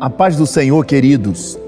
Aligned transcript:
A 0.00 0.10
paz 0.10 0.36
do 0.36 0.46
Senhor, 0.46 0.84
queridos. 0.84 1.58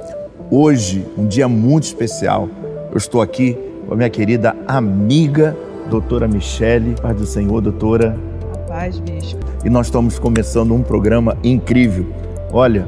Hoje, 0.51 1.07
um 1.17 1.27
dia 1.27 1.49
muito 1.49 1.85
especial. 1.85 2.49
Eu 2.91 2.99
estou 2.99 3.23
aqui 3.23 3.57
com 3.87 3.95
a 3.95 3.97
minha 3.97 4.11
querida 4.11 4.55
amiga, 4.69 5.57
doutora 5.89 6.29
Michele. 6.29 6.95
Paz 7.01 7.17
do 7.17 7.27
Senhor, 7.27 7.61
doutora. 7.61 8.19
A 8.53 8.59
paz, 8.69 8.99
bispo. 8.99 9.41
E 9.65 9.71
nós 9.71 9.87
estamos 9.87 10.19
começando 10.19 10.75
um 10.75 10.83
programa 10.83 11.39
incrível. 11.43 12.07
Olha, 12.53 12.87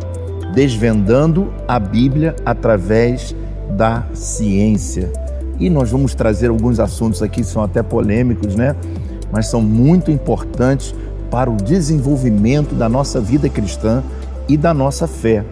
desvendando 0.52 1.50
a 1.66 1.78
Bíblia 1.78 2.36
através 2.44 3.34
da 3.70 4.04
ciência. 4.12 5.10
E 5.58 5.70
nós 5.70 5.90
vamos 5.90 6.14
trazer 6.14 6.48
alguns 6.48 6.78
assuntos 6.78 7.22
aqui 7.22 7.40
que 7.40 7.46
são 7.46 7.62
até 7.62 7.82
polêmicos, 7.82 8.54
né? 8.54 8.76
Mas 9.32 9.48
são 9.48 9.62
muito 9.62 10.10
importantes 10.10 10.94
para 11.30 11.50
o 11.50 11.56
desenvolvimento 11.56 12.74
da 12.74 12.88
nossa 12.88 13.20
vida 13.20 13.48
cristã 13.48 14.02
e 14.48 14.56
da 14.56 14.72
nossa 14.72 15.06
fé. 15.06 15.44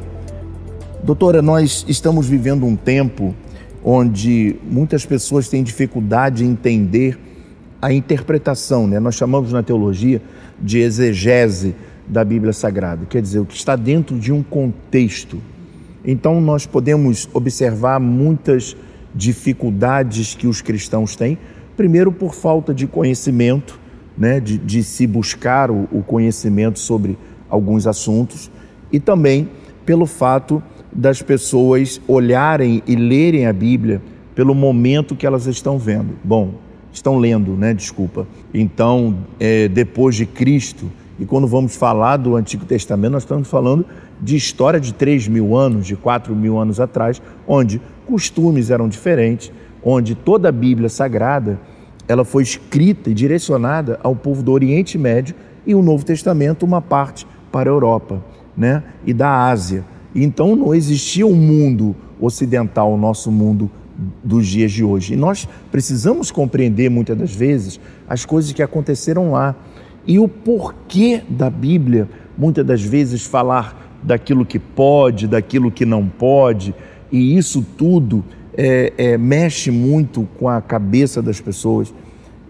Doutora, 1.03 1.43
nós 1.43 1.85
estamos 1.89 2.27
vivendo 2.27 2.65
um 2.65 2.77
tempo 2.77 3.35
onde 3.85 4.57
muitas 4.71 5.05
pessoas 5.05 5.49
têm 5.49 5.63
dificuldade 5.63 6.45
em 6.45 6.51
entender 6.51 7.19
a 7.83 7.93
interpretação, 7.93 8.87
né? 8.87 8.99
Nós 8.99 9.15
chamamos 9.15 9.53
na 9.53 9.63
teologia 9.63 10.23
de 10.61 10.79
exegese 10.79 11.75
da 12.07 12.25
Bíblia 12.25 12.53
Sagrada, 12.53 13.05
quer 13.07 13.21
dizer, 13.21 13.41
o 13.41 13.45
que 13.45 13.55
está 13.55 13.77
dentro 13.77 14.19
de 14.19 14.33
um 14.33 14.43
contexto. 14.43 15.39
Então 16.05 16.41
nós 16.41 16.67
podemos 16.67 17.29
observar 17.33 17.99
muitas 18.01 18.77
dificuldades 19.15 20.35
que 20.35 20.47
os 20.47 20.61
cristãos 20.61 21.15
têm, 21.15 21.39
primeiro 21.77 22.11
por 22.11 22.35
falta 22.35 22.75
de 22.75 22.87
conhecimento, 22.87 23.79
né, 24.17 24.41
de, 24.41 24.59
de 24.59 24.83
se 24.83 25.07
buscar 25.07 25.71
o, 25.71 25.89
o 25.91 26.03
conhecimento 26.03 26.79
sobre 26.79 27.19
alguns 27.49 27.87
assuntos, 27.87 28.51
e 28.93 29.01
também 29.01 29.49
pelo 29.85 30.07
fato 30.07 30.63
das 30.93 31.21
pessoas 31.21 32.01
olharem 32.07 32.83
e 32.87 32.95
lerem 32.95 33.47
a 33.47 33.53
Bíblia 33.53 34.01
pelo 34.35 34.55
momento 34.55 35.17
que 35.17 35.27
elas 35.27 35.47
estão 35.47 35.79
vendo. 35.79 36.15
Bom, 36.23 36.55
estão 36.93 37.19
lendo, 37.19 37.53
né? 37.57 37.75
Desculpa. 37.75 38.27
Então, 38.53 39.19
é, 39.39 39.69
depois 39.69 40.15
de 40.15 40.27
Cristo, 40.27 40.91
e 41.19 41.25
quando 41.25 41.47
vamos 41.47 41.77
falar 41.77 42.17
do 42.17 42.37
Antigo 42.37 42.65
Testamento, 42.65 43.13
nós 43.13 43.23
estamos 43.23 43.49
falando 43.49 43.85
de 44.21 44.37
história 44.37 44.81
de 44.81 44.95
3 44.95 45.29
mil 45.29 45.57
anos, 45.57 45.87
de 45.87 45.97
4 45.97 46.35
mil 46.35 46.59
anos 46.59 46.81
atrás, 46.81 47.21
onde 47.47 47.81
costumes 48.07 48.71
eram 48.71 48.89
diferentes, 48.89 49.53
onde 49.83 50.15
toda 50.15 50.49
a 50.49 50.53
Bíblia 50.53 50.89
Sagrada 50.89 51.59
ela 52.07 52.25
foi 52.25 52.43
escrita 52.43 53.11
e 53.11 53.15
direcionada 53.15 53.99
ao 54.03 54.15
povo 54.15 54.43
do 54.43 54.53
Oriente 54.53 54.99
Médio 54.99 55.35
e 55.67 55.75
o 55.75 55.83
Novo 55.83 56.05
Testamento, 56.05 56.65
uma 56.65 56.83
parte 56.83 57.27
para 57.51 57.71
a 57.71 57.73
Europa 57.73 58.23
né? 58.57 58.83
e 59.07 59.13
da 59.13 59.49
Ásia. 59.49 59.85
Então 60.15 60.55
não 60.55 60.75
existia 60.75 61.27
um 61.27 61.35
mundo 61.35 61.97
ocidental, 62.21 62.93
o 62.93 62.97
nosso 62.97 63.31
mundo 63.33 63.71
dos 64.23 64.47
dias 64.47 64.73
de 64.73 64.85
hoje. 64.85 65.15
E 65.15 65.17
nós 65.17 65.49
precisamos 65.71 66.31
compreender 66.31 66.91
muitas 66.91 67.17
das 67.17 67.35
vezes 67.35 67.81
as 68.09 68.25
coisas 68.25 68.53
que 68.53 68.63
aconteceram 68.63 69.33
lá 69.33 69.55
e 70.07 70.19
o 70.19 70.29
porquê 70.29 71.23
da 71.29 71.49
Bíblia, 71.49 72.09
muitas 72.37 72.65
das 72.67 72.83
vezes, 72.83 73.25
falar 73.25 73.99
daquilo 74.03 74.45
que 74.45 74.59
pode, 74.59 75.27
daquilo 75.27 75.71
que 75.71 75.87
não 75.87 76.07
pode, 76.07 76.75
e 77.15 77.37
isso 77.37 77.65
tudo 77.79 78.25
é, 78.57 78.93
é, 78.99 79.17
mexe 79.17 79.71
muito 79.71 80.29
com 80.37 80.49
a 80.49 80.61
cabeça 80.61 81.23
das 81.23 81.41
pessoas 81.41 81.95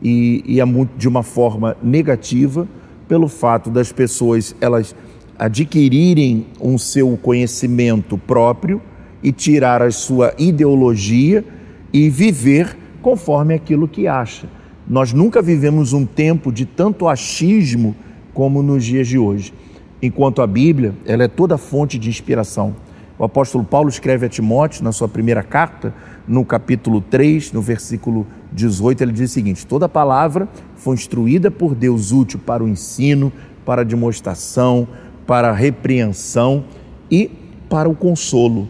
e, 0.01 0.43
e 0.47 0.59
é 0.59 0.65
muito 0.65 0.97
de 0.97 1.06
uma 1.06 1.23
forma 1.23 1.77
negativa 1.83 2.67
pelo 3.06 3.28
fato 3.28 3.69
das 3.69 3.93
pessoas 3.93 4.56
elas 4.62 4.97
adquirirem 5.38 6.47
um 6.59 6.78
seu 6.78 7.15
conhecimento 7.19 8.16
próprio 8.16 8.81
e 9.22 9.33
tirar 9.33 9.83
a 9.83 9.91
sua 9.91 10.33
ideologia 10.38 11.44
e 11.93 12.09
viver 12.09 12.75
conforme 13.03 13.53
aquilo 13.53 13.87
que 13.87 14.09
acha. 14.09 14.49
Nós 14.88 15.12
nunca 15.12 15.43
vivemos 15.43 15.93
um 15.93 16.06
tempo 16.06 16.50
de 16.50 16.65
tanto 16.65 17.06
achismo 17.06 17.94
como 18.33 18.62
nos 18.62 18.83
dias 18.83 19.09
de 19.09 19.19
hoje. 19.19 19.53
Enquanto 20.00 20.41
a 20.41 20.47
Bíblia, 20.47 20.94
ela 21.05 21.25
é 21.25 21.28
toda 21.28 21.59
fonte 21.59 21.99
de 21.99 22.09
inspiração. 22.09 22.75
O 23.16 23.25
apóstolo 23.25 23.62
Paulo 23.62 23.88
escreve 23.88 24.26
a 24.26 24.28
Timóteo 24.28 24.82
na 24.82 24.91
sua 24.91 25.08
primeira 25.08 25.42
carta, 25.42 25.94
no 26.26 26.44
capítulo 26.44 27.00
3, 27.00 27.52
no 27.52 27.62
versículo 27.62 28.26
18, 28.52 29.02
ele 29.02 29.12
diz 29.12 29.30
o 29.30 29.34
seguinte: 29.34 29.66
Toda 29.66 29.88
palavra 29.88 30.48
foi 30.75 30.94
instruída 30.94 31.50
por 31.50 31.75
Deus 31.75 32.10
útil 32.10 32.41
para 32.44 32.64
o 32.64 32.69
ensino, 32.69 33.32
para 33.64 33.82
a 33.82 33.84
demonstração, 33.84 34.88
para 35.26 35.50
a 35.50 35.52
repreensão 35.52 36.64
e 37.08 37.30
para 37.69 37.88
o 37.88 37.94
consolo. 37.94 38.69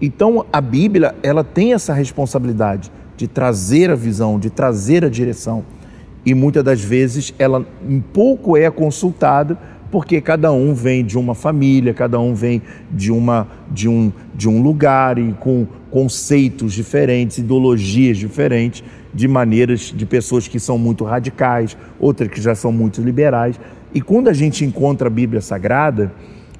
Então 0.00 0.44
a 0.52 0.60
Bíblia, 0.60 1.14
ela 1.22 1.42
tem 1.42 1.72
essa 1.72 1.94
responsabilidade 1.94 2.92
de 3.16 3.26
trazer 3.26 3.90
a 3.90 3.94
visão, 3.94 4.38
de 4.38 4.50
trazer 4.50 5.04
a 5.04 5.08
direção. 5.08 5.64
E 6.26 6.34
muitas 6.34 6.62
das 6.62 6.80
vezes 6.80 7.34
ela 7.38 7.66
pouco 8.12 8.56
é 8.56 8.70
consultada 8.70 9.58
porque 9.90 10.20
cada 10.20 10.52
um 10.52 10.74
vem 10.74 11.04
de 11.04 11.18
uma 11.18 11.34
família, 11.34 11.94
cada 11.94 12.18
um 12.18 12.34
vem 12.34 12.62
de, 12.90 13.10
uma, 13.10 13.48
de, 13.70 13.88
um, 13.88 14.12
de 14.34 14.48
um 14.48 14.62
lugar 14.62 15.18
e 15.18 15.32
com 15.34 15.66
conceitos 15.90 16.74
diferentes, 16.74 17.38
ideologias 17.38 18.16
diferentes, 18.18 18.84
de 19.14 19.26
maneiras 19.26 19.92
de 19.96 20.04
pessoas 20.04 20.46
que 20.46 20.60
são 20.60 20.78
muito 20.78 21.04
radicais, 21.04 21.76
outras 21.98 22.28
que 22.28 22.40
já 22.40 22.54
são 22.54 22.70
muito 22.70 23.00
liberais. 23.00 23.58
E 23.94 24.00
quando 24.00 24.28
a 24.28 24.32
gente 24.34 24.64
encontra 24.64 25.08
a 25.08 25.10
Bíblia 25.10 25.40
Sagrada, 25.40 26.12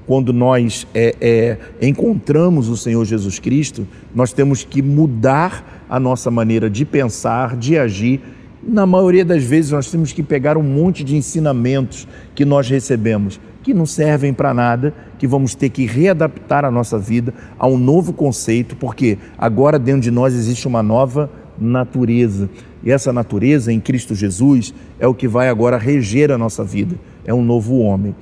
quando 0.07 0.33
nós 0.33 0.87
é, 0.95 1.15
é, 1.21 1.59
encontramos 1.87 2.71
o 2.71 2.77
Senhor 2.77 3.05
Jesus 3.05 3.39
Cristo, 3.39 3.87
nós 4.15 4.33
temos 4.33 4.65
que 4.65 4.81
mudar 4.81 5.85
a 5.87 6.01
nossa 6.01 6.31
maneira 6.31 6.71
de 6.71 6.87
pensar, 6.87 7.55
de 7.55 7.79
agir. 7.79 8.23
Na 8.71 8.85
maioria 8.85 9.25
das 9.25 9.43
vezes, 9.45 9.71
nós 9.71 9.91
temos 9.91 10.13
que 10.13 10.23
pegar 10.23 10.59
um 10.59 10.63
monte 10.63 11.03
de 11.03 11.17
ensinamentos 11.17 12.07
que 12.35 12.45
nós 12.45 12.69
recebemos, 12.69 13.41
que 13.63 13.73
não 13.73 13.87
servem 13.87 14.35
para 14.35 14.53
nada, 14.53 14.93
que 15.19 15.27
vamos 15.27 15.55
ter 15.55 15.71
que 15.71 15.87
readaptar 15.87 16.67
a 16.67 16.71
nossa 16.71 16.99
vida 16.99 17.33
a 17.59 17.67
um 17.67 17.79
novo 17.79 18.13
conceito, 18.13 18.77
porque 18.77 19.17
agora 19.39 19.79
dentro 19.79 20.03
de 20.03 20.11
nós 20.11 20.35
existe 20.35 20.69
uma 20.69 20.83
nova 20.83 21.31
natureza. 21.59 22.51
E 22.85 22.91
essa 22.91 23.11
natureza 23.11 23.73
em 23.73 23.81
Cristo 23.81 24.15
Jesus 24.15 24.75
é 25.01 25.07
o 25.07 25.15
que 25.15 25.27
vai 25.27 25.49
agora 25.49 25.79
reger 25.79 26.31
a 26.31 26.37
nossa 26.37 26.63
vida, 26.63 26.95
é 27.25 27.33
um 27.33 27.43
novo 27.43 27.79
homem. 27.79 28.15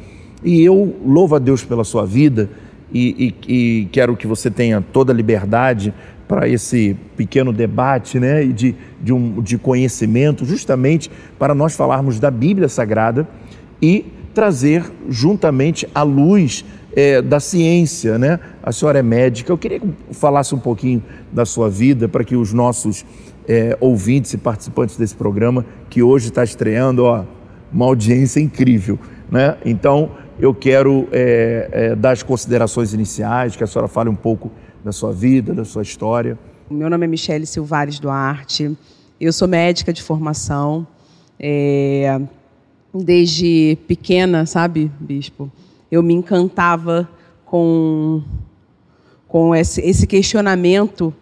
E 0.45 0.63
eu 0.63 0.95
louvo 1.05 1.35
a 1.35 1.41
Deus 1.41 1.65
pela 1.65 1.83
sua 1.83 2.07
vida 2.07 2.49
e, 2.93 3.35
e, 3.49 3.53
e 3.53 3.85
quero 3.87 4.17
que 4.17 4.29
você 4.29 4.49
tenha 4.49 4.81
toda 4.81 5.13
a 5.13 5.17
liberdade 5.17 5.93
para 6.29 6.49
esse 6.49 6.97
pequeno 7.17 7.53
debate 7.53 8.19
né, 8.19 8.45
de, 8.45 8.75
de, 9.01 9.13
um, 9.13 9.41
de 9.41 9.57
conhecimento, 9.57 10.45
justamente 10.45 11.11
para 11.39 11.55
nós 11.55 11.77
falarmos 11.77 12.19
da 12.19 12.31
Bíblia 12.31 12.69
Sagrada 12.69 13.29
e 13.81 14.07
trazer 14.35 14.85
juntamente 15.09 15.89
a 15.95 16.03
luz 16.03 16.65
é, 16.95 17.23
da 17.23 17.39
ciência. 17.39 18.19
Né? 18.19 18.41
A 18.63 18.73
senhora 18.73 18.99
é 18.99 19.03
médica, 19.03 19.53
eu 19.53 19.59
queria 19.59 19.81
que 19.81 19.89
falasse 20.11 20.55
um 20.55 20.59
pouquinho 20.59 21.03
da 21.33 21.45
sua 21.45 21.71
vida 21.71 22.09
para 22.09 22.25
que 22.25 22.35
os 22.35 22.53
nossos 22.53 23.05
é, 23.49 23.77
ouvintes 23.81 24.33
e 24.33 24.39
participantes 24.39 24.97
desse 24.97 25.15
programa, 25.15 25.65
que 25.89 26.03
hoje 26.03 26.29
está 26.29 26.43
estreando, 26.43 27.05
ó, 27.05 27.25
uma 27.73 27.87
audiência 27.87 28.41
incrível. 28.41 28.99
Né? 29.31 29.57
Então, 29.65 30.11
eu 30.39 30.53
quero 30.53 31.09
é, 31.13 31.69
é, 31.73 31.95
dar 31.97 32.11
as 32.11 32.23
considerações 32.23 32.93
iniciais, 32.93 33.57
que 33.57 33.65
a 33.65 33.67
senhora 33.67 33.89
fale 33.89 34.09
um 34.09 34.15
pouco 34.15 34.51
da 34.87 34.93
sua 34.93 35.13
vida, 35.13 35.53
da 35.53 35.65
sua 35.65 35.83
história. 35.83 36.39
Meu 36.71 36.89
nome 36.89 37.05
é 37.05 37.09
Michele 37.09 37.45
Silvares 37.45 37.99
Duarte, 37.99 38.79
eu 39.21 39.33
sou 39.33 39.49
médica 39.49 39.93
de 39.93 40.01
formação. 40.01 40.87
É, 41.41 42.21
desde 42.95 43.77
pequena, 43.89 44.47
sabe, 44.47 44.89
bispo, 45.01 45.51
eu 45.91 46.05
me 46.05 46.15
encantava 46.15 47.09
com, 47.45 48.23
com 49.27 49.53
esse, 49.57 49.81
esse 49.81 50.07
questionamento 50.07 51.13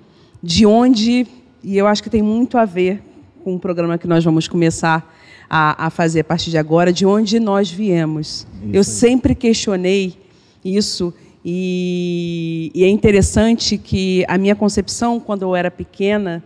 de 0.43 0.67
onde, 0.67 1.27
e 1.63 1.79
eu 1.79 1.87
acho 1.87 2.03
que 2.03 2.11
tem 2.11 2.21
muito 2.21 2.59
a 2.59 2.67
ver 2.67 3.03
com 3.43 3.55
o 3.55 3.59
programa 3.59 3.97
que 3.97 4.07
nós 4.07 4.23
vamos 4.23 4.47
começar 4.47 5.11
a, 5.49 5.87
a 5.87 5.89
fazer 5.89 6.21
a 6.21 6.25
partir 6.25 6.51
de 6.51 6.59
agora, 6.59 6.93
de 6.93 7.07
onde 7.07 7.41
nós 7.41 7.71
viemos. 7.71 8.47
Isso 8.63 8.75
eu 8.75 8.81
aí. 8.81 8.85
sempre 8.85 9.35
questionei 9.35 10.23
isso 10.63 11.15
e, 11.45 12.71
e, 12.75 12.85
é 12.85 12.89
interessante 12.89 13.77
que 13.77 14.25
a 14.27 14.39
minha 14.39 14.57
concepção, 14.57 15.21
quando 15.21 15.43
eu 15.43 15.55
era 15.55 15.71
pequena, 15.71 16.43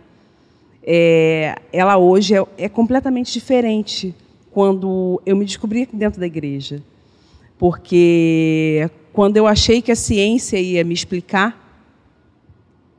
é, 0.83 1.55
ela 1.71 1.97
hoje 1.97 2.35
é, 2.35 2.45
é 2.57 2.67
completamente 2.67 3.31
diferente 3.31 4.13
quando 4.51 5.21
eu 5.25 5.37
me 5.37 5.45
descobri 5.45 5.87
dentro 5.93 6.19
da 6.19 6.25
igreja. 6.25 6.83
Porque 7.57 8.89
quando 9.13 9.37
eu 9.37 9.47
achei 9.47 9.81
que 9.81 9.91
a 9.91 9.95
ciência 9.95 10.59
ia 10.59 10.83
me 10.83 10.93
explicar, 10.93 11.65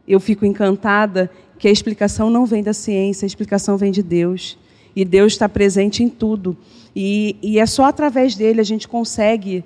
eu 0.09 0.19
fico 0.19 0.47
encantada 0.47 1.31
que 1.59 1.69
a 1.69 1.71
explicação 1.71 2.31
não 2.31 2.47
vem 2.47 2.63
da 2.63 2.73
ciência, 2.73 3.27
a 3.27 3.29
explicação 3.29 3.77
vem 3.77 3.93
de 3.93 4.03
Deus. 4.03 4.57
E 4.97 5.05
Deus 5.05 5.35
está 5.35 5.49
presente 5.49 6.03
em 6.03 6.09
tudo. 6.09 6.57
E, 6.97 7.37
e 7.43 7.59
é 7.59 7.67
só 7.67 7.85
através 7.85 8.35
dele 8.35 8.61
a 8.61 8.65
gente 8.65 8.89
consegue 8.89 9.63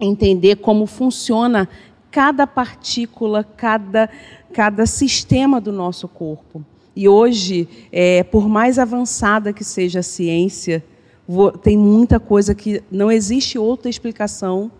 entender 0.00 0.56
como 0.56 0.86
funciona 0.86 1.68
cada 2.10 2.46
partícula, 2.46 3.42
cada, 3.42 4.08
cada 4.52 4.86
sistema 4.86 5.60
do 5.60 5.72
nosso 5.72 6.06
corpo. 6.06 6.64
E 6.94 7.08
hoje, 7.08 7.68
é, 7.90 8.22
por 8.22 8.48
mais 8.48 8.78
avançada 8.78 9.52
que 9.52 9.64
seja 9.64 9.98
a 9.98 10.02
ciência, 10.02 10.84
vou, 11.26 11.50
tem 11.50 11.76
muita 11.76 12.20
coisa 12.20 12.54
que 12.54 12.82
não 12.90 13.10
existe 13.10 13.58
outra 13.58 13.90
explicação 13.90 14.70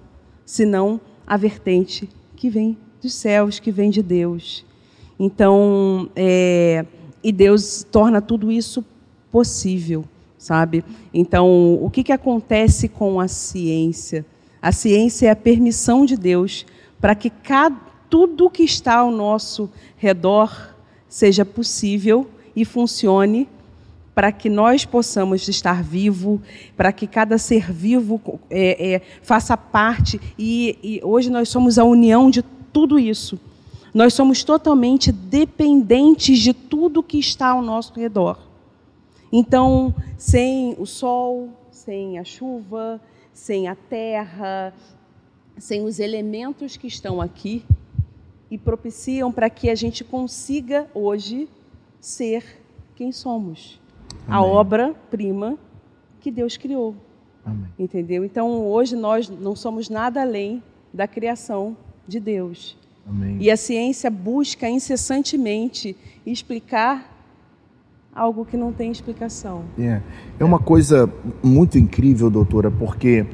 senão 0.44 1.00
a 1.26 1.36
vertente 1.36 2.08
que 2.36 2.48
vem 2.48 2.76
dos 3.02 3.14
céus, 3.14 3.58
que 3.58 3.72
vem 3.72 3.90
de 3.90 4.02
Deus. 4.02 4.64
Então, 5.18 6.08
é, 6.14 6.84
e 7.22 7.32
Deus 7.32 7.84
torna 7.90 8.20
tudo 8.20 8.52
isso 8.52 8.84
possível, 9.32 10.04
sabe? 10.38 10.84
Então, 11.12 11.82
o 11.82 11.90
que, 11.90 12.04
que 12.04 12.12
acontece 12.12 12.88
com 12.88 13.18
a 13.18 13.26
ciência? 13.26 14.24
A 14.64 14.72
ciência 14.72 15.26
é 15.26 15.30
a 15.30 15.36
permissão 15.36 16.06
de 16.06 16.16
Deus 16.16 16.64
para 16.98 17.14
que 17.14 17.28
cada, 17.28 17.76
tudo 18.08 18.48
que 18.48 18.62
está 18.62 18.96
ao 18.96 19.10
nosso 19.10 19.70
redor 19.98 20.74
seja 21.06 21.44
possível 21.44 22.26
e 22.56 22.64
funcione 22.64 23.46
para 24.14 24.32
que 24.32 24.48
nós 24.48 24.86
possamos 24.86 25.46
estar 25.48 25.82
vivo, 25.82 26.40
para 26.78 26.92
que 26.92 27.06
cada 27.06 27.36
ser 27.36 27.70
vivo 27.70 28.18
é, 28.48 28.94
é, 28.94 29.02
faça 29.20 29.54
parte. 29.54 30.18
E, 30.38 30.78
e 30.82 31.00
hoje 31.04 31.28
nós 31.28 31.50
somos 31.50 31.78
a 31.78 31.84
união 31.84 32.30
de 32.30 32.42
tudo 32.72 32.98
isso. 32.98 33.38
Nós 33.92 34.14
somos 34.14 34.42
totalmente 34.44 35.12
dependentes 35.12 36.38
de 36.38 36.54
tudo 36.54 37.02
que 37.02 37.18
está 37.18 37.48
ao 37.48 37.60
nosso 37.60 37.92
redor. 37.92 38.38
Então, 39.30 39.94
sem 40.16 40.74
o 40.78 40.86
sol, 40.86 41.50
sem 41.70 42.18
a 42.18 42.24
chuva, 42.24 42.98
sem 43.34 43.68
a 43.68 43.74
terra, 43.74 44.72
sem 45.58 45.82
os 45.82 45.98
elementos 45.98 46.76
que 46.76 46.86
estão 46.86 47.20
aqui 47.20 47.64
e 48.50 48.56
propiciam 48.56 49.32
para 49.32 49.50
que 49.50 49.68
a 49.68 49.74
gente 49.74 50.04
consiga 50.04 50.88
hoje 50.94 51.48
ser 52.00 52.62
quem 52.94 53.10
somos. 53.10 53.80
Amém. 54.26 54.28
A 54.28 54.42
obra-prima 54.42 55.58
que 56.20 56.30
Deus 56.30 56.56
criou. 56.56 56.94
Amém. 57.44 57.68
Entendeu? 57.78 58.24
Então, 58.24 58.66
hoje 58.66 58.94
nós 58.94 59.28
não 59.28 59.56
somos 59.56 59.88
nada 59.88 60.22
além 60.22 60.62
da 60.92 61.08
criação 61.08 61.76
de 62.06 62.20
Deus. 62.20 62.76
Amém. 63.06 63.38
E 63.40 63.50
a 63.50 63.56
ciência 63.56 64.10
busca 64.10 64.68
incessantemente 64.68 65.96
explicar 66.24 67.13
algo 68.14 68.44
que 68.44 68.56
não 68.56 68.72
tem 68.72 68.90
explicação. 68.90 69.62
É, 69.78 70.00
é 70.38 70.44
uma 70.44 70.58
coisa 70.58 71.10
muito 71.42 71.78
incrível, 71.78 72.30
doutora, 72.30 72.70
porque 72.70 73.26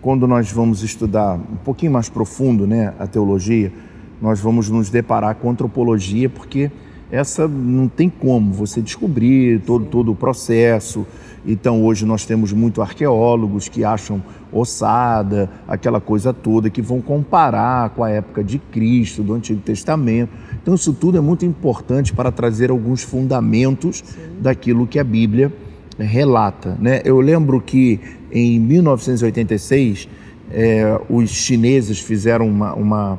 quando 0.00 0.26
nós 0.26 0.50
vamos 0.50 0.82
estudar 0.82 1.34
um 1.34 1.56
pouquinho 1.64 1.92
mais 1.92 2.08
profundo 2.08 2.66
né, 2.66 2.94
a 2.98 3.06
teologia, 3.06 3.72
nós 4.20 4.40
vamos 4.40 4.68
nos 4.68 4.88
deparar 4.88 5.34
com 5.36 5.50
antropologia, 5.50 6.28
porque 6.28 6.70
essa 7.12 7.46
não 7.46 7.86
tem 7.86 8.08
como 8.08 8.52
você 8.52 8.80
descobrir 8.80 9.60
todo, 9.60 9.84
todo 9.84 10.10
o 10.10 10.14
processo. 10.14 11.06
Então, 11.46 11.84
hoje 11.84 12.06
nós 12.06 12.24
temos 12.24 12.52
muito 12.52 12.80
arqueólogos 12.80 13.68
que 13.68 13.84
acham 13.84 14.22
ossada, 14.50 15.50
aquela 15.68 16.00
coisa 16.00 16.32
toda, 16.32 16.70
que 16.70 16.80
vão 16.80 17.02
comparar 17.02 17.90
com 17.90 18.02
a 18.02 18.08
época 18.08 18.42
de 18.42 18.58
Cristo, 18.58 19.22
do 19.22 19.34
Antigo 19.34 19.60
Testamento. 19.60 20.30
Então, 20.62 20.74
isso 20.74 20.92
tudo 20.94 21.18
é 21.18 21.20
muito 21.20 21.44
importante 21.44 22.14
para 22.14 22.32
trazer 22.32 22.70
alguns 22.70 23.02
fundamentos 23.02 24.02
Sim. 24.04 24.40
daquilo 24.40 24.86
que 24.86 24.98
a 24.98 25.04
Bíblia 25.04 25.52
relata. 25.98 26.78
Né? 26.80 27.02
Eu 27.04 27.20
lembro 27.20 27.60
que 27.60 28.00
em 28.30 28.58
1986, 28.58 30.08
é, 30.50 31.00
os 31.08 31.30
chineses 31.30 32.00
fizeram 32.00 32.48
uma, 32.48 32.74
uma, 32.74 33.18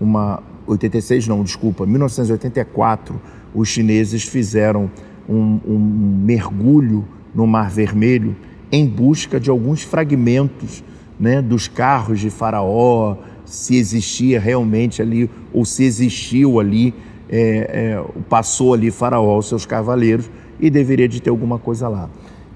uma. 0.00 0.42
86 0.66 1.26
não, 1.26 1.42
desculpa, 1.42 1.86
1984, 1.86 3.20
os 3.54 3.68
chineses 3.68 4.22
fizeram 4.24 4.90
um, 5.28 5.60
um 5.66 5.78
mergulho 6.24 7.06
no 7.34 7.46
Mar 7.46 7.70
Vermelho 7.70 8.36
em 8.70 8.86
busca 8.86 9.40
de 9.40 9.50
alguns 9.50 9.82
fragmentos 9.82 10.84
né, 11.18 11.42
dos 11.42 11.68
carros 11.68 12.20
de 12.20 12.30
Faraó, 12.30 13.16
se 13.44 13.76
existia 13.76 14.38
realmente 14.38 15.02
ali, 15.02 15.28
ou 15.52 15.64
se 15.64 15.84
existiu 15.84 16.60
ali, 16.60 16.94
é, 17.28 17.98
é, 17.98 18.04
passou 18.28 18.74
ali 18.74 18.90
Faraó, 18.90 19.38
os 19.38 19.48
seus 19.48 19.66
cavaleiros, 19.66 20.30
e 20.58 20.70
deveria 20.70 21.08
de 21.08 21.20
ter 21.20 21.30
alguma 21.30 21.58
coisa 21.58 21.88
lá. 21.88 22.08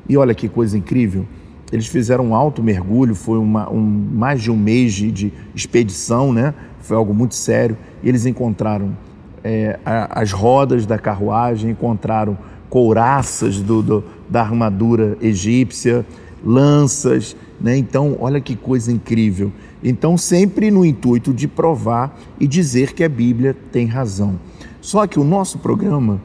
E 0.08 0.16
olha 0.16 0.34
que 0.34 0.48
coisa 0.48 0.78
incrível, 0.78 1.26
eles 1.72 1.86
fizeram 1.86 2.28
um 2.28 2.34
alto 2.34 2.62
mergulho, 2.62 3.14
foi 3.14 3.38
uma, 3.38 3.70
um, 3.70 3.80
mais 3.80 4.40
de 4.40 4.50
um 4.50 4.56
mês 4.56 4.92
de, 4.92 5.10
de, 5.10 5.32
expedição, 5.54 6.32
né? 6.32 6.54
Foi 6.84 6.96
algo 6.96 7.14
muito 7.14 7.34
sério. 7.34 7.76
E 8.02 8.08
eles 8.08 8.26
encontraram 8.26 8.96
é, 9.42 9.78
a, 9.84 10.20
as 10.20 10.32
rodas 10.32 10.86
da 10.86 10.98
carruagem, 10.98 11.70
encontraram 11.70 12.36
couraças 12.68 13.60
do, 13.60 13.82
do, 13.82 14.04
da 14.28 14.42
armadura 14.42 15.16
egípcia, 15.20 16.04
lanças. 16.44 17.36
Né? 17.60 17.76
Então, 17.76 18.16
olha 18.20 18.40
que 18.40 18.54
coisa 18.54 18.92
incrível. 18.92 19.50
Então, 19.82 20.16
sempre 20.16 20.70
no 20.70 20.84
intuito 20.84 21.32
de 21.32 21.48
provar 21.48 22.18
e 22.38 22.46
dizer 22.46 22.92
que 22.92 23.02
a 23.02 23.08
Bíblia 23.08 23.56
tem 23.72 23.86
razão. 23.86 24.38
Só 24.80 25.06
que 25.06 25.18
o 25.18 25.24
nosso 25.24 25.58
programa 25.58 26.20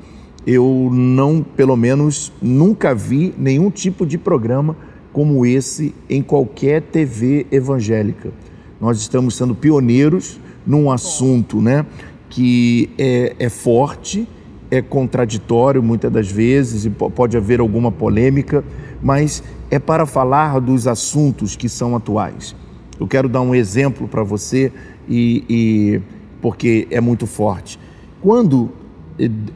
eu 0.45 0.89
não, 0.91 1.43
pelo 1.43 1.75
menos, 1.75 2.31
nunca 2.41 2.95
vi 2.95 3.33
nenhum 3.37 3.69
tipo 3.69 4.05
de 4.05 4.17
programa 4.17 4.75
como 5.11 5.45
esse 5.45 5.93
em 6.09 6.21
qualquer 6.21 6.81
TV 6.81 7.45
evangélica. 7.51 8.31
Nós 8.79 8.99
estamos 8.99 9.35
sendo 9.35 9.53
pioneiros 9.53 10.39
num 10.69 10.91
assunto 10.91 11.59
né, 11.59 11.83
que 12.29 12.91
é, 12.95 13.35
é 13.39 13.49
forte, 13.49 14.27
é 14.69 14.83
contraditório 14.83 15.81
muitas 15.81 16.11
das 16.11 16.31
vezes 16.31 16.85
e 16.85 16.91
pode 16.91 17.35
haver 17.35 17.59
alguma 17.59 17.91
polêmica, 17.91 18.63
mas 19.01 19.41
é 19.71 19.79
para 19.79 20.05
falar 20.05 20.59
dos 20.59 20.85
assuntos 20.85 21.55
que 21.55 21.67
são 21.67 21.95
atuais. 21.95 22.55
Eu 22.99 23.07
quero 23.07 23.27
dar 23.27 23.41
um 23.41 23.55
exemplo 23.55 24.07
para 24.07 24.21
você 24.21 24.71
e, 25.07 25.43
e 25.49 26.01
porque 26.39 26.87
é 26.91 27.01
muito 27.01 27.25
forte. 27.25 27.79
Quando 28.21 28.69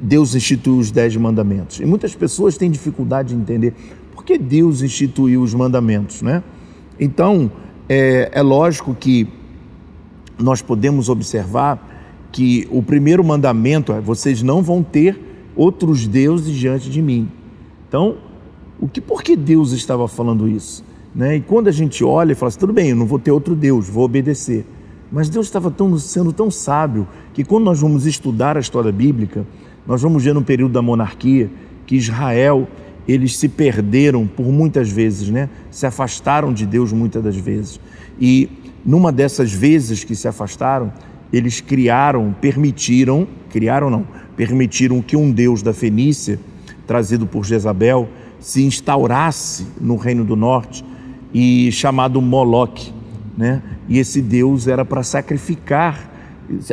Deus 0.01 0.33
instituiu 0.33 0.77
os 0.77 0.89
dez 0.92 1.15
mandamentos. 1.15 1.79
E 1.79 1.86
muitas 1.86 2.15
pessoas 2.15 2.58
têm 2.58 2.72
dificuldade 2.72 3.36
de 3.36 3.39
entender 3.39 3.74
por 4.13 4.25
que 4.25 4.38
Deus 4.38 4.82
instituiu 4.82 5.41
os 5.41 5.53
mandamentos, 5.53 6.22
né? 6.22 6.43
Então, 7.00 7.51
é, 7.88 8.29
é 8.34 8.41
lógico 8.41 8.93
que 8.93 9.27
nós 10.37 10.61
podemos 10.61 11.09
observar 11.09 11.91
que 12.31 12.67
o 12.71 12.81
primeiro 12.81 13.23
mandamento 13.23 13.93
é: 13.93 14.01
vocês 14.01 14.41
não 14.41 14.61
vão 14.61 14.83
ter 14.83 15.19
outros 15.55 16.07
deuses 16.07 16.55
diante 16.55 16.89
de 16.89 17.01
mim. 17.01 17.29
Então, 17.87 18.15
o 18.79 18.87
que, 18.87 18.99
por 18.99 19.21
que 19.21 19.35
Deus 19.35 19.71
estava 19.71 20.07
falando 20.07 20.47
isso? 20.47 20.83
Né? 21.13 21.37
E 21.37 21.41
quando 21.41 21.67
a 21.67 21.71
gente 21.71 22.03
olha 22.03 22.31
e 22.31 22.35
fala 22.35 22.47
assim, 22.49 22.59
tudo 22.59 22.73
bem, 22.73 22.89
eu 22.89 22.95
não 22.95 23.05
vou 23.05 23.19
ter 23.19 23.31
outro 23.31 23.55
Deus, 23.55 23.87
vou 23.87 24.03
obedecer. 24.03 24.65
Mas 25.11 25.29
Deus 25.29 25.45
estava 25.45 25.69
tão, 25.69 25.95
sendo 25.99 26.33
tão 26.33 26.49
sábio 26.49 27.07
que 27.33 27.43
quando 27.43 27.65
nós 27.65 27.79
vamos 27.79 28.07
estudar 28.07 28.57
a 28.57 28.59
história 28.59 28.91
bíblica, 28.91 29.45
nós 29.85 30.01
vamos 30.01 30.23
ver 30.23 30.33
no 30.33 30.43
período 30.43 30.71
da 30.71 30.81
monarquia 30.81 31.51
que 31.85 31.95
Israel 31.95 32.67
eles 33.07 33.37
se 33.37 33.47
perderam 33.47 34.25
por 34.25 34.45
muitas 34.45 34.89
vezes, 34.89 35.29
né? 35.29 35.49
Se 35.69 35.85
afastaram 35.85 36.53
de 36.53 36.65
Deus 36.65 36.91
muitas 36.91 37.21
das 37.21 37.35
vezes. 37.35 37.79
E 38.19 38.49
numa 38.85 39.11
dessas 39.11 39.51
vezes 39.51 40.03
que 40.03 40.15
se 40.15 40.27
afastaram, 40.27 40.91
eles 41.31 41.61
criaram, 41.61 42.35
permitiram, 42.39 43.27
criaram 43.49 43.89
não, 43.89 44.05
permitiram 44.35 45.01
que 45.01 45.15
um 45.15 45.31
deus 45.31 45.61
da 45.61 45.73
Fenícia, 45.73 46.39
trazido 46.85 47.25
por 47.25 47.45
Jezabel, 47.45 48.09
se 48.39 48.63
instaurasse 48.63 49.65
no 49.79 49.95
reino 49.95 50.23
do 50.23 50.35
norte 50.35 50.83
e 51.33 51.71
chamado 51.71 52.21
Moloque 52.21 52.93
né? 53.37 53.61
E 53.87 53.99
esse 53.99 54.21
Deus 54.21 54.67
era 54.67 54.85
para 54.85 55.03
sacrificar, 55.03 56.09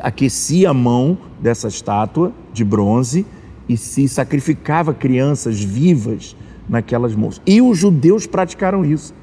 aquecia 0.02 0.70
a 0.70 0.74
mão 0.74 1.16
dessa 1.40 1.68
estátua 1.68 2.32
de 2.52 2.64
bronze 2.64 3.26
e 3.68 3.76
se 3.76 4.08
sacrificava 4.08 4.92
crianças 4.92 5.60
vivas 5.60 6.36
naquelas 6.68 7.14
mãos. 7.14 7.40
E 7.46 7.60
os 7.62 7.78
judeus 7.78 8.26
praticaram 8.26 8.84
isso. 8.84 9.14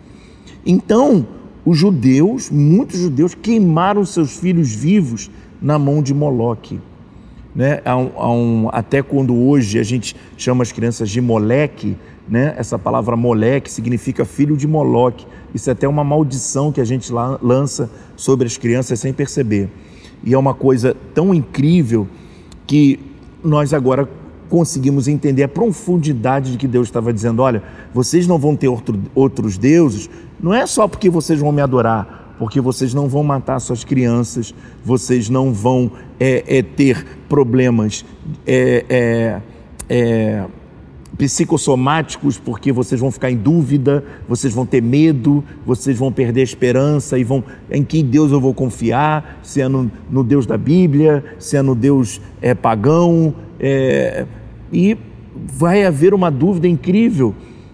Então, 0.65 1.27
os 1.67 1.77
judeus, 1.77 2.49
muitos 2.49 2.97
judeus, 2.97 3.35
queimaram 3.35 4.05
seus 4.05 4.37
filhos 4.37 4.73
vivos 4.73 5.29
na 5.61 5.77
mão 5.77 6.01
de 6.01 6.13
Moloque. 6.13 6.79
Né? 7.53 7.81
Um, 7.85 8.25
um, 8.25 8.69
até 8.71 9.01
quando 9.01 9.35
hoje 9.35 9.77
a 9.77 9.83
gente 9.83 10.15
chama 10.37 10.63
as 10.63 10.71
crianças 10.71 11.09
de 11.09 11.19
moleque, 11.19 11.97
né? 12.25 12.55
essa 12.57 12.79
palavra 12.79 13.17
moleque 13.17 13.69
significa 13.69 14.23
filho 14.23 14.55
de 14.55 14.65
Moloque. 14.65 15.27
Isso 15.53 15.69
é 15.69 15.73
até 15.73 15.85
uma 15.85 16.05
maldição 16.05 16.71
que 16.71 16.79
a 16.79 16.85
gente 16.85 17.11
lança 17.11 17.91
sobre 18.15 18.47
as 18.47 18.55
crianças 18.55 18.97
sem 19.01 19.11
perceber. 19.11 19.67
E 20.23 20.33
é 20.33 20.37
uma 20.37 20.53
coisa 20.53 20.95
tão 21.13 21.33
incrível 21.33 22.07
que 22.65 22.97
nós 23.43 23.73
agora 23.73 24.07
conseguimos 24.49 25.07
entender 25.07 25.43
a 25.43 25.47
profundidade 25.47 26.51
de 26.51 26.57
que 26.57 26.67
Deus 26.67 26.87
estava 26.87 27.13
dizendo: 27.13 27.41
olha, 27.41 27.63
vocês 27.93 28.27
não 28.27 28.37
vão 28.37 28.55
ter 28.55 28.67
outro, 28.67 28.99
outros 29.13 29.57
deuses, 29.57 30.09
não 30.39 30.53
é 30.53 30.65
só 30.65 30.87
porque 30.87 31.09
vocês 31.09 31.39
vão 31.39 31.51
me 31.51 31.61
adorar, 31.61 32.35
porque 32.39 32.61
vocês 32.61 32.93
não 32.93 33.07
vão 33.07 33.23
matar 33.23 33.59
suas 33.59 33.83
crianças, 33.83 34.53
vocês 34.83 35.29
não 35.29 35.53
vão 35.53 35.91
é, 36.19 36.57
é, 36.57 36.61
ter 36.61 37.05
problemas 37.27 38.05
é, 38.45 38.85
é, 38.89 39.41
é 39.89 40.45
psicossomáticos, 41.17 42.37
porque 42.37 42.71
vocês 42.71 43.01
vão 43.01 43.09
ficar 43.09 43.31
em 43.31 43.37
dúvida, 43.37 44.03
vocês 44.29 44.53
vão 44.53 44.65
ter 44.65 44.81
medo, 44.81 45.43
vocês 45.65 45.97
vão 45.97 46.11
perder 46.11 46.41
a 46.41 46.43
esperança 46.43 47.17
e 47.17 47.23
vão 47.23 47.43
em 47.71 47.83
que 47.83 48.03
Deus 48.03 48.31
eu 48.31 48.39
vou 48.39 48.53
confiar, 48.53 49.39
se 49.41 49.59
é 49.59 49.67
no, 49.67 49.91
no 50.09 50.23
Deus 50.23 50.45
da 50.45 50.57
Bíblia, 50.57 51.25
se 51.39 51.57
é 51.57 51.61
no 51.61 51.73
Deus 51.73 52.21
é, 52.39 52.53
pagão, 52.53 53.33
é, 53.59 54.25
e 54.71 54.97
vai 55.35 55.85
haver 55.85 56.13
uma 56.13 56.29
dúvida 56.29 56.67
incrível. 56.67 57.33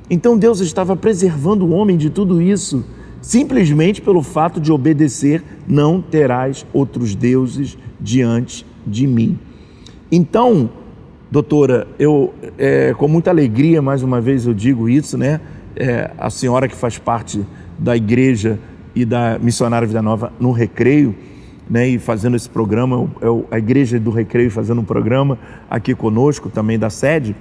Então 0.10 0.38
Deus 0.38 0.60
estava 0.60 0.96
preservando 0.96 1.66
o 1.66 1.72
homem 1.72 1.98
de 1.98 2.10
tudo 2.10 2.42
isso, 2.42 2.86
simplesmente 3.22 4.02
pelo 4.02 4.22
fato 4.22 4.60
de 4.60 4.72
obedecer, 4.72 5.44
não 5.68 6.02
terás 6.02 6.66
outros 6.74 7.16
deuses 7.16 7.78
diante 8.00 8.66
de 8.86 9.08
mim. 9.08 9.40
Então, 10.12 10.70
Doutora, 11.34 11.88
eu 11.98 12.32
é, 12.60 12.94
com 12.94 13.08
muita 13.08 13.32
alegria, 13.32 13.82
mais 13.82 14.04
uma 14.04 14.22
vez 14.22 14.46
eu 14.46 14.54
digo 14.54 14.88
isso, 14.88 15.18
né? 15.18 15.42
É, 15.76 16.12
a 16.16 16.30
senhora 16.30 16.68
que 16.68 16.76
faz 16.76 17.00
parte 17.00 17.44
da 17.80 17.98
igreja 17.98 18.60
e 18.94 19.04
da 19.04 19.40
Missionária 19.40 19.88
Vida 19.88 20.00
Nova 20.00 20.32
no 20.40 20.52
Recreio, 20.52 21.16
né? 21.74 21.88
E 21.88 21.98
fazendo 21.98 22.36
esse 22.36 22.48
programa, 22.48 23.10
é 23.20 23.56
a 23.56 23.58
Igreja 23.58 24.00
do 24.00 24.12
Recreio 24.12 24.52
fazendo 24.52 24.82
um 24.82 24.86
programa 24.86 25.40
aqui 25.68 25.96
conosco, 25.96 26.48
também 26.48 26.78
da 26.78 26.92
sede. 26.92 27.36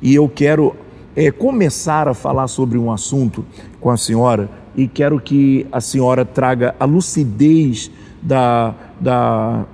E 0.00 0.14
eu 0.14 0.26
quero 0.30 0.74
é, 1.14 1.30
começar 1.30 2.08
a 2.08 2.14
falar 2.14 2.48
sobre 2.48 2.78
um 2.78 2.90
assunto 2.90 3.44
com 3.78 3.90
a 3.90 3.98
senhora 3.98 4.48
e 4.74 4.88
quero 4.88 5.20
que 5.20 5.66
a 5.70 5.82
senhora 5.82 6.24
traga 6.24 6.74
a 6.80 6.86
lucidez 6.86 7.90
da, 8.22 8.74
da 8.98 9.66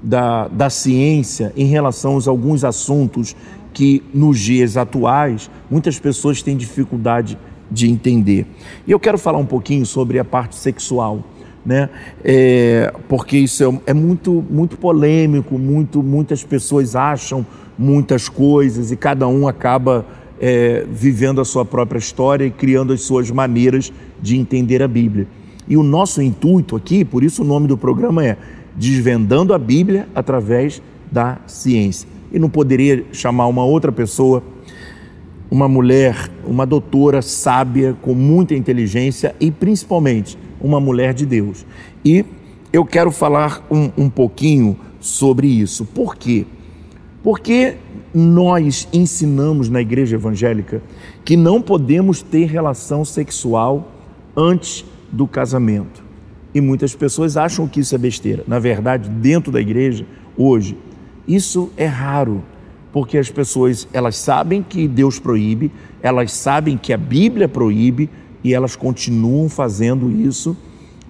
da, 0.00 0.46
da 0.46 0.70
ciência 0.70 1.52
em 1.56 1.66
relação 1.66 2.18
a 2.18 2.30
alguns 2.30 2.62
assuntos 2.62 3.34
que 3.72 4.00
nos 4.14 4.38
dias 4.38 4.76
atuais 4.76 5.50
muitas 5.68 5.98
pessoas 5.98 6.40
têm 6.40 6.56
dificuldade 6.56 7.36
de 7.68 7.90
entender. 7.90 8.46
E 8.86 8.92
eu 8.92 9.00
quero 9.00 9.18
falar 9.18 9.38
um 9.38 9.46
pouquinho 9.46 9.84
sobre 9.84 10.20
a 10.20 10.24
parte 10.24 10.54
sexual, 10.54 11.24
né? 11.64 11.88
É, 12.24 12.92
porque 13.08 13.36
isso 13.36 13.64
é, 13.86 13.90
é, 13.90 13.94
muito, 13.94 14.44
muito 14.50 14.76
polêmico, 14.76 15.58
muito, 15.58 16.02
muitas 16.02 16.42
pessoas 16.42 16.96
acham 16.96 17.44
muitas 17.78 18.28
coisas 18.28 18.90
e 18.90 18.96
cada 18.96 19.28
um 19.28 19.46
acaba 19.46 20.04
é, 20.40 20.84
vivendo 20.90 21.40
a 21.40 21.44
sua 21.44 21.64
própria 21.64 21.98
história 21.98 22.44
e 22.44 22.50
criando 22.50 22.92
as 22.92 23.02
suas 23.02 23.30
maneiras 23.30 23.92
de 24.20 24.36
entender 24.36 24.82
a 24.82 24.88
Bíblia. 24.88 25.26
E 25.68 25.76
o 25.76 25.82
nosso 25.82 26.22
intuito 26.22 26.74
aqui, 26.74 27.04
por 27.04 27.22
isso 27.22 27.42
o 27.42 27.44
nome 27.44 27.68
do 27.68 27.76
programa 27.76 28.24
é 28.24 28.36
desvendando 28.74 29.52
a 29.52 29.58
Bíblia 29.58 30.08
através 30.14 30.80
da 31.10 31.38
ciência. 31.46 32.08
E 32.32 32.38
não 32.38 32.48
poderia 32.48 33.04
chamar 33.12 33.46
uma 33.46 33.64
outra 33.64 33.90
pessoa, 33.90 34.42
uma 35.50 35.68
mulher, 35.68 36.30
uma 36.46 36.64
doutora 36.64 37.22
sábia, 37.22 37.96
com 38.02 38.14
muita 38.14 38.54
inteligência 38.54 39.34
e 39.40 39.50
principalmente 39.50 40.38
uma 40.60 40.80
mulher 40.80 41.14
de 41.14 41.24
Deus. 41.26 41.64
E 42.04 42.24
eu 42.72 42.84
quero 42.84 43.10
falar 43.10 43.66
um, 43.70 43.90
um 43.96 44.10
pouquinho 44.10 44.76
sobre 45.00 45.46
isso. 45.46 45.84
Por 45.84 46.16
quê? 46.16 46.46
Porque 47.22 47.76
nós 48.14 48.88
ensinamos 48.92 49.68
na 49.68 49.80
igreja 49.80 50.16
evangélica 50.16 50.82
que 51.24 51.36
não 51.36 51.60
podemos 51.60 52.22
ter 52.22 52.46
relação 52.46 53.04
sexual 53.04 53.92
antes 54.36 54.84
do 55.10 55.26
casamento. 55.26 56.02
E 56.54 56.60
muitas 56.60 56.94
pessoas 56.94 57.36
acham 57.36 57.68
que 57.68 57.80
isso 57.80 57.94
é 57.94 57.98
besteira. 57.98 58.44
Na 58.46 58.58
verdade, 58.58 59.08
dentro 59.08 59.52
da 59.52 59.60
igreja, 59.60 60.06
hoje, 60.36 60.76
isso 61.26 61.70
é 61.76 61.86
raro, 61.86 62.42
porque 62.92 63.18
as 63.18 63.30
pessoas, 63.30 63.86
elas 63.92 64.16
sabem 64.16 64.62
que 64.62 64.88
Deus 64.88 65.18
proíbe, 65.18 65.70
elas 66.02 66.32
sabem 66.32 66.78
que 66.78 66.92
a 66.92 66.96
Bíblia 66.96 67.48
proíbe 67.48 68.08
e 68.42 68.54
elas 68.54 68.76
continuam 68.76 69.48
fazendo 69.48 70.10
isso. 70.10 70.56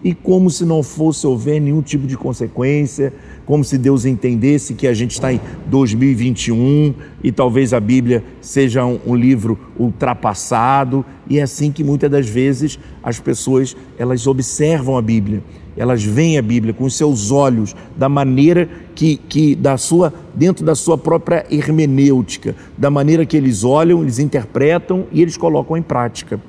E 0.02 0.14
como 0.14 0.48
se 0.48 0.64
não 0.64 0.80
fosse 0.80 1.26
houver 1.26 1.60
nenhum 1.60 1.82
tipo 1.82 2.06
de 2.06 2.16
consequência, 2.16 3.12
como 3.44 3.64
se 3.64 3.76
Deus 3.76 4.04
entendesse 4.04 4.74
que 4.74 4.86
a 4.86 4.94
gente 4.94 5.12
está 5.12 5.32
em 5.32 5.40
2021 5.66 6.94
e 7.24 7.32
talvez 7.32 7.72
a 7.72 7.80
Bíblia 7.80 8.22
seja 8.40 8.84
um, 8.84 9.00
um, 9.04 9.16
livro 9.16 9.58
ultrapassado. 9.76 11.04
E 11.28 11.38
é 11.38 11.42
assim 11.42 11.72
que 11.72 11.82
muitas 11.82 12.08
das 12.08 12.28
vezes 12.28 12.78
as 13.02 13.18
pessoas 13.18 13.76
elas 13.98 14.24
observam 14.28 14.96
a 14.96 15.02
Bíblia, 15.02 15.42
elas 15.76 16.04
veem 16.04 16.38
a 16.38 16.42
Bíblia 16.42 16.72
com 16.72 16.84
os 16.84 16.94
seus 16.94 17.32
olhos 17.32 17.74
da 17.96 18.08
maneira 18.08 18.68
que, 18.94 19.16
que 19.16 19.56
da 19.56 19.76
sua 19.76 20.12
dentro 20.32 20.64
da 20.64 20.76
sua 20.76 20.96
própria 20.96 21.44
hermenêutica, 21.50 22.54
da 22.76 22.88
maneira 22.88 23.26
que 23.26 23.36
eles 23.36 23.64
olham, 23.64 24.02
eles 24.02 24.20
interpretam 24.20 25.06
e 25.10 25.20
eles 25.20 25.36
colocam 25.36 25.76
em 25.76 25.82
prática. 25.82 26.40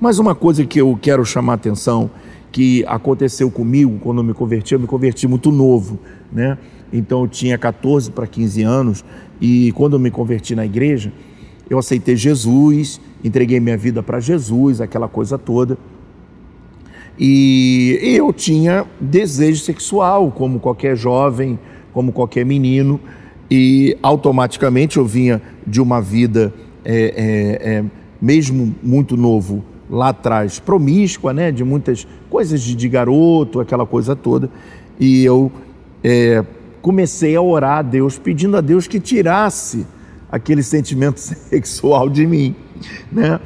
Mas 0.00 0.18
uma 0.18 0.34
coisa 0.34 0.64
que 0.64 0.80
eu 0.80 0.98
quero 1.00 1.24
chamar 1.24 1.52
a 1.52 1.56
atenção 1.56 2.10
que 2.54 2.84
aconteceu 2.86 3.50
comigo 3.50 3.98
quando 4.00 4.18
eu 4.18 4.24
me 4.24 4.32
converti. 4.32 4.74
Eu 4.74 4.80
me 4.80 4.86
converti 4.86 5.26
muito 5.26 5.50
novo, 5.50 5.98
né? 6.30 6.56
Então 6.92 7.22
eu 7.22 7.28
tinha 7.28 7.58
14 7.58 8.12
para 8.12 8.28
15 8.28 8.62
anos 8.62 9.04
e 9.40 9.72
quando 9.72 9.94
eu 9.94 9.98
me 9.98 10.10
converti 10.10 10.54
na 10.54 10.64
igreja, 10.64 11.12
eu 11.68 11.78
aceitei 11.78 12.14
Jesus, 12.14 13.00
entreguei 13.24 13.58
minha 13.58 13.76
vida 13.76 14.02
para 14.02 14.20
Jesus, 14.20 14.80
aquela 14.80 15.08
coisa 15.08 15.36
toda. 15.36 15.76
E 17.18 17.98
eu 18.00 18.32
tinha 18.32 18.86
desejo 19.00 19.62
sexual, 19.64 20.30
como 20.30 20.60
qualquer 20.60 20.96
jovem, 20.96 21.58
como 21.92 22.12
qualquer 22.12 22.44
menino, 22.44 23.00
e 23.50 23.96
automaticamente 24.02 24.96
eu 24.96 25.06
vinha 25.06 25.40
de 25.66 25.80
uma 25.80 26.00
vida, 26.00 26.52
é, 26.84 26.94
é, 26.94 27.74
é, 27.78 27.84
mesmo 28.20 28.74
muito 28.82 29.16
novo, 29.16 29.64
lá 29.94 30.08
atrás, 30.08 30.58
promíscua, 30.58 31.32
né, 31.32 31.52
de 31.52 31.62
muitas 31.62 32.06
coisas 32.28 32.60
de, 32.60 32.74
de 32.74 32.88
garoto, 32.88 33.60
aquela 33.60 33.86
coisa 33.86 34.16
toda. 34.16 34.50
E 34.98 35.24
eu 35.24 35.52
é, 36.02 36.44
comecei 36.82 37.36
a 37.36 37.40
orar 37.40 37.78
a 37.78 37.82
Deus, 37.82 38.18
pedindo 38.18 38.56
a 38.56 38.60
Deus 38.60 38.88
que 38.88 38.98
tirasse 38.98 39.86
aquele 40.30 40.62
sentimento 40.62 41.18
sexual 41.20 42.08
de 42.10 42.26
mim, 42.26 42.54
né? 43.10 43.40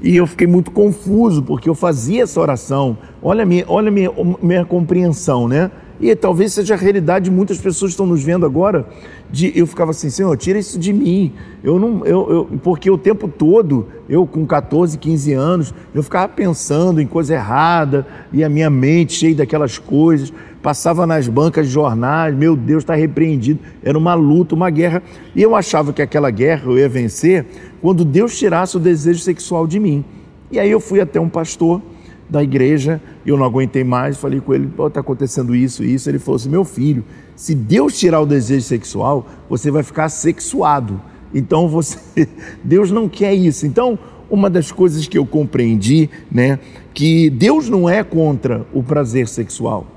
E 0.00 0.16
eu 0.16 0.26
fiquei 0.26 0.48
muito 0.48 0.72
confuso, 0.72 1.44
porque 1.44 1.68
eu 1.68 1.76
fazia 1.76 2.24
essa 2.24 2.40
oração. 2.40 2.98
Olha 3.22 3.44
a 3.44 3.46
minha, 3.46 3.64
olha 3.68 3.88
minha, 3.88 4.10
minha 4.42 4.64
compreensão, 4.64 5.46
né? 5.46 5.70
E 6.00 6.16
talvez 6.16 6.52
seja 6.52 6.74
a 6.74 6.76
realidade 6.76 7.26
de 7.26 7.30
muitas 7.30 7.58
pessoas 7.58 7.92
estão 7.92 8.04
nos 8.04 8.24
vendo 8.24 8.44
agora. 8.44 8.88
De, 9.32 9.50
eu 9.58 9.66
ficava 9.66 9.92
assim, 9.92 10.10
Senhor, 10.10 10.36
tira 10.36 10.58
isso 10.58 10.78
de 10.78 10.92
mim. 10.92 11.32
Eu 11.64 11.80
não, 11.80 12.04
eu, 12.04 12.30
eu, 12.30 12.58
porque 12.62 12.90
o 12.90 12.98
tempo 12.98 13.26
todo, 13.26 13.88
eu 14.06 14.26
com 14.26 14.44
14, 14.44 14.98
15 14.98 15.32
anos, 15.32 15.74
eu 15.94 16.02
ficava 16.02 16.28
pensando 16.28 17.00
em 17.00 17.06
coisa 17.06 17.34
errada 17.34 18.06
e 18.30 18.44
a 18.44 18.48
minha 18.50 18.68
mente 18.68 19.14
cheia 19.14 19.34
daquelas 19.34 19.78
coisas. 19.78 20.30
Passava 20.62 21.06
nas 21.06 21.26
bancas 21.28 21.66
de 21.66 21.72
jornais, 21.72 22.36
meu 22.36 22.54
Deus, 22.54 22.82
está 22.82 22.94
repreendido. 22.94 23.58
Era 23.82 23.96
uma 23.96 24.12
luta, 24.12 24.54
uma 24.54 24.68
guerra. 24.68 25.02
E 25.34 25.40
eu 25.40 25.56
achava 25.56 25.94
que 25.94 26.02
aquela 26.02 26.30
guerra 26.30 26.64
eu 26.66 26.78
ia 26.78 26.88
vencer 26.88 27.46
quando 27.80 28.04
Deus 28.04 28.38
tirasse 28.38 28.76
o 28.76 28.80
desejo 28.80 29.20
sexual 29.20 29.66
de 29.66 29.80
mim. 29.80 30.04
E 30.50 30.60
aí 30.60 30.70
eu 30.70 30.78
fui 30.78 31.00
até 31.00 31.18
um 31.18 31.28
pastor 31.28 31.80
da 32.28 32.42
igreja, 32.42 33.00
eu 33.26 33.36
não 33.36 33.44
aguentei 33.44 33.84
mais, 33.84 34.16
falei 34.16 34.40
com 34.40 34.54
ele, 34.54 34.70
está 34.86 35.00
acontecendo 35.00 35.54
isso 35.54 35.82
isso. 35.82 36.08
Ele 36.08 36.18
falou 36.18 36.36
assim, 36.36 36.48
meu 36.48 36.64
filho, 36.64 37.04
se 37.42 37.56
Deus 37.56 37.98
tirar 37.98 38.20
o 38.20 38.24
desejo 38.24 38.64
sexual, 38.64 39.26
você 39.50 39.68
vai 39.68 39.82
ficar 39.82 40.08
sexuado. 40.08 41.02
Então 41.34 41.66
você, 41.66 41.98
Deus 42.62 42.92
não 42.92 43.08
quer 43.08 43.34
isso. 43.34 43.66
Então, 43.66 43.98
uma 44.30 44.48
das 44.48 44.70
coisas 44.70 45.08
que 45.08 45.18
eu 45.18 45.26
compreendi, 45.26 46.08
né, 46.30 46.60
que 46.94 47.28
Deus 47.30 47.68
não 47.68 47.90
é 47.90 48.04
contra 48.04 48.64
o 48.72 48.80
prazer 48.80 49.26
sexual, 49.26 49.88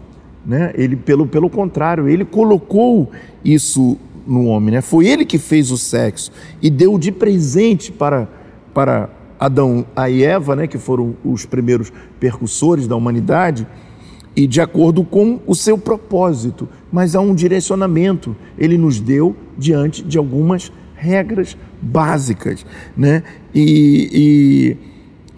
né? 0.44 0.74
Ele 0.74 0.96
pelo 0.96 1.28
pelo 1.28 1.48
contrário, 1.48 2.10
ele 2.10 2.26
colocou 2.26 3.12
isso 3.44 3.96
no 4.26 4.46
homem, 4.48 4.74
né? 4.74 4.82
Foi 4.82 5.06
ele 5.06 5.24
que 5.24 5.38
fez 5.38 5.70
o 5.70 5.78
sexo 5.78 6.32
e 6.64 6.72
deu 6.72 6.98
de 6.98 7.12
presente 7.12 7.92
para 7.92 8.28
para 8.74 9.08
Adão 9.40 9.86
e 10.10 10.24
Eva, 10.24 10.56
né, 10.56 10.66
que 10.66 10.80
foram 10.80 11.16
os 11.24 11.46
primeiros 11.46 11.94
percussores 12.20 12.88
da 12.88 12.96
humanidade, 12.96 13.68
e 14.36 14.46
de 14.46 14.60
acordo 14.60 15.04
com 15.04 15.40
o 15.48 15.56
seu 15.56 15.78
propósito, 15.78 16.68
mas 16.92 17.16
há 17.16 17.22
um 17.22 17.34
direcionamento. 17.34 18.36
Ele 18.58 18.78
nos 18.78 19.00
deu 19.00 19.36
diante 19.58 20.04
de 20.04 20.18
algumas 20.18 20.72
regras 20.96 21.56
básicas, 21.82 22.66
né? 22.98 23.24
E, 23.54 24.78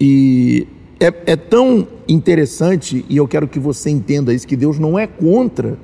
e 0.00 0.66
é, 0.98 1.32
é, 1.32 1.36
tão 1.36 1.86
interessante 2.08 3.04
e 3.08 3.16
eu 3.16 3.28
quero 3.28 3.46
que 3.46 3.58
você 3.58 3.90
entenda 3.90 4.34
isso 4.34 4.46
que 4.46 4.56
Deus 4.56 4.78
não 4.78 4.98
é 4.98 5.06
contra 5.06 5.78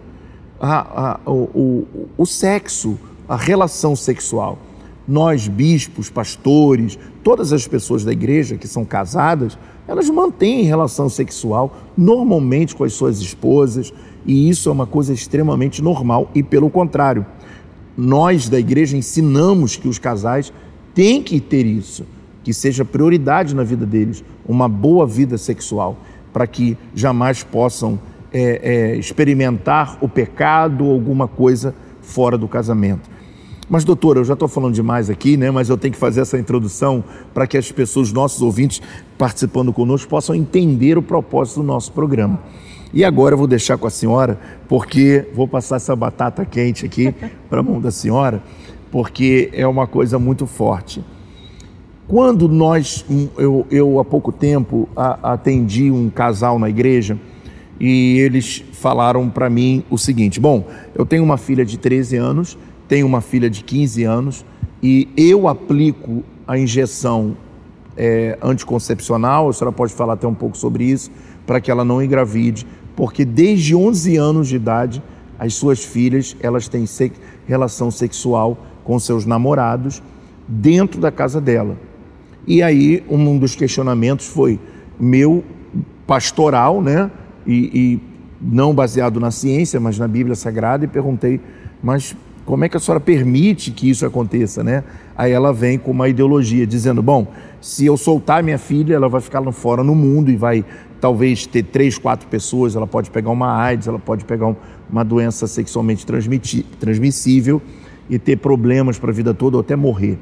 a, 0.61 1.21
a, 1.27 1.31
o, 1.31 1.51
o, 1.55 2.09
o 2.19 2.27
sexo, 2.27 2.99
a 3.29 3.37
relação 3.37 3.95
sexual. 3.95 4.59
Nós, 5.07 5.49
bispos, 5.49 6.09
pastores, 6.09 6.99
todas 7.23 7.53
as 7.53 7.67
pessoas 7.67 8.05
da 8.05 8.13
igreja 8.13 8.57
que 8.57 8.67
são 8.67 8.85
casadas, 8.85 9.59
elas 9.87 10.09
mantêm 10.09 10.63
relação 10.63 11.09
sexual 11.09 11.77
normalmente 11.97 12.75
com 12.75 12.85
as 12.85 12.95
suas 12.95 13.21
esposas, 13.21 13.93
e 14.27 14.49
isso 14.49 14.69
é 14.69 14.73
uma 14.73 14.87
coisa 14.87 15.13
extremamente 15.13 15.83
normal, 15.83 16.31
e 16.35 16.43
pelo 16.43 16.71
contrário, 16.71 17.27
nós 17.97 18.49
da 18.49 18.59
igreja 18.59 18.97
ensinamos 18.97 19.77
que 19.77 19.89
os 19.89 19.99
casais 19.99 20.53
têm 20.95 21.23
que 21.23 21.41
ter 21.41 21.67
isso, 21.67 22.07
que 22.43 22.53
seja 22.53 22.85
prioridade 22.85 23.55
na 23.55 23.63
vida 23.63 23.87
deles, 23.87 24.25
uma 24.47 24.69
boa 24.69 25.07
vida 25.07 25.37
sexual, 25.39 25.99
para 26.33 26.47
que 26.47 26.77
jamais 26.95 27.43
possam 27.43 27.99
é, 28.33 28.93
é, 28.93 28.97
experimentar 28.97 29.97
o 30.01 30.09
pecado 30.09 30.85
ou 30.87 30.93
alguma 30.93 31.29
coisa 31.29 31.75
fora 32.01 32.37
do 32.37 32.49
casamento. 32.49 33.09
Mas, 33.69 33.83
doutora, 33.83 34.21
eu 34.21 34.25
já 34.25 34.35
estou 34.35 34.47
falando 34.47 34.75
demais 34.75 35.09
aqui, 35.09 35.37
né? 35.37 35.51
Mas 35.51 35.69
eu 35.69 35.79
tenho 35.79 35.93
que 35.93 35.99
fazer 35.99 36.21
essa 36.21 36.39
introdução 36.39 37.03
para 37.33 37.47
que 37.47 37.57
as 37.57 37.73
pessoas, 37.73 38.13
nossos 38.13 38.43
ouvintes, 38.43 38.83
participando 39.17 39.73
conosco, 39.73 40.09
possam 40.09 40.35
entender 40.35 40.99
o 40.99 41.03
propósito 41.03 41.61
do 41.61 41.67
nosso 41.67 41.93
programa. 41.93 42.39
E 42.93 43.05
agora 43.05 43.35
eu 43.35 43.39
vou 43.39 43.47
deixar 43.47 43.79
com 43.79 43.87
a 43.87 43.91
senhora, 43.91 44.39
porque 44.69 45.27
vou 45.35 45.49
passar 45.49 45.77
essa 45.77 45.97
batata 45.97 46.45
quente 46.45 46.85
aqui 46.85 47.13
para 47.49 47.61
a 47.61 47.63
mão 47.63 47.81
da 47.81 47.91
senhora, 47.91 48.43
porque 48.91 49.51
é 49.53 49.67
uma 49.67 49.87
coisa 49.87 50.19
muito 50.19 50.47
forte. 50.47 51.03
Quando 52.07 52.49
nós, 52.49 53.05
eu, 53.39 53.67
eu 53.71 53.99
há 53.99 54.05
pouco 54.05 54.31
tempo 54.31 54.89
atendi 54.95 55.91
um 55.91 56.11
casal 56.11 56.59
na 56.59 56.69
igreja 56.69 57.19
e 57.81 58.19
eles 58.19 58.63
falaram 58.73 59.29
para 59.31 59.49
mim 59.49 59.83
o 59.91 59.97
seguinte: 59.97 60.39
bom, 60.39 60.69
eu 60.95 61.07
tenho 61.07 61.25
uma 61.25 61.39
filha 61.39 61.65
de 61.65 61.79
13 61.79 62.17
anos 62.17 62.59
tenho 62.89 63.07
uma 63.07 63.21
filha 63.21 63.49
de 63.49 63.63
15 63.65 64.05
anos 64.05 64.45
e 64.83 65.09
eu 65.17 65.49
aplico 65.49 66.23
a 66.47 66.59
injeção 66.59 67.37
é, 67.97 68.39
anticoncepcional, 68.43 69.49
a 69.49 69.53
senhora 69.53 69.75
pode 69.75 69.93
falar 69.93 70.15
até 70.15 70.27
um 70.27 70.35
pouco 70.35 70.57
sobre 70.57 70.85
isso, 70.85 71.11
para 71.47 71.61
que 71.61 71.71
ela 71.71 71.85
não 71.85 72.03
engravide, 72.03 72.67
porque 72.97 73.25
desde 73.25 73.75
11 73.75 74.17
anos 74.17 74.49
de 74.49 74.57
idade, 74.57 75.03
as 75.39 75.55
suas 75.55 75.85
filhas, 75.85 76.37
elas 76.41 76.69
têm 76.69 76.87
se 76.87 77.13
relação 77.47 77.91
sexual 77.91 78.59
com 78.85 78.99
seus 78.99 79.25
namorados 79.25 80.03
dentro 80.47 81.01
da 81.01 81.11
casa 81.11 81.41
dela. 81.41 81.77
E 82.47 82.63
aí, 82.63 83.03
um 83.09 83.39
dos 83.39 83.55
questionamentos 83.55 84.27
foi 84.27 84.61
meu 85.01 85.43
pastoral, 86.07 86.83
né? 86.83 87.11
E, 87.47 87.71
e 87.75 88.01
não 88.41 88.75
baseado 88.75 89.19
na 89.19 89.31
ciência, 89.31 89.81
mas 89.81 89.99
na 89.99 90.07
Bíblia 90.07 90.35
Sagrada, 90.35 90.85
e 90.85 90.89
perguntei, 90.89 91.41
mas 91.83 92.15
como 92.45 92.65
é 92.65 92.69
que 92.69 92.77
a 92.77 92.81
senhora 92.81 93.01
permite 93.01 93.71
que 93.71 93.89
isso 93.89 94.05
aconteça, 94.05 94.63
né? 94.63 94.85
Aí 95.17 95.33
ela 95.33 95.53
vem 95.53 95.79
com 95.79 95.91
uma 95.91 96.09
ideologia 96.09 96.67
dizendo, 96.67 97.03
bom, 97.03 97.27
se 97.61 97.87
eu 97.87 97.97
soltar 97.97 98.43
minha 98.43 98.59
filha, 98.59 98.95
ela 98.95 99.09
vai 99.09 99.21
ficar 99.21 99.41
lá 99.41 99.51
fora 99.51 99.83
no 99.83 99.95
mundo 99.95 100.31
e 100.31 100.37
vai 100.37 100.65
talvez 101.01 101.47
ter 101.47 101.63
três, 101.63 101.99
quatro 101.99 102.29
pessoas, 102.29 102.77
ela 102.77 102.87
pode 102.87 103.11
pegar 103.11 103.31
uma 103.31 103.57
AIDS, 103.57 103.87
ela 103.87 103.99
pode 103.99 104.25
pegar 104.25 104.47
um, 104.47 104.57
uma 104.91 105.05
doença 105.05 105.47
sexualmente 105.47 106.07
transmissível 106.07 107.61
e 108.09 108.19
ter 108.19 108.37
problemas 108.37 108.99
para 108.99 109.11
a 109.11 109.15
vida 109.15 109.33
toda 109.33 109.57
ou 109.57 109.61
até 109.61 109.77
morrer. 109.77 110.19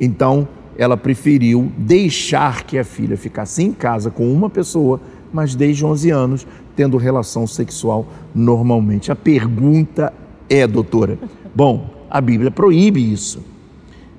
Então, 0.00 0.48
ela 0.76 0.96
preferiu 0.96 1.70
deixar 1.76 2.64
que 2.64 2.78
a 2.78 2.84
filha 2.84 3.16
ficasse 3.16 3.62
em 3.62 3.72
casa 3.72 4.10
com 4.10 4.32
uma 4.32 4.48
pessoa, 4.48 5.00
mas 5.32 5.54
desde 5.54 5.84
11 5.84 6.10
anos 6.10 6.46
tendo 6.74 6.96
relação 6.96 7.46
sexual 7.46 8.06
normalmente. 8.34 9.12
A 9.12 9.16
pergunta 9.16 10.12
é, 10.48 10.66
doutora, 10.66 11.18
Bom, 11.54 11.90
a 12.10 12.20
Bíblia 12.20 12.50
proíbe 12.50 13.12
isso. 13.12 13.42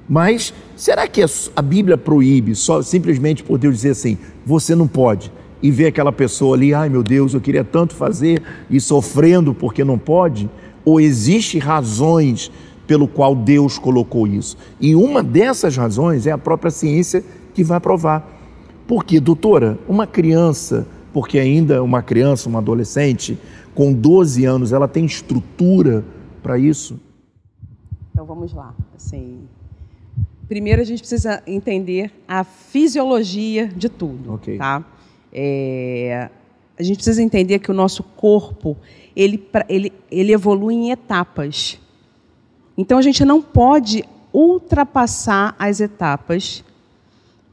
Mas 0.08 0.54
será 0.76 1.08
que 1.08 1.24
a 1.56 1.62
Bíblia 1.62 1.98
proíbe 1.98 2.56
só 2.56 2.82
simplesmente 2.82 3.44
por 3.44 3.58
Deus 3.58 3.76
dizer 3.76 3.92
assim, 3.92 4.18
você 4.46 4.76
não 4.76 4.88
pode? 4.88 5.32
E 5.62 5.72
ver 5.72 5.88
aquela 5.88 6.12
pessoa 6.12 6.56
ali, 6.56 6.74
ai 6.74 6.90
meu 6.90 7.02
Deus, 7.02 7.34
eu 7.34 7.42
queria 7.42 7.64
tanto 7.64 7.96
fazer 7.96 8.42
e 8.70 8.80
sofrendo 8.80 9.54
porque 9.54 9.84
não 9.84 9.98
pode? 9.98 10.50
Ou 10.84 11.00
existe 11.00 11.58
razões 11.58 12.52
pelo 12.86 13.08
qual 13.08 13.34
Deus 13.34 13.80
colocou 13.80 14.28
isso? 14.28 14.58
E 14.80 14.94
uma 14.94 15.24
dessas 15.24 15.78
razões 15.78 16.28
é 16.28 16.32
a 16.32 16.38
própria 16.38 16.70
ciência 16.70 17.24
que 17.54 17.64
vai 17.64 17.80
provar. 17.80 18.30
Porque, 18.86 19.20
doutora, 19.22 19.80
uma 19.88 20.06
criança, 20.06 20.86
porque 21.14 21.40
ainda 21.40 21.82
uma 21.82 22.02
criança, 22.02 22.50
uma 22.50 22.60
adolescente, 22.60 23.40
com 23.74 23.94
12 23.94 24.44
anos, 24.44 24.74
ela 24.74 24.88
tem 24.88 25.06
estrutura 25.06 26.04
para 26.42 26.58
isso? 26.58 27.00
Então 28.14 28.26
vamos 28.26 28.54
lá. 28.54 28.74
Assim, 28.96 29.48
primeiro 30.48 30.82
a 30.82 30.86
gente 30.86 31.00
precisa 31.00 31.42
entender 31.48 32.12
a 32.28 32.44
fisiologia 32.44 33.68
de 33.68 33.90
tudo, 33.90 34.34
okay. 34.36 34.58
tá? 34.58 34.86
É, 35.34 36.30
a 36.78 36.84
gente 36.84 36.98
precisa 36.98 37.24
entender 37.24 37.58
que 37.58 37.72
o 37.72 37.74
nosso 37.74 38.04
corpo 38.04 38.78
ele, 39.16 39.44
ele, 39.68 39.92
ele 40.12 40.32
evolui 40.32 40.76
em 40.76 40.92
etapas. 40.92 41.80
Então 42.78 43.00
a 43.00 43.02
gente 43.02 43.26
não 43.26 43.42
pode 43.42 44.04
ultrapassar 44.32 45.56
as 45.58 45.80
etapas. 45.80 46.64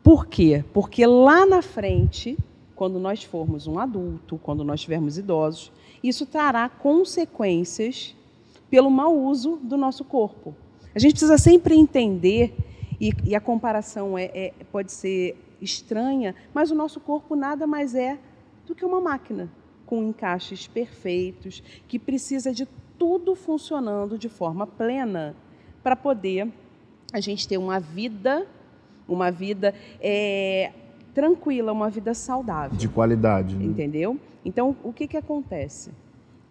Por 0.02 0.26
quê? 0.26 0.64
Porque 0.72 1.06
lá 1.06 1.46
na 1.46 1.62
frente, 1.62 2.38
quando 2.74 2.98
nós 2.98 3.24
formos 3.24 3.66
um 3.66 3.78
adulto, 3.78 4.38
quando 4.42 4.62
nós 4.62 4.80
tivermos 4.80 5.16
idosos, 5.16 5.72
isso 6.02 6.24
trará 6.26 6.68
consequências 6.68 8.14
pelo 8.70 8.90
mau 8.90 9.16
uso 9.16 9.56
do 9.56 9.76
nosso 9.76 10.04
corpo. 10.04 10.54
A 10.94 10.98
gente 10.98 11.12
precisa 11.12 11.36
sempre 11.36 11.74
entender, 11.74 12.54
e, 13.00 13.12
e 13.24 13.34
a 13.34 13.40
comparação 13.40 14.16
é, 14.16 14.30
é, 14.34 14.52
pode 14.70 14.92
ser 14.92 15.36
estranha, 15.60 16.34
mas 16.54 16.70
o 16.70 16.74
nosso 16.74 17.00
corpo 17.00 17.34
nada 17.34 17.66
mais 17.66 17.94
é 17.94 18.18
do 18.66 18.74
que 18.74 18.84
uma 18.84 19.00
máquina 19.00 19.50
com 19.86 20.04
encaixes 20.04 20.68
perfeitos, 20.68 21.62
que 21.88 21.98
precisa 21.98 22.52
de 22.52 22.66
tudo 22.96 23.34
funcionando 23.34 24.16
de 24.16 24.28
forma 24.28 24.66
plena 24.66 25.34
para 25.82 25.96
poder 25.96 26.48
a 27.12 27.18
gente 27.18 27.48
ter 27.48 27.58
uma 27.58 27.80
vida, 27.80 28.46
uma 29.08 29.30
vida 29.30 29.74
é, 30.00 30.70
tranquila, 31.12 31.72
uma 31.72 31.90
vida 31.90 32.14
saudável. 32.14 32.76
De 32.78 32.88
qualidade. 32.88 33.56
Né? 33.56 33.64
Entendeu? 33.64 34.18
Então, 34.44 34.76
o 34.84 34.92
que, 34.92 35.08
que 35.08 35.16
acontece? 35.16 35.90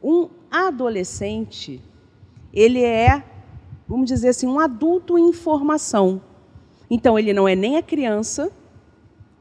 Um 0.04 0.30
adolescente, 0.52 1.82
ele 2.54 2.84
é, 2.84 3.24
vamos 3.88 4.08
dizer 4.08 4.30
assim, 4.30 4.48
um 4.48 4.60
adulto 4.60 5.18
em 5.18 5.32
formação. 5.34 6.22
Então, 6.90 7.18
ele 7.18 7.34
não 7.34 7.48
é 7.48 7.56
nem 7.56 7.78
a 7.78 7.84
criança 7.84 8.52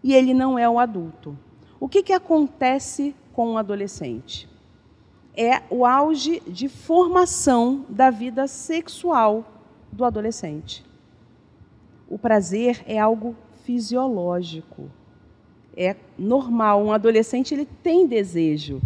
e 0.02 0.14
ele 0.14 0.34
não 0.34 0.58
é 0.58 0.68
o 0.68 0.78
adulto. 0.78 1.36
O 1.80 1.88
que, 1.88 2.02
que 2.02 2.12
acontece 2.12 3.14
com 3.32 3.52
um 3.52 3.58
adolescente? 3.58 4.48
É 5.36 5.62
o 5.70 5.86
auge 5.86 6.42
de 6.46 6.68
formação 6.68 7.86
da 7.88 8.10
vida 8.10 8.46
sexual 8.46 9.44
do 9.92 10.04
adolescente. 10.04 10.84
O 12.08 12.18
prazer 12.18 12.82
é 12.86 12.98
algo 12.98 13.36
fisiológico. 13.64 14.90
É 15.76 15.94
normal. 16.18 16.82
Um 16.82 16.92
adolescente 16.92 17.54
ele 17.54 17.66
tem 17.66 18.06
desejo. 18.06 18.80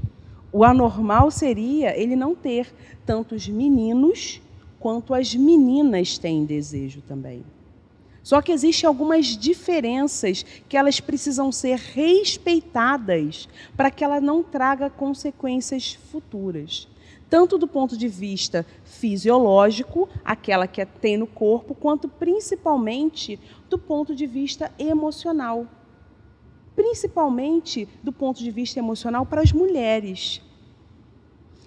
O 0.53 0.65
anormal 0.65 1.31
seria 1.31 1.99
ele 1.99 2.15
não 2.15 2.35
ter 2.35 2.71
tanto 3.07 3.35
os 3.35 3.49
meninos 3.49 4.43
quanto 4.79 5.15
as 5.15 5.35
meninas 5.35 6.19
têm 6.19 6.45
desejo 6.45 7.01
também. 7.09 7.43
Só 8.23 8.43
que 8.43 8.53
existem 8.53 8.87
algumas 8.87 9.37
diferenças 9.37 10.45
que 10.69 10.77
elas 10.77 11.01
precisam 11.01 11.51
ser 11.51 11.79
respeitadas 11.79 13.49
para 13.77 13.91
que 13.91 14.05
ela 14.05 14.21
não 14.21 14.43
traga 14.43 14.91
consequências 14.91 15.95
futuras. 15.95 16.87
Tanto 17.31 17.57
do 17.57 17.67
ponto 17.67 17.97
de 17.97 18.07
vista 18.07 18.67
fisiológico, 18.85 20.09
aquela 20.23 20.67
que 20.67 20.85
tem 20.85 21.17
no 21.17 21.27
corpo, 21.27 21.75
quanto 21.75 22.07
principalmente 22.07 23.41
do 23.71 23.79
ponto 23.79 24.15
de 24.15 24.27
vista 24.27 24.71
emocional 24.79 25.67
principalmente 26.75 27.89
do 28.03 28.13
ponto 28.13 28.39
de 28.39 28.51
vista 28.51 28.79
emocional 28.79 29.27
para 29.27 29.43
as 29.43 29.53
mulheres. 29.53 30.43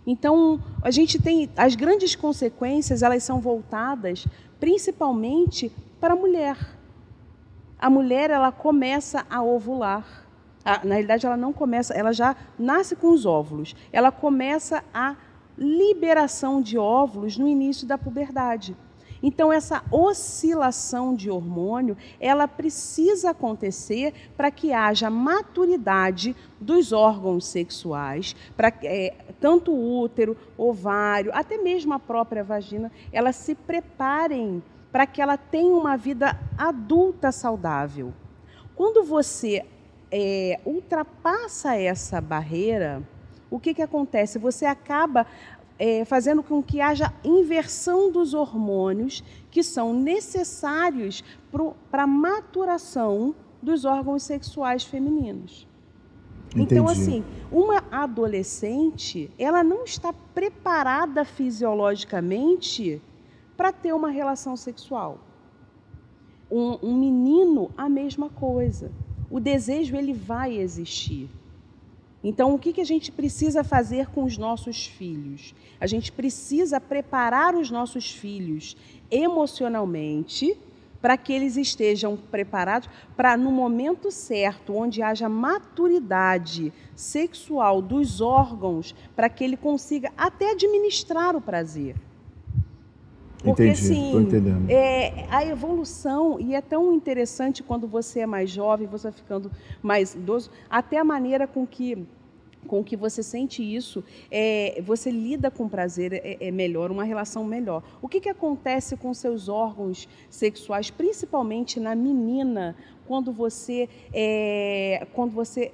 Então, 0.05 0.61
a 0.83 0.91
gente 0.91 1.19
tem 1.19 1.49
as 1.57 1.75
grandes 1.75 2.15
consequências, 2.15 3.01
elas 3.01 3.23
são 3.23 3.39
voltadas 3.39 4.27
principalmente 4.59 5.71
para 5.99 6.13
a 6.13 6.17
mulher. 6.17 6.57
A 7.77 7.89
mulher, 7.89 8.29
ela 8.29 8.51
começa 8.51 9.25
a 9.29 9.41
ovular. 9.43 10.25
Na 10.83 10.95
realidade, 10.95 11.25
ela 11.25 11.37
não 11.37 11.53
começa, 11.53 11.93
ela 11.93 12.11
já 12.11 12.35
nasce 12.57 12.95
com 12.95 13.09
os 13.11 13.25
óvulos. 13.25 13.75
Ela 13.91 14.11
começa 14.11 14.83
a 14.93 15.15
liberação 15.57 16.61
de 16.61 16.77
óvulos 16.77 17.37
no 17.37 17.47
início 17.47 17.87
da 17.87 17.97
puberdade. 17.97 18.75
Então 19.25 19.51
essa 19.51 19.83
oscilação 19.89 21.15
de 21.15 21.31
hormônio, 21.31 21.97
ela 22.19 22.47
precisa 22.47 23.31
acontecer 23.31 24.13
para 24.37 24.51
que 24.51 24.71
haja 24.71 25.09
maturidade 25.09 26.35
dos 26.61 26.93
órgãos 26.93 27.47
sexuais, 27.47 28.35
para 28.55 28.71
é, 28.83 29.15
tanto 29.41 29.73
útero, 29.73 30.37
ovário, 30.55 31.31
até 31.33 31.57
mesmo 31.57 31.91
a 31.95 31.99
própria 31.99 32.43
vagina, 32.43 32.91
elas 33.11 33.35
se 33.35 33.55
preparem 33.55 34.61
para 34.91 35.07
que 35.07 35.19
ela 35.19 35.37
tenha 35.37 35.73
uma 35.73 35.97
vida 35.97 36.39
adulta 36.55 37.31
saudável. 37.31 38.13
Quando 38.75 39.03
você 39.03 39.65
é, 40.11 40.59
ultrapassa 40.63 41.75
essa 41.75 42.21
barreira, 42.21 43.01
o 43.49 43.59
que, 43.59 43.73
que 43.73 43.81
acontece? 43.81 44.37
Você 44.37 44.65
acaba 44.65 45.25
é, 45.77 46.05
fazendo 46.05 46.41
com 46.41 46.63
que 46.63 46.79
haja 46.81 47.13
inversão 47.23 48.11
dos 48.11 48.33
hormônios 48.33 49.23
que 49.51 49.63
são 49.63 49.93
necessários 49.93 51.23
para 51.91 52.03
a 52.03 52.07
maturação 52.07 53.35
dos 53.61 53.85
órgãos 53.85 54.23
sexuais 54.23 54.83
femininos. 54.83 55.67
Entendi. 56.49 56.73
Então, 56.73 56.87
assim, 56.87 57.23
uma 57.51 57.83
adolescente, 57.91 59.29
ela 59.37 59.63
não 59.63 59.83
está 59.83 60.13
preparada 60.13 61.25
fisiologicamente 61.25 63.01
para 63.57 63.73
ter 63.73 63.93
uma 63.93 64.09
relação 64.09 64.55
sexual. 64.55 65.19
Um, 66.49 66.77
um 66.81 66.97
menino, 66.97 67.71
a 67.77 67.89
mesma 67.89 68.29
coisa. 68.29 68.91
O 69.29 69.39
desejo, 69.39 69.95
ele 69.95 70.13
vai 70.13 70.57
existir. 70.57 71.29
Então, 72.27 72.55
o 72.55 72.57
que, 72.57 72.73
que 72.73 72.81
a 72.81 72.85
gente 72.85 73.11
precisa 73.11 73.63
fazer 73.63 74.07
com 74.07 74.23
os 74.23 74.35
nossos 74.35 74.87
filhos? 74.87 75.53
A 75.79 75.85
gente 75.85 76.11
precisa 76.11 76.81
preparar 76.81 77.53
os 77.53 77.69
nossos 77.69 78.09
filhos 78.09 78.75
emocionalmente 79.11 80.57
para 80.99 81.17
que 81.17 81.31
eles 81.31 81.55
estejam 81.55 82.17
preparados 82.17 82.89
para, 83.15 83.37
no 83.37 83.51
momento 83.51 84.09
certo, 84.09 84.73
onde 84.73 85.03
haja 85.03 85.29
maturidade 85.29 86.73
sexual 86.95 87.79
dos 87.79 88.21
órgãos, 88.21 88.95
para 89.15 89.29
que 89.29 89.43
ele 89.43 89.55
consiga 89.55 90.11
até 90.17 90.49
administrar 90.49 91.35
o 91.35 91.41
prazer. 91.41 91.95
Porque, 93.45 93.63
Entendi, 93.63 93.91
assim, 93.93 94.17
entendendo. 94.17 94.69
É, 94.69 95.27
a 95.29 95.45
evolução, 95.45 96.39
e 96.39 96.55
é 96.55 96.61
tão 96.61 96.93
interessante 96.93 97.61
quando 97.61 97.87
você 97.87 98.21
é 98.21 98.25
mais 98.25 98.49
jovem, 98.49 98.87
você 98.87 99.09
vai 99.09 99.11
ficando 99.11 99.51
mais 99.83 100.15
idoso, 100.15 100.49
até 100.67 100.97
a 100.97 101.03
maneira 101.03 101.45
com 101.45 101.65
que 101.65 102.05
com 102.65 102.83
que 102.83 102.95
você 102.95 103.21
sente 103.21 103.61
isso, 103.61 104.03
é, 104.31 104.81
você 104.83 105.11
lida 105.11 105.51
com 105.51 105.69
prazer 105.69 106.13
é, 106.13 106.37
é, 106.39 106.49
melhor, 106.49 106.89
uma 106.89 107.03
relação 107.03 107.43
melhor. 107.43 107.83
O 108.01 108.07
que, 108.07 108.19
que 108.19 108.27
acontece 108.27 108.97
com 108.97 109.13
seus 109.13 109.47
órgãos 109.47 110.09
sexuais, 110.31 110.89
principalmente 110.89 111.79
na 111.79 111.93
menina, 111.93 112.75
quando 113.07 113.31
você, 113.31 113.87
é, 114.11 115.05
quando 115.13 115.31
você 115.31 115.71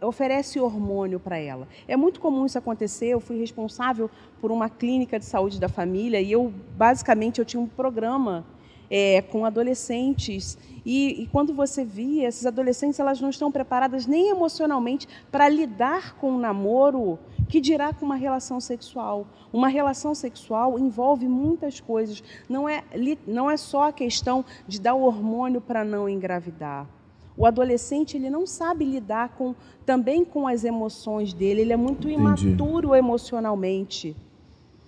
oferece 0.00 0.58
hormônio 0.58 1.20
para 1.20 1.38
ela. 1.38 1.68
É 1.86 1.96
muito 1.96 2.20
comum 2.20 2.46
isso 2.46 2.58
acontecer. 2.58 3.08
Eu 3.08 3.20
fui 3.20 3.38
responsável 3.38 4.10
por 4.40 4.50
uma 4.50 4.68
clínica 4.68 5.18
de 5.18 5.24
saúde 5.24 5.60
da 5.60 5.68
família 5.68 6.20
e 6.20 6.32
eu 6.32 6.52
basicamente 6.76 7.38
eu 7.38 7.44
tinha 7.44 7.60
um 7.60 7.66
programa 7.66 8.44
é, 8.90 9.22
com 9.22 9.44
adolescentes 9.44 10.58
e, 10.84 11.22
e, 11.22 11.26
quando 11.28 11.54
você 11.54 11.84
via 11.84 12.26
essas 12.26 12.44
adolescentes 12.44 12.98
elas 12.98 13.20
não 13.20 13.30
estão 13.30 13.52
preparadas 13.52 14.06
nem 14.06 14.30
emocionalmente 14.30 15.06
para 15.30 15.48
lidar 15.48 16.16
com 16.16 16.32
o 16.32 16.38
namoro 16.38 17.18
que 17.48 17.60
dirá 17.60 17.92
com 17.92 18.06
uma 18.06 18.16
relação 18.16 18.60
sexual. 18.60 19.26
Uma 19.52 19.68
relação 19.68 20.14
sexual 20.14 20.78
envolve 20.78 21.28
muitas 21.28 21.80
coisas. 21.80 22.22
Não 22.48 22.68
é, 22.68 22.84
não 23.26 23.50
é 23.50 23.56
só 23.56 23.88
a 23.88 23.92
questão 23.92 24.44
de 24.66 24.80
dar 24.80 24.94
o 24.94 25.02
hormônio 25.02 25.60
para 25.60 25.84
não 25.84 26.08
engravidar. 26.08 26.86
O 27.40 27.46
adolescente 27.46 28.18
ele 28.18 28.28
não 28.28 28.46
sabe 28.46 28.84
lidar 28.84 29.30
com, 29.30 29.54
também 29.86 30.26
com 30.26 30.46
as 30.46 30.62
emoções 30.62 31.32
dele, 31.32 31.62
ele 31.62 31.72
é 31.72 31.76
muito 31.76 32.06
Entendi. 32.06 32.20
imaturo 32.20 32.94
emocionalmente. 32.94 34.14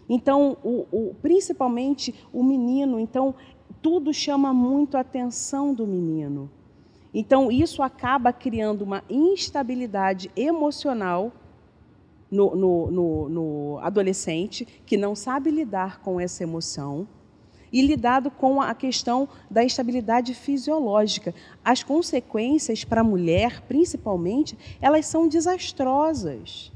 Então, 0.06 0.58
o, 0.62 0.86
o, 0.92 1.14
principalmente 1.22 2.14
o 2.30 2.44
menino, 2.44 3.00
então 3.00 3.34
tudo 3.80 4.12
chama 4.12 4.52
muito 4.52 4.98
a 4.98 5.00
atenção 5.00 5.72
do 5.72 5.86
menino. 5.86 6.50
Então, 7.14 7.50
isso 7.50 7.82
acaba 7.82 8.34
criando 8.34 8.82
uma 8.82 9.02
instabilidade 9.08 10.30
emocional 10.36 11.32
no, 12.30 12.54
no, 12.54 12.90
no, 12.90 13.28
no 13.30 13.78
adolescente 13.78 14.66
que 14.84 14.98
não 14.98 15.14
sabe 15.14 15.50
lidar 15.50 16.02
com 16.02 16.20
essa 16.20 16.42
emoção 16.42 17.08
e 17.72 17.80
lidado 17.80 18.30
com 18.30 18.60
a 18.60 18.74
questão 18.74 19.28
da 19.50 19.64
instabilidade 19.64 20.34
fisiológica. 20.34 21.34
As 21.64 21.82
consequências 21.82 22.84
para 22.84 23.00
a 23.00 23.04
mulher, 23.04 23.62
principalmente, 23.62 24.56
elas 24.80 25.06
são 25.06 25.26
desastrosas. 25.26 26.70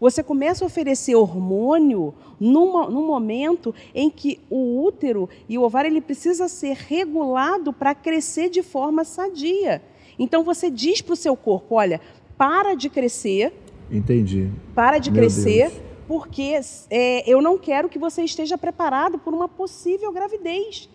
Você 0.00 0.22
começa 0.22 0.64
a 0.64 0.66
oferecer 0.66 1.14
hormônio 1.14 2.12
numa, 2.40 2.90
num 2.90 3.06
momento 3.06 3.72
em 3.94 4.10
que 4.10 4.40
o 4.50 4.82
útero 4.82 5.28
e 5.48 5.56
o 5.56 5.62
ovário 5.62 5.88
ele 5.88 6.00
precisa 6.00 6.48
ser 6.48 6.76
regulado 6.76 7.72
para 7.72 7.94
crescer 7.94 8.48
de 8.48 8.62
forma 8.62 9.04
sadia. 9.04 9.80
Então 10.18 10.42
você 10.42 10.70
diz 10.70 11.00
para 11.00 11.12
o 11.12 11.16
seu 11.16 11.36
corpo, 11.36 11.76
olha, 11.76 12.00
para 12.36 12.74
de 12.74 12.90
crescer. 12.90 13.52
Entendi. 13.88 14.50
Para 14.74 14.98
de 14.98 15.10
Meu 15.10 15.20
crescer. 15.20 15.68
Deus 15.68 15.91
porque 16.06 16.58
é, 16.90 17.30
eu 17.30 17.40
não 17.40 17.58
quero 17.58 17.88
que 17.88 17.98
você 17.98 18.22
esteja 18.22 18.58
preparado 18.58 19.18
por 19.18 19.32
uma 19.32 19.48
possível 19.48 20.12
gravidez. 20.12 20.88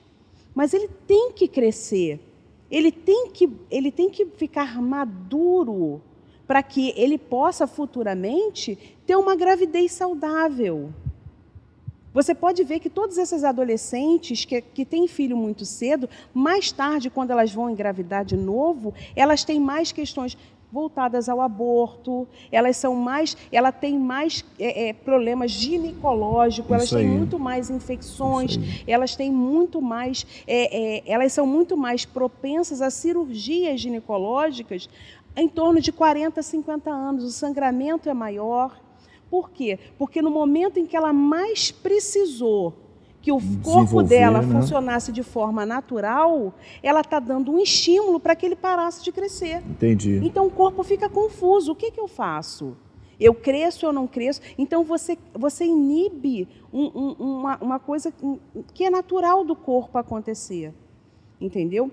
Mas 0.54 0.74
ele 0.74 0.88
tem 1.06 1.32
que 1.34 1.48
crescer, 1.48 2.20
ele 2.70 2.92
tem 2.92 3.30
que, 3.30 3.50
ele 3.70 3.92
tem 3.92 4.10
que 4.10 4.26
ficar 4.26 4.82
maduro 4.82 6.02
para 6.48 6.64
que 6.64 6.94
ele 6.96 7.18
possa 7.18 7.68
futuramente 7.68 8.98
ter 9.06 9.16
uma 9.16 9.36
gravidez 9.36 9.92
saudável. 9.92 10.94
Você 12.14 12.34
pode 12.34 12.64
ver 12.64 12.80
que 12.80 12.90
todas 12.90 13.20
essas 13.20 13.44
adolescentes 13.44 14.44
que, 14.44 14.60
que 14.60 14.84
têm 14.84 15.08
filho 15.08 15.38
muito 15.38 15.64
cedo, 15.66 16.10
mais 16.34 16.72
tarde, 16.72 17.12
quando 17.12 17.30
elas 17.30 17.54
vão 17.54 17.70
engravidar 17.70 18.26
de 18.26 18.36
novo, 18.36 18.92
elas 19.16 19.44
têm 19.44 19.60
mais 19.60 19.92
questões 19.92 20.36
voltadas 20.72 21.30
ao 21.30 21.40
aborto, 21.40 22.28
elas 22.52 22.78
são 22.78 22.94
mais, 22.96 23.38
ela 23.52 23.72
tem 23.72 23.98
mais 23.98 24.44
é, 24.60 24.90
é, 24.90 24.94
problemas 24.94 25.52
ginecológicos, 25.52 26.72
elas 26.72 26.90
têm 26.90 27.08
muito 27.08 27.40
mais 27.40 27.70
infecções, 27.70 28.60
elas 28.86 29.16
têm 29.16 29.32
muito 29.32 29.82
mais, 29.82 30.26
é, 30.46 30.98
é, 30.98 31.04
elas 31.12 31.32
são 31.32 31.48
muito 31.48 31.78
mais 31.78 32.06
propensas 32.06 32.82
a 32.82 32.90
cirurgias 32.90 33.80
ginecológicas 33.80 34.90
em 35.36 35.48
torno 35.48 35.80
de 35.80 35.92
40, 35.92 36.42
50 36.42 36.90
anos. 36.90 37.24
O 37.24 37.32
sangramento 37.32 38.10
é 38.10 38.14
maior. 38.14 38.78
Por 39.30 39.52
quê? 39.52 39.78
Porque 39.98 40.22
no 40.22 40.32
momento 40.32 40.80
em 40.80 40.86
que 40.86 40.98
ela 40.98 41.14
mais 41.14 41.72
precisou 41.72 42.87
que 43.28 43.32
o 43.34 43.42
corpo 43.62 44.02
dela 44.02 44.42
né? 44.42 44.54
funcionasse 44.54 45.12
de 45.12 45.22
forma 45.22 45.66
natural, 45.66 46.54
ela 46.82 47.02
está 47.02 47.20
dando 47.20 47.52
um 47.52 47.60
estímulo 47.60 48.22
para 48.22 48.34
que 48.38 48.46
ele 48.46 48.56
parasse 48.56 49.04
de 49.04 49.12
crescer. 49.12 49.62
Entendi. 49.70 50.22
Então 50.24 50.48
o 50.48 50.50
corpo 50.50 50.82
fica 50.82 51.10
confuso. 51.10 51.74
O 51.74 51.76
que, 51.76 51.92
que 51.92 52.00
eu 52.00 52.08
faço? 52.08 52.78
Eu 53.20 53.34
cresço 53.34 53.86
ou 53.86 53.92
não 53.92 54.08
cresço? 54.08 54.40
Então 54.58 54.82
você, 54.82 55.18
você 55.34 55.66
inibe 55.66 56.48
um, 56.72 56.86
um, 56.86 57.12
uma, 57.20 57.58
uma 57.58 57.80
coisa 57.80 58.14
que 58.74 58.86
é 58.86 58.90
natural 58.90 59.44
do 59.44 59.58
corpo 59.58 59.98
acontecer. 59.98 60.74
Entendeu? 61.42 61.92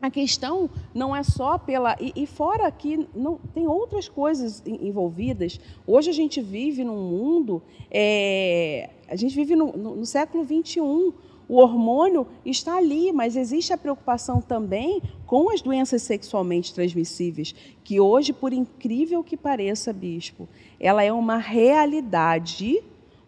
A 0.00 0.08
questão 0.08 0.70
não 0.94 1.14
é 1.16 1.24
só 1.24 1.58
pela. 1.58 1.96
E, 2.00 2.12
e, 2.14 2.26
fora 2.26 2.70
que 2.70 3.08
não, 3.14 3.38
tem 3.52 3.66
outras 3.66 4.08
coisas 4.08 4.62
envolvidas. 4.64 5.60
Hoje 5.86 6.10
a 6.10 6.14
gente 6.14 6.40
vive 6.40 6.84
num 6.84 7.02
mundo. 7.02 7.60
É, 7.90 8.88
a 9.10 9.16
gente 9.16 9.34
vive 9.34 9.56
no, 9.56 9.72
no, 9.72 9.96
no 9.96 10.06
século 10.06 10.44
XXI. 10.44 10.80
O 10.80 11.56
hormônio 11.56 12.28
está 12.46 12.76
ali, 12.76 13.12
mas 13.12 13.34
existe 13.34 13.72
a 13.72 13.76
preocupação 13.76 14.40
também 14.40 15.02
com 15.26 15.50
as 15.50 15.60
doenças 15.60 16.00
sexualmente 16.02 16.72
transmissíveis, 16.72 17.52
que 17.82 17.98
hoje, 17.98 18.32
por 18.32 18.52
incrível 18.52 19.24
que 19.24 19.36
pareça, 19.36 19.92
bispo, 19.92 20.48
ela 20.78 21.02
é 21.02 21.12
uma 21.12 21.38
realidade 21.38 22.80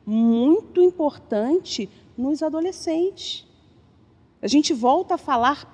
muito 0.07 0.81
importante 0.81 1.91
nos 2.17 2.45
adolescentes. 2.45 3.45
A 4.41 4.47
gente 4.47 4.73
volta 4.73 5.17
a 5.17 5.19
falar 5.19 5.69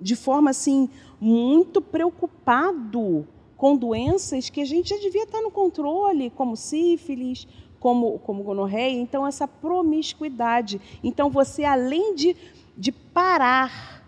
de 0.00 0.16
forma 0.16 0.50
assim 0.50 0.88
muito 1.20 1.80
preocupado 1.80 3.28
com 3.56 3.76
doenças 3.76 4.50
que 4.50 4.60
a 4.60 4.64
gente 4.64 4.90
já 4.90 4.96
devia 4.96 5.22
estar 5.22 5.40
no 5.40 5.50
controle, 5.50 6.30
como 6.30 6.56
sífilis, 6.56 7.46
como, 7.84 8.18
como 8.20 8.42
gonorreia. 8.42 8.98
Então, 8.98 9.26
essa 9.26 9.46
promiscuidade. 9.46 10.80
Então, 11.02 11.28
você, 11.28 11.64
além 11.64 12.14
de, 12.14 12.34
de 12.74 12.90
parar 12.90 14.02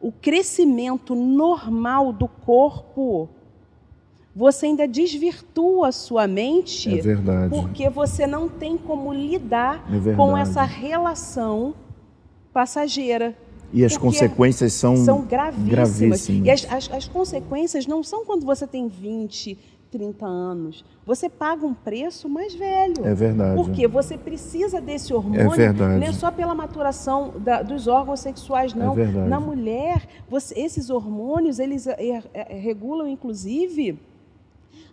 o 0.00 0.12
crescimento 0.12 1.16
normal 1.16 2.12
do 2.12 2.28
corpo, 2.28 3.28
você 4.36 4.66
ainda 4.66 4.86
desvirtua 4.86 5.88
a 5.88 5.92
sua 5.92 6.28
mente. 6.28 6.96
É 6.96 7.02
verdade. 7.02 7.48
Porque 7.50 7.90
você 7.90 8.24
não 8.24 8.48
tem 8.48 8.78
como 8.78 9.12
lidar 9.12 9.84
é 9.92 10.14
com 10.14 10.36
essa 10.36 10.62
relação 10.62 11.74
passageira. 12.52 13.36
E 13.72 13.84
as 13.84 13.96
consequências 13.96 14.74
são, 14.74 14.96
são 14.96 15.22
gravíssimas. 15.22 15.98
gravíssimas. 15.98 16.46
E 16.46 16.50
as, 16.52 16.72
as, 16.72 16.90
as, 16.92 17.08
consequências 17.08 17.84
não 17.84 18.04
são 18.04 18.24
quando 18.24 18.46
você 18.46 18.64
tem 18.64 18.86
20, 18.86 19.58
30 19.90 20.26
anos. 20.26 20.84
Você 21.04 21.28
paga 21.28 21.66
um 21.66 21.74
preço 21.74 22.28
mais 22.28 22.54
velho. 22.54 23.06
É 23.06 23.14
verdade. 23.14 23.56
Porque 23.56 23.86
você 23.88 24.16
precisa 24.16 24.80
desse 24.80 25.12
hormônio. 25.12 25.52
É 25.52 25.56
verdade. 25.56 26.00
Não 26.00 26.06
é 26.06 26.12
só 26.12 26.30
pela 26.30 26.54
maturação 26.54 27.34
da, 27.38 27.62
dos 27.62 27.86
órgãos 27.86 28.20
sexuais, 28.20 28.74
não. 28.74 28.92
É 28.92 28.96
verdade. 28.96 29.28
Na 29.28 29.40
mulher, 29.40 30.06
você, 30.28 30.58
esses 30.58 30.90
hormônios, 30.90 31.58
eles 31.58 31.86
é, 31.86 32.22
é, 32.34 32.54
regulam, 32.54 33.08
inclusive, 33.08 33.98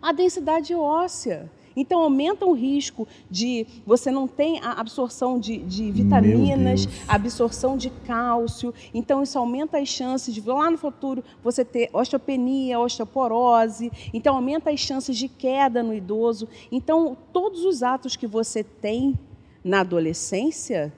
a 0.00 0.12
densidade 0.12 0.74
óssea. 0.74 1.50
Então 1.76 2.00
aumenta 2.00 2.46
o 2.46 2.52
risco 2.52 3.06
de 3.30 3.66
você 3.84 4.10
não 4.10 4.26
tem 4.26 4.58
a 4.60 4.80
absorção 4.80 5.38
de, 5.38 5.58
de 5.58 5.90
vitaminas, 5.92 6.88
absorção 7.06 7.76
de 7.76 7.90
cálcio. 7.90 8.72
Então 8.94 9.22
isso 9.22 9.38
aumenta 9.38 9.78
as 9.78 9.88
chances 9.88 10.34
de 10.34 10.40
lá 10.40 10.70
no 10.70 10.78
futuro 10.78 11.22
você 11.44 11.64
ter 11.64 11.90
osteopenia, 11.92 12.80
osteoporose. 12.80 13.92
Então 14.14 14.34
aumenta 14.34 14.70
as 14.70 14.80
chances 14.80 15.16
de 15.16 15.28
queda 15.28 15.82
no 15.82 15.92
idoso. 15.94 16.48
Então 16.72 17.16
todos 17.32 17.64
os 17.64 17.82
atos 17.82 18.16
que 18.16 18.26
você 18.26 18.64
tem 18.64 19.18
na 19.62 19.80
adolescência 19.80 20.92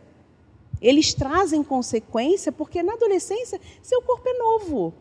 eles 0.80 1.12
trazem 1.12 1.62
consequência 1.62 2.52
porque 2.52 2.82
na 2.82 2.94
adolescência 2.94 3.60
seu 3.82 4.00
corpo 4.02 4.28
é 4.28 4.38
novo. 4.38 4.94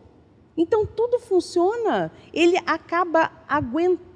Então 0.58 0.86
tudo 0.86 1.20
funciona, 1.20 2.12
ele 2.34 2.58
acaba 2.66 3.32
aguentando, 3.48 4.08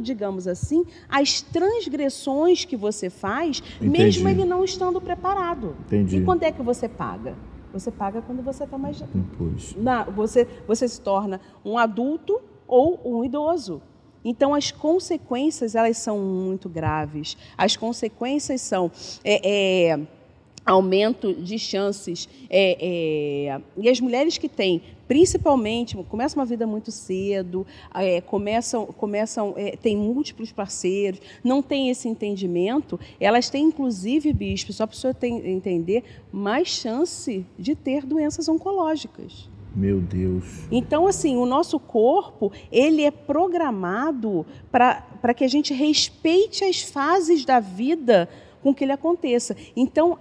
digamos 0.00 0.46
assim, 0.46 0.84
as 1.08 1.42
transgressões 1.42 2.64
que 2.64 2.76
você 2.76 3.10
faz, 3.10 3.62
Entendi. 3.76 3.98
mesmo 3.98 4.28
ele 4.28 4.44
não 4.44 4.64
estando 4.64 5.00
preparado. 5.00 5.76
Entendi. 5.86 6.18
E 6.18 6.24
quando 6.24 6.42
é 6.42 6.52
que 6.52 6.62
você 6.62 6.88
paga? 6.88 7.34
Você 7.72 7.90
paga 7.90 8.22
quando 8.22 8.42
você 8.42 8.64
está 8.64 8.78
mais. 8.78 9.02
Pois. 9.36 9.76
Na, 9.76 10.04
você, 10.04 10.46
você 10.66 10.88
se 10.88 11.00
torna 11.00 11.40
um 11.64 11.76
adulto 11.76 12.40
ou 12.66 13.00
um 13.04 13.24
idoso. 13.24 13.82
Então, 14.24 14.54
as 14.54 14.70
consequências 14.70 15.74
elas 15.74 15.98
são 15.98 16.18
muito 16.18 16.68
graves. 16.68 17.36
As 17.56 17.76
consequências 17.76 18.60
são. 18.60 18.90
É, 19.22 19.90
é, 19.90 20.00
aumento 20.68 21.32
de 21.32 21.58
chances. 21.58 22.28
É, 22.50 22.76
é, 22.80 23.60
e 23.76 23.88
as 23.88 24.00
mulheres 24.00 24.36
que 24.36 24.48
têm, 24.48 24.82
principalmente, 25.08 25.96
começam 26.08 26.38
uma 26.38 26.46
vida 26.46 26.66
muito 26.66 26.92
cedo, 26.92 27.66
é, 27.94 28.20
começam, 28.20 28.86
começam 28.86 29.54
é, 29.56 29.70
têm 29.70 29.96
múltiplos 29.96 30.52
parceiros, 30.52 31.20
não 31.42 31.62
têm 31.62 31.88
esse 31.88 32.06
entendimento, 32.08 33.00
elas 33.18 33.48
têm, 33.48 33.64
inclusive, 33.64 34.32
bispo, 34.32 34.72
só 34.72 34.86
para 34.86 34.94
o 34.94 34.96
senhor 34.96 35.16
entender, 35.22 36.04
mais 36.30 36.68
chance 36.68 37.44
de 37.58 37.74
ter 37.74 38.04
doenças 38.04 38.48
oncológicas. 38.48 39.48
Meu 39.74 40.00
Deus. 40.00 40.44
Então, 40.70 41.06
assim, 41.06 41.36
o 41.36 41.46
nosso 41.46 41.78
corpo, 41.78 42.52
ele 42.70 43.02
é 43.02 43.10
programado 43.10 44.44
para 44.70 45.34
que 45.34 45.44
a 45.44 45.48
gente 45.48 45.72
respeite 45.72 46.64
as 46.64 46.82
fases 46.82 47.44
da 47.44 47.60
vida 47.60 48.28
com 48.62 48.74
que 48.74 48.84
ele 48.84 48.92
aconteça. 48.92 49.56
Então, 49.76 50.18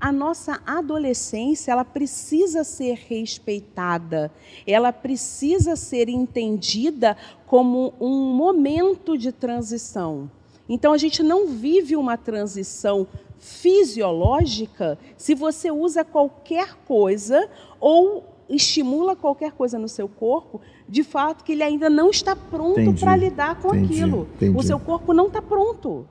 a 0.00 0.12
nossa 0.12 0.60
adolescência 0.64 1.72
ela 1.72 1.84
precisa 1.84 2.62
ser 2.62 2.94
respeitada, 3.08 4.30
ela 4.66 4.92
precisa 4.92 5.74
ser 5.74 6.08
entendida 6.08 7.16
como 7.46 7.92
um 8.00 8.32
momento 8.32 9.18
de 9.18 9.32
transição. 9.32 10.30
Então 10.68 10.92
a 10.92 10.98
gente 10.98 11.22
não 11.22 11.48
vive 11.48 11.96
uma 11.96 12.16
transição 12.16 13.06
fisiológica 13.38 14.98
se 15.16 15.34
você 15.34 15.70
usa 15.70 16.04
qualquer 16.04 16.76
coisa 16.86 17.48
ou 17.80 18.24
estimula 18.48 19.14
qualquer 19.14 19.52
coisa 19.52 19.78
no 19.78 19.88
seu 19.88 20.08
corpo, 20.08 20.60
de 20.88 21.02
fato 21.02 21.44
que 21.44 21.52
ele 21.52 21.62
ainda 21.62 21.90
não 21.90 22.10
está 22.10 22.34
pronto 22.34 22.94
para 22.98 23.16
lidar 23.16 23.60
com 23.60 23.74
entendi, 23.74 24.02
aquilo. 24.02 24.28
Entendi. 24.36 24.58
O 24.58 24.62
seu 24.62 24.78
corpo 24.78 25.12
não 25.12 25.26
está 25.26 25.42
pronto 25.42 26.06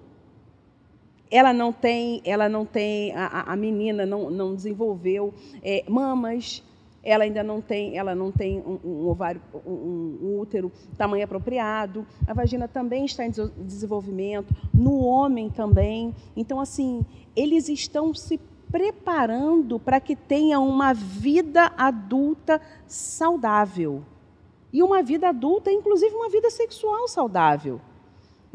ela 1.30 1.54
não 1.54 1.72
tem, 1.74 2.22
ela 2.24 2.48
não 2.48 2.66
tem, 2.66 3.14
a, 3.16 3.52
a 3.52 3.56
menina 3.56 4.06
não, 4.06 4.30
não 4.30 4.56
desenvolveu 4.56 5.34
é, 5.64 5.84
mamas, 5.88 6.64
ela 7.04 7.24
ainda 7.24 7.42
não 7.42 7.62
tem, 7.62 7.98
ela 7.98 8.14
não 8.14 8.32
tem 8.32 8.60
um, 8.60 8.80
um 8.84 9.08
ovário, 9.08 9.42
um, 9.66 10.18
um, 10.22 10.40
útero 10.40 10.72
tamanho 10.98 11.24
apropriado, 11.24 12.06
a 12.28 12.34
vagina 12.34 12.68
também 12.68 13.06
está 13.06 13.26
em 13.26 13.32
desenvolvimento, 13.60 14.54
no 14.74 15.00
homem 15.00 15.50
também. 15.50 16.14
Então, 16.36 16.60
assim, 16.60 17.06
eles 17.34 17.70
estão 17.70 18.14
se 18.14 18.38
preparando 18.70 19.80
para 19.80 20.02
que 20.02 20.16
tenha 20.16 20.60
uma 20.60 20.94
vida 20.94 21.72
adulta 21.78 22.60
saudável. 22.86 24.04
E 24.74 24.84
uma 24.84 25.02
vida 25.02 25.30
adulta, 25.30 25.72
inclusive 25.72 26.14
uma 26.14 26.30
vida 26.30 26.50
sexual 26.50 27.08
saudável. 27.08 27.80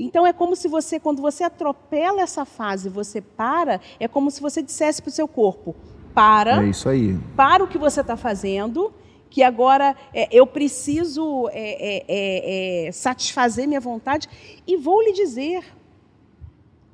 Então 0.02 0.26
é 0.26 0.32
como 0.32 0.56
se 0.56 0.68
você, 0.68 0.98
quando 0.98 1.22
você 1.22 1.44
atropela 1.44 2.20
essa 2.20 2.44
fase, 2.44 2.88
você 2.88 3.20
para, 3.20 3.80
é 4.00 4.08
como 4.08 4.30
se 4.30 4.40
você 4.40 4.62
dissesse 4.62 5.00
para 5.00 5.10
o 5.10 5.12
seu 5.12 5.28
corpo: 5.28 5.74
para. 6.12 6.62
É 6.64 6.68
isso 6.68 6.88
aí. 6.88 7.18
Para 7.36 7.62
o 7.62 7.68
que 7.68 7.78
você 7.78 8.00
está 8.00 8.16
fazendo, 8.16 8.92
que 9.30 9.42
agora 9.42 9.96
é, 10.12 10.28
eu 10.30 10.46
preciso 10.46 11.48
é, 11.52 11.54
é, 11.54 12.04
é, 12.08 12.88
é 12.88 12.92
satisfazer 12.92 13.66
minha 13.66 13.80
vontade 13.80 14.28
e 14.66 14.76
vou 14.76 15.00
lhe 15.02 15.12
dizer 15.12 15.64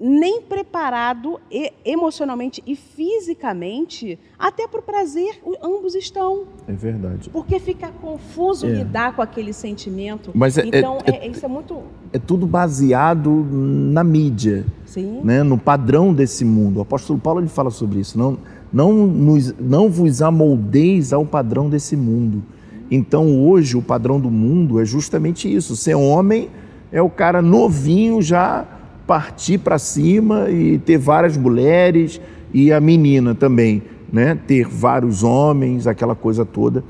nem 0.01 0.41
preparado 0.41 1.41
emocionalmente 1.85 2.63
e 2.65 2.77
fisicamente, 2.77 4.17
até 4.39 4.69
para 4.69 4.79
o 4.79 4.83
prazer, 4.83 5.41
ambos 5.61 5.97
estão. 5.97 6.45
É 6.69 6.73
verdade. 6.73 7.29
Porque 7.31 7.59
fica 7.59 7.89
confuso 7.89 8.67
é. 8.67 8.71
lidar 8.71 9.17
com 9.17 9.23
aquele 9.23 9.53
sentimento. 9.53 10.31
Mas 10.33 10.57
é, 10.57 10.65
então, 10.65 10.99
é, 11.05 11.27
é, 11.27 11.29
isso 11.29 11.45
é 11.45 11.49
muito. 11.49 11.83
É 12.13 12.19
tudo 12.19 12.47
baseado 12.47 13.45
na 13.51 14.05
mídia, 14.05 14.65
Sim. 14.87 15.21
Né? 15.25 15.43
no 15.43 15.59
padrão 15.59 16.15
desse 16.15 16.45
mundo. 16.45 16.79
O 16.79 16.83
apóstolo 16.83 17.19
Paulo 17.19 17.41
ele 17.41 17.49
fala 17.49 17.71
sobre 17.71 17.99
isso. 17.99 18.17
Não, 18.17 18.39
não, 18.73 18.93
nos, 18.93 19.53
não 19.59 19.91
vos 19.91 20.23
amoldeis 20.23 21.13
ao 21.13 21.27
padrão 21.27 21.69
desse 21.69 21.97
mundo. 21.97 22.45
Então, 22.89 23.45
hoje, 23.45 23.77
o 23.77 23.83
padrão 23.83 24.21
do 24.21 24.31
mundo 24.31 24.81
é 24.81 24.85
justamente 24.85 25.53
isso. 25.53 25.75
Ser 25.75 25.97
homem 25.97 26.49
é 26.93 27.03
o 27.03 27.11
cara 27.11 27.43
novinho 27.43 28.23
já 28.23 28.78
partir 29.09 29.57
para 29.57 29.79
cima 29.79 30.51
e 30.51 30.79
ter 30.79 30.99
várias 30.99 31.35
mulheres 31.35 32.21
e 32.53 32.71
a 32.71 32.79
menina 32.79 33.35
também, 33.35 33.83
né? 34.13 34.39
Ter 34.47 34.69
vários 34.69 35.25
homens, 35.25 35.87
aquela 35.87 36.15
coisa 36.15 36.45
toda. 36.45 36.85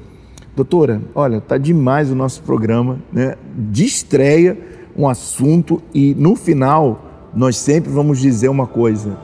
Doutora, 0.56 1.00
olha, 1.14 1.40
tá 1.40 1.56
demais 1.56 2.10
o 2.10 2.16
nosso 2.16 2.42
programa, 2.42 2.98
né? 3.12 3.36
De 3.56 3.84
estreia, 3.84 4.58
um 4.96 5.08
assunto 5.08 5.80
e 5.94 6.12
no 6.18 6.34
final 6.34 7.30
nós 7.32 7.56
sempre 7.56 7.92
vamos 7.92 8.18
dizer 8.18 8.48
uma 8.48 8.66
coisa. 8.66 9.16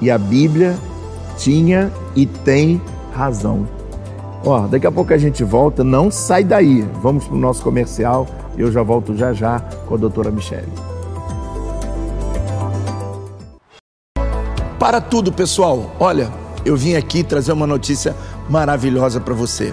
E 0.00 0.10
a 0.10 0.18
Bíblia 0.18 0.74
tinha 1.38 1.92
e 2.16 2.26
tem 2.26 2.82
razão. 3.12 3.68
Ó, 4.44 4.66
daqui 4.66 4.86
a 4.88 4.90
pouco 4.90 5.14
a 5.14 5.18
gente 5.18 5.44
volta, 5.44 5.84
não 5.84 6.10
sai 6.10 6.42
daí. 6.42 6.84
Vamos 7.00 7.24
para 7.24 7.36
o 7.36 7.38
nosso 7.38 7.62
comercial. 7.62 8.26
Eu 8.58 8.72
já 8.72 8.82
volto 8.82 9.14
já 9.14 9.32
já 9.32 9.60
com 9.86 9.94
a 9.94 9.98
doutora 9.98 10.32
Michele. 10.32 10.91
Para 14.82 15.00
tudo, 15.00 15.30
pessoal. 15.30 15.94
Olha, 16.00 16.28
eu 16.64 16.76
vim 16.76 16.96
aqui 16.96 17.22
trazer 17.22 17.52
uma 17.52 17.68
notícia 17.68 18.16
maravilhosa 18.50 19.20
para 19.20 19.32
você. 19.32 19.72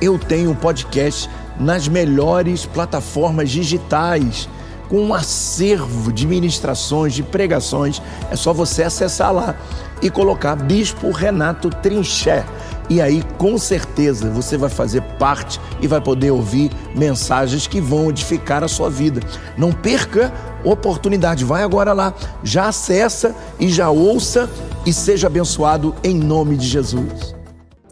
Eu 0.00 0.20
tenho 0.20 0.52
um 0.52 0.54
podcast 0.54 1.28
nas 1.58 1.88
melhores 1.88 2.64
plataformas 2.64 3.50
digitais, 3.50 4.48
com 4.88 5.00
um 5.00 5.12
acervo 5.12 6.12
de 6.12 6.28
ministrações, 6.28 7.12
de 7.12 7.24
pregações. 7.24 8.00
É 8.30 8.36
só 8.36 8.52
você 8.52 8.84
acessar 8.84 9.32
lá 9.32 9.56
e 10.00 10.08
colocar 10.08 10.54
Bispo 10.54 11.10
Renato 11.10 11.68
Trinché. 11.68 12.44
E 12.88 13.00
aí, 13.00 13.22
com 13.36 13.58
certeza, 13.58 14.30
você 14.30 14.56
vai 14.56 14.70
fazer 14.70 15.02
parte 15.18 15.60
e 15.80 15.88
vai 15.88 16.00
poder 16.00 16.30
ouvir 16.30 16.70
mensagens 16.94 17.66
que 17.66 17.80
vão 17.80 18.10
edificar 18.10 18.62
a 18.62 18.68
sua 18.68 18.88
vida. 18.88 19.20
Não 19.58 19.72
perca 19.72 20.32
oportunidade. 20.64 21.44
Vai 21.44 21.62
agora 21.62 21.92
lá, 21.92 22.14
já 22.44 22.68
acessa 22.68 23.34
e 23.58 23.68
já 23.68 23.90
ouça 23.90 24.48
e 24.84 24.92
seja 24.92 25.26
abençoado 25.26 25.94
em 26.04 26.14
nome 26.14 26.56
de 26.56 26.66
Jesus. 26.66 27.34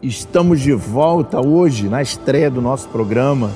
Estamos 0.01 0.61
de 0.61 0.73
volta 0.73 1.45
hoje 1.45 1.89
na 1.89 2.01
estreia 2.01 2.49
do 2.49 2.61
nosso 2.61 2.87
programa 2.89 3.51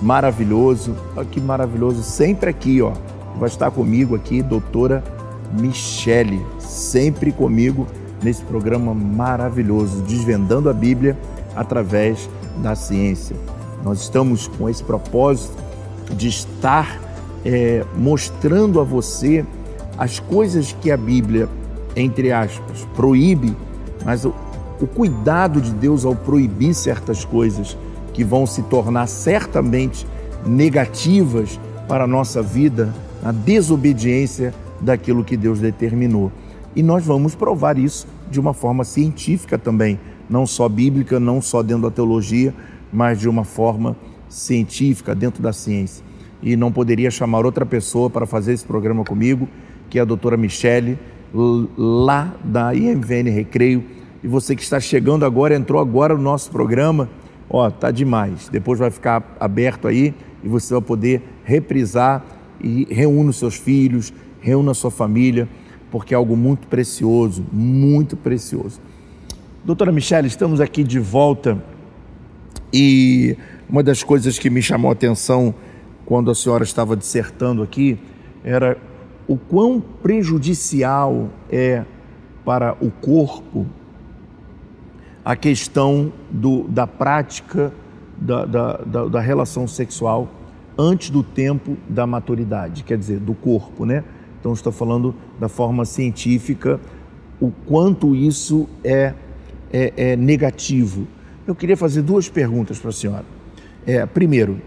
maravilhoso. 0.00 0.94
Olha 1.16 1.26
que 1.26 1.40
maravilhoso, 1.40 2.02
sempre 2.02 2.50
aqui, 2.50 2.80
ó. 2.82 2.92
Vai 3.38 3.48
estar 3.48 3.70
comigo 3.70 4.14
aqui, 4.14 4.42
doutora 4.42 5.02
Michele, 5.58 6.44
sempre 6.58 7.32
comigo 7.32 7.86
nesse 8.22 8.42
programa 8.42 8.94
maravilhoso, 8.94 10.02
desvendando 10.02 10.68
a 10.68 10.72
Bíblia 10.72 11.16
através 11.54 12.28
da 12.62 12.74
ciência. 12.74 13.36
Nós 13.84 14.00
estamos 14.00 14.48
com 14.48 14.68
esse 14.68 14.82
propósito 14.82 15.54
de 16.16 16.28
estar 16.28 17.00
é, 17.44 17.84
mostrando 17.96 18.80
a 18.80 18.84
você 18.84 19.44
as 19.98 20.18
coisas 20.18 20.74
que 20.80 20.90
a 20.90 20.96
Bíblia, 20.96 21.48
entre 21.94 22.32
aspas, 22.32 22.86
proíbe, 22.94 23.54
mas 24.04 24.24
o 24.24 24.86
cuidado 24.86 25.60
de 25.60 25.72
Deus 25.72 26.04
ao 26.04 26.14
proibir 26.14 26.74
certas 26.74 27.24
coisas 27.24 27.76
que 28.12 28.24
vão 28.24 28.46
se 28.46 28.62
tornar 28.62 29.06
certamente 29.06 30.06
negativas 30.46 31.58
para 31.88 32.04
a 32.04 32.06
nossa 32.06 32.42
vida, 32.42 32.92
a 33.22 33.32
desobediência 33.32 34.54
daquilo 34.80 35.24
que 35.24 35.36
Deus 35.36 35.58
determinou. 35.60 36.30
E 36.76 36.82
nós 36.82 37.04
vamos 37.04 37.34
provar 37.34 37.78
isso 37.78 38.06
de 38.30 38.40
uma 38.40 38.52
forma 38.52 38.84
científica 38.84 39.58
também, 39.58 39.98
não 40.28 40.46
só 40.46 40.68
bíblica, 40.68 41.20
não 41.20 41.40
só 41.40 41.62
dentro 41.62 41.82
da 41.82 41.90
teologia, 41.90 42.54
mas 42.92 43.20
de 43.20 43.28
uma 43.28 43.44
forma 43.44 43.96
científica, 44.28 45.14
dentro 45.14 45.42
da 45.42 45.52
ciência. 45.52 46.04
E 46.42 46.56
não 46.56 46.72
poderia 46.72 47.10
chamar 47.10 47.46
outra 47.46 47.64
pessoa 47.64 48.10
para 48.10 48.26
fazer 48.26 48.52
esse 48.52 48.64
programa 48.64 49.04
comigo, 49.04 49.48
que 49.88 49.98
é 49.98 50.02
a 50.02 50.04
doutora 50.04 50.36
Michele, 50.36 50.98
lá 51.76 52.34
da 52.44 52.74
IMVN 52.74 53.30
Recreio. 53.30 53.84
E 54.22 54.28
você 54.28 54.54
que 54.56 54.62
está 54.62 54.80
chegando 54.80 55.24
agora, 55.24 55.54
entrou 55.54 55.80
agora 55.80 56.14
no 56.14 56.22
nosso 56.22 56.50
programa, 56.50 57.08
ó, 57.48 57.70
tá 57.70 57.90
demais. 57.90 58.48
Depois 58.48 58.78
vai 58.78 58.90
ficar 58.90 59.36
aberto 59.38 59.86
aí 59.86 60.14
e 60.42 60.48
você 60.48 60.74
vai 60.74 60.82
poder 60.82 61.22
reprisar 61.44 62.24
e 62.60 62.86
reúne 62.90 63.30
os 63.30 63.36
seus 63.36 63.56
filhos, 63.56 64.12
reúna 64.40 64.72
a 64.72 64.74
sua 64.74 64.90
família, 64.90 65.48
porque 65.94 66.12
é 66.12 66.16
algo 66.16 66.36
muito 66.36 66.66
precioso, 66.66 67.46
muito 67.52 68.16
precioso. 68.16 68.80
Doutora 69.64 69.92
Michelle, 69.92 70.26
estamos 70.26 70.60
aqui 70.60 70.82
de 70.82 70.98
volta 70.98 71.56
e 72.72 73.36
uma 73.68 73.80
das 73.80 74.02
coisas 74.02 74.36
que 74.36 74.50
me 74.50 74.60
chamou 74.60 74.88
a 74.88 74.92
atenção 74.92 75.54
quando 76.04 76.32
a 76.32 76.34
senhora 76.34 76.64
estava 76.64 76.96
dissertando 76.96 77.62
aqui 77.62 77.96
era 78.42 78.76
o 79.28 79.36
quão 79.36 79.80
prejudicial 79.80 81.30
é 81.48 81.84
para 82.44 82.76
o 82.80 82.90
corpo 82.90 83.64
a 85.24 85.36
questão 85.36 86.12
do, 86.28 86.64
da 86.64 86.88
prática 86.88 87.72
da, 88.18 88.44
da, 88.44 88.76
da, 88.78 89.04
da 89.04 89.20
relação 89.20 89.68
sexual 89.68 90.28
antes 90.76 91.08
do 91.08 91.22
tempo 91.22 91.76
da 91.88 92.04
maturidade, 92.04 92.82
quer 92.82 92.98
dizer, 92.98 93.20
do 93.20 93.32
corpo, 93.32 93.86
né? 93.86 94.02
Então, 94.44 94.52
estou 94.52 94.70
falando 94.70 95.14
da 95.40 95.48
forma 95.48 95.86
científica, 95.86 96.78
o 97.40 97.50
quanto 97.64 98.14
isso 98.14 98.68
é, 98.84 99.14
é, 99.72 99.92
é 99.96 100.16
negativo. 100.16 101.08
Eu 101.46 101.54
queria 101.54 101.78
fazer 101.78 102.02
duas 102.02 102.28
perguntas 102.28 102.78
para 102.78 102.90
a 102.90 102.92
senhora. 102.92 103.24
É, 103.86 104.04
primeiro, 104.04 104.60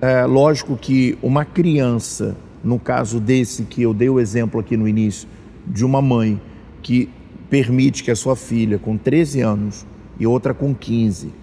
é 0.00 0.24
lógico 0.24 0.78
que 0.78 1.18
uma 1.22 1.44
criança, 1.44 2.38
no 2.64 2.78
caso 2.78 3.20
desse 3.20 3.64
que 3.64 3.82
eu 3.82 3.92
dei 3.92 4.08
o 4.08 4.18
exemplo 4.18 4.58
aqui 4.58 4.78
no 4.78 4.88
início, 4.88 5.28
de 5.66 5.84
uma 5.84 6.00
mãe 6.00 6.40
que 6.80 7.10
permite 7.50 8.02
que 8.02 8.10
a 8.10 8.16
sua 8.16 8.34
filha 8.34 8.78
com 8.78 8.96
13 8.96 9.42
anos 9.42 9.86
e 10.18 10.26
outra 10.26 10.54
com 10.54 10.74
15 10.74 11.34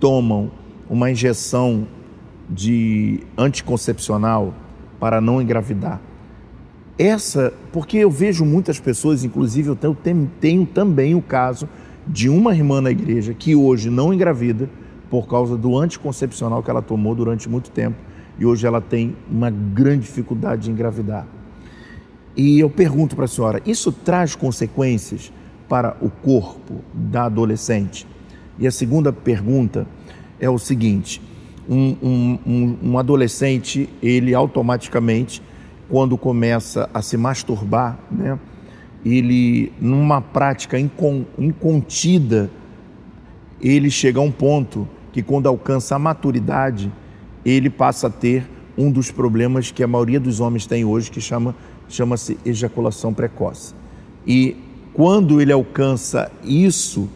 tomam 0.00 0.50
uma 0.90 1.08
injeção 1.08 1.86
de 2.50 3.20
anticoncepcional 3.38 4.52
para 4.98 5.20
não 5.20 5.40
engravidar 5.40 6.00
essa, 6.98 7.52
porque 7.72 7.98
eu 7.98 8.10
vejo 8.10 8.44
muitas 8.44 8.80
pessoas, 8.80 9.22
inclusive 9.22 9.68
eu 9.68 9.76
tenho, 9.76 10.30
tenho, 10.40 10.66
também 10.66 11.14
o 11.14 11.20
caso 11.20 11.68
de 12.06 12.28
uma 12.28 12.54
irmã 12.54 12.80
na 12.80 12.90
igreja 12.90 13.34
que 13.34 13.54
hoje 13.54 13.90
não 13.90 14.14
engravida 14.14 14.70
por 15.10 15.26
causa 15.26 15.56
do 15.56 15.76
anticoncepcional 15.76 16.62
que 16.62 16.70
ela 16.70 16.82
tomou 16.82 17.14
durante 17.14 17.48
muito 17.48 17.70
tempo 17.70 17.96
e 18.38 18.46
hoje 18.46 18.66
ela 18.66 18.80
tem 18.80 19.14
uma 19.30 19.50
grande 19.50 20.06
dificuldade 20.06 20.64
de 20.64 20.70
engravidar. 20.70 21.26
E 22.36 22.58
eu 22.60 22.68
pergunto 22.68 23.16
para 23.16 23.24
a 23.24 23.28
senhora: 23.28 23.62
isso 23.66 23.90
traz 23.90 24.34
consequências 24.34 25.32
para 25.68 25.96
o 26.00 26.10
corpo 26.10 26.82
da 26.92 27.24
adolescente? 27.24 28.06
E 28.58 28.66
a 28.66 28.70
segunda 28.70 29.12
pergunta 29.12 29.86
é 30.38 30.48
o 30.48 30.58
seguinte: 30.58 31.20
um, 31.68 31.96
um, 32.02 32.38
um, 32.46 32.78
um 32.90 32.98
adolescente, 32.98 33.88
ele 34.02 34.34
automaticamente 34.34 35.42
quando 35.88 36.16
começa 36.18 36.88
a 36.92 37.00
se 37.00 37.16
masturbar, 37.16 37.98
né, 38.10 38.38
ele, 39.04 39.72
numa 39.80 40.20
prática 40.20 40.76
incontida, 40.78 42.50
ele 43.60 43.90
chega 43.90 44.18
a 44.18 44.22
um 44.22 44.32
ponto 44.32 44.88
que, 45.12 45.22
quando 45.22 45.46
alcança 45.46 45.94
a 45.94 45.98
maturidade, 45.98 46.92
ele 47.44 47.70
passa 47.70 48.08
a 48.08 48.10
ter 48.10 48.48
um 48.76 48.90
dos 48.90 49.10
problemas 49.10 49.70
que 49.70 49.82
a 49.82 49.86
maioria 49.86 50.18
dos 50.18 50.40
homens 50.40 50.66
tem 50.66 50.84
hoje, 50.84 51.10
que 51.10 51.20
chama, 51.20 51.54
chama-se 51.88 52.36
ejaculação 52.44 53.14
precoce. 53.14 53.74
E 54.26 54.56
quando 54.92 55.40
ele 55.40 55.52
alcança 55.52 56.30
isso, 56.42 57.08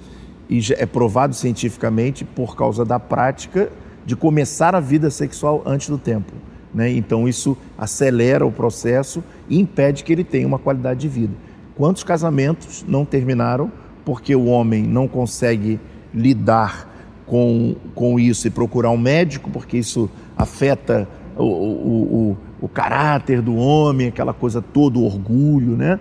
e 0.48 0.60
é 0.76 0.86
provado 0.86 1.34
cientificamente 1.34 2.24
por 2.24 2.56
causa 2.56 2.84
da 2.84 2.98
prática 2.98 3.70
de 4.06 4.16
começar 4.16 4.74
a 4.74 4.80
vida 4.80 5.10
sexual 5.10 5.62
antes 5.66 5.88
do 5.88 5.98
tempo. 5.98 6.32
Né? 6.72 6.90
Então 6.92 7.28
isso 7.28 7.56
acelera 7.76 8.46
o 8.46 8.52
processo 8.52 9.22
e 9.48 9.58
impede 9.58 10.04
que 10.04 10.12
ele 10.12 10.24
tenha 10.24 10.46
uma 10.46 10.58
qualidade 10.58 11.00
de 11.00 11.08
vida. 11.08 11.34
Quantos 11.76 12.04
casamentos 12.04 12.84
não 12.86 13.04
terminaram 13.04 13.70
porque 14.04 14.34
o 14.34 14.46
homem 14.46 14.82
não 14.82 15.08
consegue 15.08 15.80
lidar 16.14 16.88
com, 17.26 17.76
com 17.94 18.18
isso 18.18 18.46
e 18.46 18.50
procurar 18.50 18.90
um 18.90 18.98
médico, 18.98 19.50
porque 19.50 19.78
isso 19.78 20.10
afeta 20.36 21.08
o, 21.36 21.44
o, 21.44 22.30
o, 22.30 22.36
o 22.62 22.68
caráter 22.68 23.40
do 23.40 23.54
homem, 23.54 24.08
aquela 24.08 24.34
coisa 24.34 24.60
toda, 24.60 24.98
o 24.98 25.04
orgulho, 25.04 25.76
né? 25.76 25.98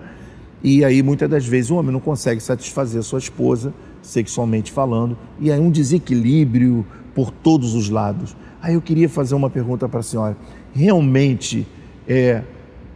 E 0.64 0.84
aí 0.84 1.02
muitas 1.02 1.30
das 1.30 1.46
vezes 1.46 1.72
o 1.72 1.76
homem 1.76 1.92
não 1.92 2.00
consegue 2.00 2.42
satisfazer 2.42 3.00
a 3.00 3.04
sua 3.04 3.20
esposa, 3.20 3.74
sexualmente 4.02 4.72
falando, 4.72 5.18
e 5.40 5.52
aí 5.52 5.60
um 5.60 5.72
desequilíbrio 5.72 6.86
por 7.16 7.32
todos 7.32 7.76
os 7.76 7.90
lados. 7.90 8.36
Aí 8.62 8.74
eu 8.74 8.82
queria 8.82 9.08
fazer 9.08 9.36
uma 9.36 9.50
pergunta 9.50 9.88
para 9.88 10.02
a 10.02 10.04
senhora 10.04 10.36
realmente 10.80 11.68
é, 12.08 12.42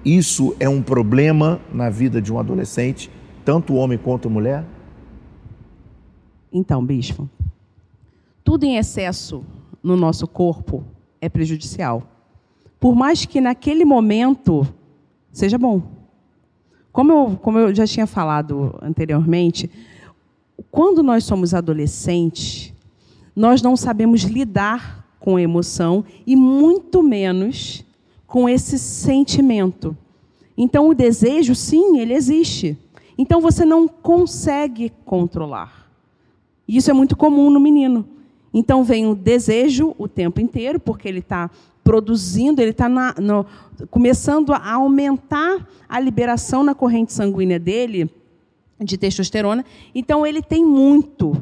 isso 0.06 0.56
é 0.58 0.70
um 0.70 0.82
problema 0.82 1.60
na 1.74 1.90
vida 1.90 2.22
de 2.22 2.32
um 2.32 2.40
adolescente, 2.40 3.12
tanto 3.44 3.74
homem 3.74 3.98
quanto 3.98 4.30
mulher? 4.30 4.64
Então, 6.50 6.84
bispo, 6.86 7.30
tudo 8.42 8.64
em 8.64 8.78
excesso 8.78 9.44
no 9.84 9.98
nosso 9.98 10.26
corpo 10.26 10.86
é 11.20 11.28
prejudicial. 11.28 12.04
Por 12.80 12.96
mais 12.96 13.26
que 13.26 13.42
naquele 13.42 13.84
momento 13.84 14.66
seja 15.30 15.58
bom. 15.58 15.82
Como 16.90 17.12
eu, 17.12 17.38
como 17.42 17.58
eu 17.60 17.76
já 17.76 17.86
tinha 17.86 18.08
falado 18.08 18.80
anteriormente, 18.82 19.70
quando 20.72 21.04
nós 21.04 21.26
somos 21.26 21.54
adolescentes, 21.54 22.74
nós 23.36 23.62
não 23.62 23.76
sabemos 23.76 24.22
lidar 24.22 25.03
com 25.24 25.40
emoção 25.40 26.04
e 26.28 26.36
muito 26.36 27.02
menos 27.02 27.86
com 28.28 28.50
esse 28.50 28.78
sentimento. 28.78 29.96
Então, 30.58 30.90
o 30.90 30.94
desejo, 30.94 31.56
sim, 31.56 31.98
ele 31.98 32.14
existe. 32.14 32.78
Então, 33.18 33.40
você 33.40 33.64
não 33.64 33.88
consegue 33.88 34.92
controlar. 35.06 35.90
Isso 36.68 36.92
é 36.92 36.94
muito 36.94 37.16
comum 37.16 37.50
no 37.50 37.58
menino. 37.58 38.06
Então, 38.54 38.84
vem 38.84 39.08
o 39.08 39.16
desejo 39.16 39.96
o 39.98 40.10
tempo 40.10 40.42
inteiro, 40.42 40.78
porque 40.78 41.08
ele 41.08 41.20
está 41.20 41.50
produzindo, 41.86 42.62
ele 42.62 42.72
está 42.72 42.90
começando 43.90 44.52
a 44.52 44.74
aumentar 44.74 45.66
a 45.88 46.02
liberação 46.02 46.66
na 46.66 46.76
corrente 46.76 47.14
sanguínea 47.14 47.58
dele 47.58 48.10
de 48.78 48.98
testosterona. 48.98 49.64
Então, 49.96 50.28
ele 50.28 50.42
tem 50.42 50.66
muito 50.66 51.42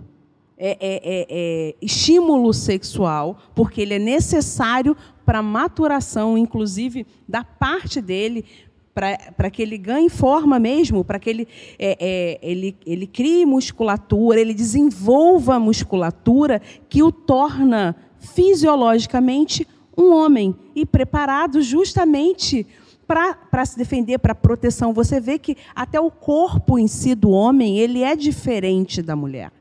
é, 0.63 0.77
é, 0.79 1.01
é, 1.03 1.27
é, 1.27 1.75
estímulo 1.81 2.53
sexual, 2.53 3.35
porque 3.55 3.81
ele 3.81 3.95
é 3.95 3.99
necessário 3.99 4.95
para 5.25 5.39
a 5.39 5.41
maturação, 5.41 6.37
inclusive, 6.37 7.07
da 7.27 7.43
parte 7.43 7.99
dele, 7.99 8.45
para 8.93 9.49
que 9.49 9.59
ele 9.59 9.75
ganhe 9.75 10.07
forma 10.07 10.59
mesmo, 10.59 11.03
para 11.03 11.17
que 11.17 11.31
ele, 11.31 11.47
é, 11.79 11.97
é, 11.99 12.39
ele, 12.43 12.77
ele 12.85 13.07
crie 13.07 13.43
musculatura, 13.43 14.39
ele 14.39 14.53
desenvolva 14.53 15.55
a 15.55 15.59
musculatura 15.59 16.61
que 16.87 17.01
o 17.01 17.11
torna 17.11 17.95
fisiologicamente 18.19 19.67
um 19.97 20.13
homem 20.13 20.55
e 20.75 20.85
preparado 20.85 21.59
justamente 21.63 22.67
para 23.07 23.65
se 23.65 23.79
defender, 23.79 24.19
para 24.19 24.35
proteção. 24.35 24.93
Você 24.93 25.19
vê 25.19 25.39
que 25.39 25.57
até 25.73 25.99
o 25.99 26.11
corpo 26.11 26.77
em 26.77 26.87
si 26.87 27.15
do 27.15 27.31
homem 27.31 27.79
ele 27.79 28.03
é 28.03 28.15
diferente 28.15 29.01
da 29.01 29.15
mulher. 29.15 29.51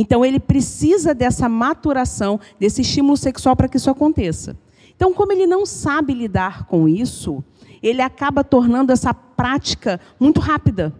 Então, 0.00 0.24
ele 0.24 0.40
precisa 0.40 1.14
dessa 1.14 1.46
maturação, 1.46 2.40
desse 2.58 2.80
estímulo 2.80 3.18
sexual 3.18 3.54
para 3.54 3.68
que 3.68 3.76
isso 3.76 3.90
aconteça. 3.90 4.56
Então, 4.96 5.12
como 5.12 5.30
ele 5.30 5.46
não 5.46 5.66
sabe 5.66 6.14
lidar 6.14 6.64
com 6.64 6.88
isso, 6.88 7.44
ele 7.82 8.00
acaba 8.00 8.42
tornando 8.42 8.92
essa 8.92 9.12
prática 9.12 10.00
muito 10.18 10.40
rápida. 10.40 10.90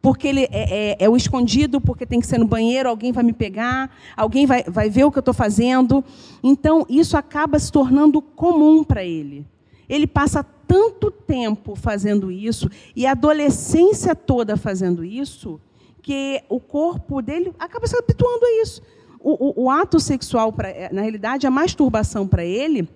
Porque 0.00 0.28
ele 0.28 0.42
é, 0.42 0.92
é, 0.92 0.96
é 1.00 1.08
o 1.08 1.16
escondido, 1.16 1.80
porque 1.80 2.06
tem 2.06 2.20
que 2.20 2.26
ser 2.28 2.38
no 2.38 2.46
banheiro, 2.46 2.88
alguém 2.88 3.10
vai 3.10 3.24
me 3.24 3.32
pegar, 3.32 3.90
alguém 4.16 4.46
vai, 4.46 4.62
vai 4.62 4.88
ver 4.88 5.02
o 5.02 5.10
que 5.10 5.18
eu 5.18 5.22
estou 5.22 5.34
fazendo. 5.34 6.04
Então, 6.40 6.86
isso 6.88 7.16
acaba 7.16 7.58
se 7.58 7.72
tornando 7.72 8.22
comum 8.22 8.84
para 8.84 9.04
ele. 9.04 9.44
Ele 9.88 10.06
passa 10.06 10.46
tanto 10.68 11.10
tempo 11.10 11.74
fazendo 11.74 12.30
isso, 12.30 12.70
e 12.94 13.08
a 13.08 13.10
adolescência 13.10 14.14
toda 14.14 14.56
fazendo 14.56 15.04
isso, 15.04 15.60
que 16.00 16.42
o 16.48 16.58
corpo 16.58 17.22
dele 17.22 17.54
acaba 17.58 17.86
se 17.86 17.96
habituando 17.96 18.44
a 18.44 18.62
isso. 18.62 18.82
O, 19.20 19.62
o, 19.62 19.64
o 19.64 19.70
ato 19.70 20.00
sexual, 20.00 20.52
pra, 20.52 20.68
é, 20.68 20.92
na 20.92 21.02
realidade, 21.02 21.46
a 21.46 21.50
masturbação 21.50 22.26
para 22.26 22.44
ele, 22.44 22.88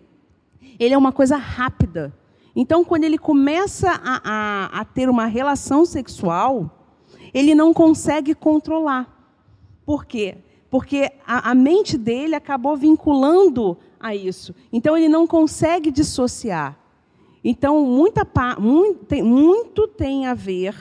ele 0.78 0.94
é 0.94 0.98
uma 0.98 1.12
coisa 1.12 1.36
rápida. 1.36 2.12
Então, 2.56 2.84
quando 2.84 3.04
ele 3.04 3.18
começa 3.18 3.90
a, 3.90 4.20
a, 4.24 4.80
a 4.80 4.84
ter 4.84 5.08
uma 5.08 5.26
relação 5.26 5.84
sexual, 5.84 6.88
ele 7.32 7.54
não 7.54 7.74
consegue 7.74 8.34
controlar. 8.34 9.12
Por 9.84 10.06
quê? 10.06 10.38
Porque 10.70 11.10
a, 11.26 11.50
a 11.50 11.54
mente 11.54 11.98
dele 11.98 12.34
acabou 12.34 12.76
vinculando 12.76 13.76
a 13.98 14.14
isso. 14.14 14.54
Então, 14.72 14.96
ele 14.96 15.08
não 15.08 15.26
consegue 15.26 15.90
dissociar. 15.90 16.78
Então, 17.42 17.84
muita, 17.84 18.26
muito, 18.58 19.24
muito 19.24 19.86
tem 19.88 20.26
a 20.26 20.34
ver 20.34 20.74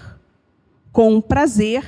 com 0.92 1.20
prazer. 1.20 1.84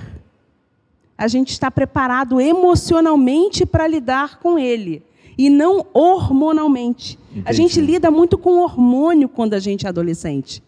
A 1.18 1.28
gente 1.28 1.52
está 1.52 1.72
preparado 1.72 2.42
emocionalmente 2.42 3.66
para 3.66 3.88
lidar 3.88 4.40
com 4.40 4.60
ele 4.60 5.04
e 5.38 5.50
não 5.50 5.86
hormonalmente. 5.94 7.18
Entendi. 7.32 7.44
A 7.48 7.54
gente 7.54 7.80
lida 7.80 8.12
muito 8.12 8.38
com 8.38 8.60
hormônio 8.60 9.30
quando 9.30 9.54
a 9.54 9.60
gente 9.60 9.86
é 9.86 9.90
adolescente. 9.90 10.64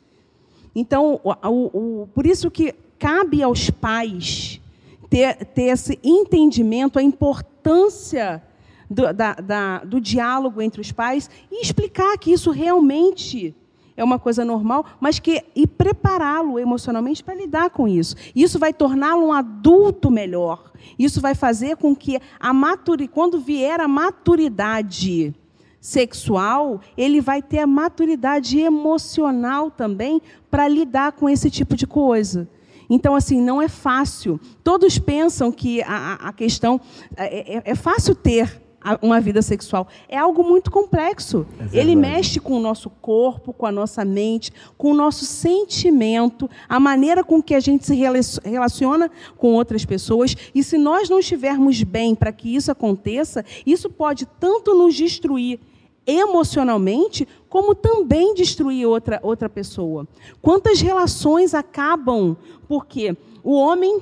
Então, 0.76 1.20
o, 1.24 1.32
o, 1.32 2.02
o, 2.04 2.08
por 2.08 2.26
isso 2.26 2.52
que 2.52 2.74
cabe 3.00 3.42
aos 3.42 3.70
pais 3.70 4.62
ter, 5.10 5.46
ter 5.46 5.64
esse 5.64 6.00
entendimento, 6.04 7.00
a 7.00 7.04
importância 7.04 8.44
do, 8.90 9.12
da, 9.14 9.34
da, 9.34 9.78
do 9.80 10.00
diálogo 10.00 10.62
entre 10.62 10.82
os 10.82 10.92
pais 10.92 11.30
e 11.52 11.62
explicar 11.62 12.18
que 12.18 12.32
isso 12.32 12.52
realmente 12.52 13.56
é 13.98 14.04
uma 14.04 14.20
coisa 14.20 14.46
normal, 14.46 14.86
mas 15.00 15.18
que 15.18 15.44
e 15.56 15.66
prepará-lo 15.66 16.60
emocionalmente 16.60 17.24
para 17.24 17.34
lidar 17.34 17.72
com 17.72 17.88
isso. 17.88 18.16
Isso 18.36 18.60
vai 18.60 18.72
torná-lo 18.72 19.26
um 19.26 19.34
adulto 19.34 20.12
melhor. 20.12 20.72
Isso 20.98 21.20
vai 21.20 21.34
fazer 21.34 21.76
com 21.78 21.96
que 21.96 22.22
a 22.40 22.54
maturi, 22.54 23.08
quando 23.08 23.40
vier 23.40 23.82
a 23.82 23.88
maturidade 23.88 25.34
sexual, 25.82 26.80
ele 26.96 27.20
vai 27.20 27.42
ter 27.42 27.60
a 27.60 27.68
maturidade 27.68 28.60
emocional 28.60 29.72
também 29.72 30.22
para 30.50 30.68
lidar 30.68 31.14
com 31.14 31.28
esse 31.28 31.50
tipo 31.50 31.76
de 31.76 31.88
coisa. 31.88 32.48
Então, 32.90 33.16
assim, 33.16 33.42
não 33.42 33.62
é 33.62 33.68
fácil. 33.68 34.40
Todos 34.64 34.98
pensam 35.00 35.52
que 35.52 35.82
a, 35.82 36.14
a 36.22 36.34
questão. 36.34 36.80
É, 37.16 37.58
é, 37.58 37.62
é 37.66 37.76
fácil 37.76 38.16
ter 38.16 38.62
uma 39.02 39.20
vida 39.20 39.42
sexual. 39.42 39.88
É 40.08 40.18
algo 40.18 40.44
muito 40.44 40.72
complexo. 40.72 41.46
É 41.74 41.78
Ele 41.78 41.96
mexe 41.96 42.40
com 42.40 42.54
o 42.54 42.60
nosso 42.60 42.90
corpo, 42.90 43.52
com 43.54 43.66
a 43.66 43.72
nossa 43.72 44.06
mente, 44.06 44.52
com 44.78 44.92
o 44.92 44.94
nosso 44.94 45.26
sentimento, 45.26 46.50
a 46.70 46.80
maneira 46.80 47.24
com 47.24 47.42
que 47.42 47.56
a 47.56 47.60
gente 47.60 47.86
se 47.86 47.96
relaciona 47.96 49.10
com 49.38 49.54
outras 49.54 49.86
pessoas. 49.86 50.36
E 50.54 50.64
se 50.64 50.78
nós 50.78 51.10
não 51.10 51.20
estivermos 51.20 51.82
bem 51.84 52.16
para 52.16 52.32
que 52.32 52.56
isso 52.56 52.72
aconteça, 52.72 53.44
isso 53.66 53.90
pode 53.90 54.26
tanto 54.26 54.74
nos 54.74 54.96
destruir 54.96 55.60
emocionalmente, 56.06 57.28
como 57.50 57.76
também 57.76 58.34
destruir 58.34 58.86
outra, 58.86 59.20
outra 59.22 59.50
pessoa. 59.50 60.08
Quantas 60.42 60.80
relações 60.80 61.54
acabam 61.54 62.38
porque 62.68 63.16
o 63.44 63.54
homem 63.54 64.02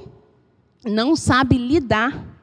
não 0.85 1.15
sabe 1.15 1.57
lidar 1.57 2.35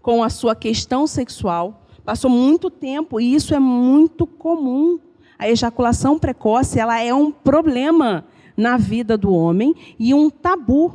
com 0.00 0.24
a 0.24 0.30
sua 0.30 0.56
questão 0.56 1.06
sexual, 1.06 1.81
Passou 2.04 2.30
muito 2.30 2.70
tempo 2.70 3.20
e 3.20 3.34
isso 3.34 3.54
é 3.54 3.58
muito 3.58 4.26
comum. 4.26 4.98
A 5.38 5.48
ejaculação 5.48 6.18
precoce 6.18 6.78
ela 6.78 7.00
é 7.00 7.12
um 7.14 7.30
problema 7.30 8.24
na 8.56 8.76
vida 8.76 9.16
do 9.16 9.32
homem 9.32 9.74
e 9.98 10.12
um 10.12 10.28
tabu, 10.28 10.94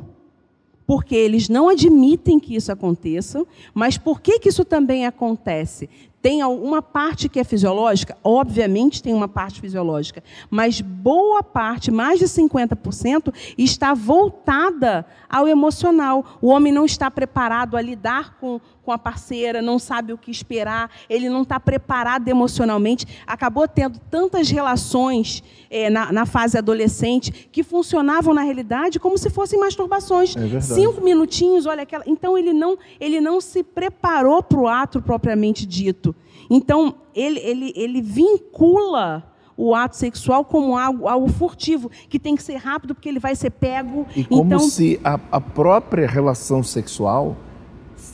porque 0.86 1.14
eles 1.14 1.48
não 1.48 1.68
admitem 1.68 2.38
que 2.38 2.54
isso 2.54 2.72
aconteça. 2.72 3.44
Mas 3.74 3.98
por 3.98 4.20
que, 4.20 4.38
que 4.38 4.48
isso 4.48 4.64
também 4.64 5.06
acontece? 5.06 5.88
Tem 6.20 6.42
uma 6.42 6.82
parte 6.82 7.28
que 7.28 7.38
é 7.38 7.44
fisiológica? 7.44 8.16
Obviamente 8.24 9.02
tem 9.02 9.14
uma 9.14 9.28
parte 9.28 9.60
fisiológica, 9.60 10.22
mas 10.50 10.80
boa 10.80 11.44
parte, 11.44 11.92
mais 11.92 12.18
de 12.18 12.24
50%, 12.24 13.32
está 13.56 13.94
voltada 13.94 15.06
ao 15.30 15.46
emocional. 15.46 16.24
O 16.42 16.48
homem 16.48 16.72
não 16.72 16.84
está 16.84 17.08
preparado 17.08 17.76
a 17.76 17.80
lidar 17.80 18.36
com, 18.40 18.60
com 18.88 18.92
a 18.92 18.96
parceira, 18.96 19.60
não 19.60 19.78
sabe 19.78 20.14
o 20.14 20.16
que 20.16 20.30
esperar, 20.30 20.90
ele 21.10 21.28
não 21.28 21.42
está 21.42 21.60
preparado 21.60 22.26
emocionalmente, 22.26 23.06
acabou 23.26 23.68
tendo 23.68 24.00
tantas 24.10 24.48
relações 24.48 25.44
é, 25.68 25.90
na, 25.90 26.10
na, 26.10 26.24
fase 26.24 26.56
adolescente 26.56 27.50
que 27.52 27.62
funcionavam 27.62 28.32
na 28.32 28.40
realidade 28.40 28.98
como 28.98 29.18
se 29.18 29.28
fossem 29.28 29.60
masturbações. 29.60 30.34
É 30.34 30.60
Cinco 30.62 31.02
minutinhos, 31.02 31.66
olha 31.66 31.82
aquela. 31.82 32.02
Então 32.06 32.38
ele 32.38 32.54
não, 32.54 32.78
ele 32.98 33.20
não 33.20 33.42
se 33.42 33.62
preparou 33.62 34.42
para 34.42 34.58
o 34.58 34.66
ato 34.66 35.02
propriamente 35.02 35.66
dito. 35.66 36.16
Então, 36.48 36.94
ele, 37.14 37.40
ele, 37.40 37.74
ele 37.76 38.00
vincula 38.00 39.22
o 39.54 39.74
ato 39.74 39.98
sexual 39.98 40.46
como 40.46 40.78
algo, 40.78 41.06
algo 41.06 41.28
furtivo, 41.28 41.90
que 42.08 42.18
tem 42.18 42.34
que 42.34 42.42
ser 42.42 42.56
rápido 42.56 42.94
porque 42.94 43.10
ele 43.10 43.20
vai 43.20 43.36
ser 43.36 43.50
pego. 43.50 44.06
E 44.16 44.24
como 44.24 44.44
então... 44.44 44.60
se 44.60 44.98
a, 45.04 45.20
a 45.30 45.40
própria 45.42 46.06
relação 46.06 46.62
sexual 46.62 47.36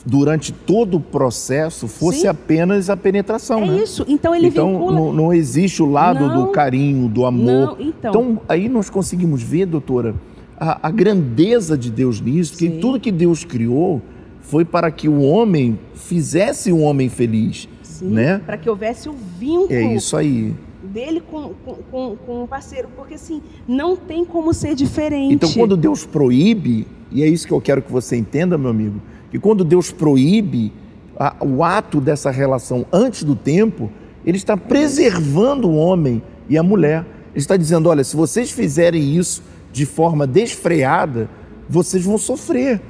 durante 0.05 0.53
todo 0.53 0.97
o 0.97 0.99
processo 0.99 1.87
fosse 1.87 2.21
Sim. 2.21 2.27
apenas 2.27 2.89
a 2.89 2.95
penetração. 2.95 3.63
É 3.63 3.67
né? 3.67 3.83
isso. 3.83 4.05
Então 4.07 4.35
ele 4.35 4.47
então, 4.47 4.71
vincula... 4.71 4.99
não, 4.99 5.13
não 5.13 5.33
existe 5.33 5.81
o 5.81 5.89
lado 5.89 6.27
não, 6.27 6.45
do 6.45 6.51
carinho, 6.51 7.09
do 7.09 7.25
amor. 7.25 7.45
Não, 7.45 7.77
então. 7.79 8.11
então 8.11 8.41
aí 8.47 8.69
nós 8.69 8.89
conseguimos 8.89 9.41
ver, 9.41 9.65
doutora, 9.65 10.13
a, 10.57 10.87
a 10.87 10.91
grandeza 10.91 11.77
de 11.77 11.89
Deus 11.89 12.21
nisso, 12.21 12.57
que 12.57 12.69
tudo 12.69 12.99
que 12.99 13.11
Deus 13.11 13.43
criou 13.43 14.01
foi 14.41 14.63
para 14.63 14.91
que 14.91 15.09
o 15.09 15.21
homem 15.21 15.79
fizesse 15.95 16.71
um 16.71 16.83
homem 16.83 17.09
feliz. 17.09 17.67
Sim, 17.81 18.09
né? 18.09 18.41
para 18.45 18.57
que 18.57 18.69
houvesse 18.69 19.09
o 19.09 19.15
vínculo. 19.39 19.73
É 19.73 19.95
isso 19.95 20.15
aí. 20.15 20.53
Dele 20.83 21.21
com, 21.21 21.53
com, 21.89 22.15
com, 22.15 22.43
o 22.43 22.47
parceiro, 22.47 22.87
porque 22.95 23.15
assim, 23.15 23.41
não 23.67 23.95
tem 23.95 24.23
como 24.23 24.53
ser 24.53 24.75
diferente. 24.75 25.33
Então, 25.33 25.51
quando 25.51 25.75
Deus 25.75 26.05
proíbe, 26.05 26.85
e 27.11 27.23
é 27.23 27.27
isso 27.27 27.47
que 27.47 27.53
eu 27.53 27.59
quero 27.59 27.81
que 27.81 27.91
você 27.91 28.15
entenda, 28.15 28.57
meu 28.57 28.69
amigo, 28.69 29.01
que 29.31 29.39
quando 29.39 29.63
Deus 29.63 29.91
proíbe 29.91 30.71
a, 31.17 31.35
o 31.41 31.63
ato 31.63 31.99
dessa 31.99 32.31
relação 32.31 32.85
antes 32.91 33.23
do 33.23 33.35
tempo, 33.35 33.89
Ele 34.25 34.37
está 34.37 34.55
preservando 34.55 35.69
o 35.69 35.75
homem 35.75 36.21
e 36.49 36.57
a 36.57 36.63
mulher. 36.63 37.05
Ele 37.29 37.39
está 37.39 37.57
dizendo: 37.57 37.89
olha, 37.89 38.03
se 38.03 38.15
vocês 38.15 38.51
fizerem 38.51 39.15
isso 39.15 39.43
de 39.71 39.85
forma 39.85 40.25
desfreada, 40.25 41.29
vocês 41.67 42.03
vão 42.03 42.17
sofrer. 42.17 42.81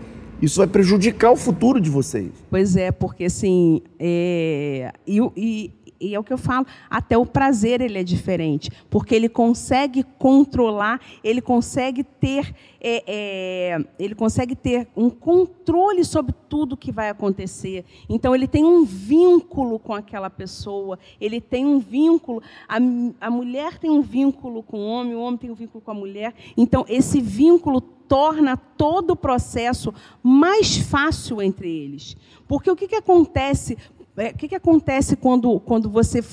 Isso 0.42 0.58
vai 0.58 0.68
prejudicar 0.68 1.32
o 1.32 1.36
futuro 1.36 1.80
de 1.80 1.90
vocês. 1.90 2.30
Pois 2.50 2.76
é, 2.76 2.92
porque 2.92 3.26
assim, 3.26 3.82
é, 3.98 4.92
e, 5.08 5.20
e, 5.36 5.72
e, 6.00 6.14
é 6.14 6.20
o 6.20 6.24
que 6.24 6.34
eu 6.34 6.38
falo, 6.38 6.66
até 6.90 7.18
o 7.18 7.26
prazer 7.26 7.82
ele 7.82 7.98
é 7.98 8.04
diferente, 8.04 8.70
porque 8.90 9.16
ele 9.16 9.30
consegue 9.30 10.04
controlar, 10.04 11.00
ele 11.24 11.42
consegue 11.42 12.04
ter, 12.04 12.54
é, 12.82 13.04
é, 13.08 13.86
ele 13.98 14.16
consegue 14.16 14.56
ter 14.56 14.88
um 14.96 15.10
controle 15.10 16.04
sobre 16.04 16.34
tudo 16.50 16.78
que 16.78 16.92
vai 16.92 17.10
acontecer. 17.10 17.86
Então 18.10 18.36
ele 18.36 18.48
tem 18.48 18.66
um 18.66 18.84
vínculo 18.84 19.80
com 19.80 19.94
aquela 19.94 20.30
pessoa, 20.30 21.00
ele 21.20 21.40
tem 21.40 21.66
um 21.66 21.80
vínculo, 21.80 22.42
a, 22.68 22.78
a 23.22 23.30
mulher 23.30 23.78
tem 23.78 23.90
um 23.90 24.02
vínculo 24.02 24.64
com 24.64 24.78
o 24.78 24.88
homem, 24.88 25.16
o 25.16 25.22
homem 25.22 25.38
tem 25.38 25.52
um 25.52 25.56
vínculo 25.56 25.82
com 25.82 25.92
a 25.92 25.96
mulher. 25.96 26.34
Então 26.58 26.86
esse 26.88 27.22
vínculo 27.22 27.82
torna 28.08 28.56
todo 28.56 29.12
o 29.12 29.16
processo 29.16 29.94
mais 30.22 30.78
fácil 30.78 31.42
entre 31.42 31.70
eles. 31.70 32.16
Porque 32.48 32.70
o 32.70 32.76
que, 32.76 32.88
que 32.88 32.96
acontece? 32.96 33.78
É, 34.18 34.30
o 34.30 34.34
que, 34.34 34.48
que 34.48 34.56
acontece 34.56 35.16
quando, 35.16 35.60
quando 35.60 35.90
você, 35.90 36.24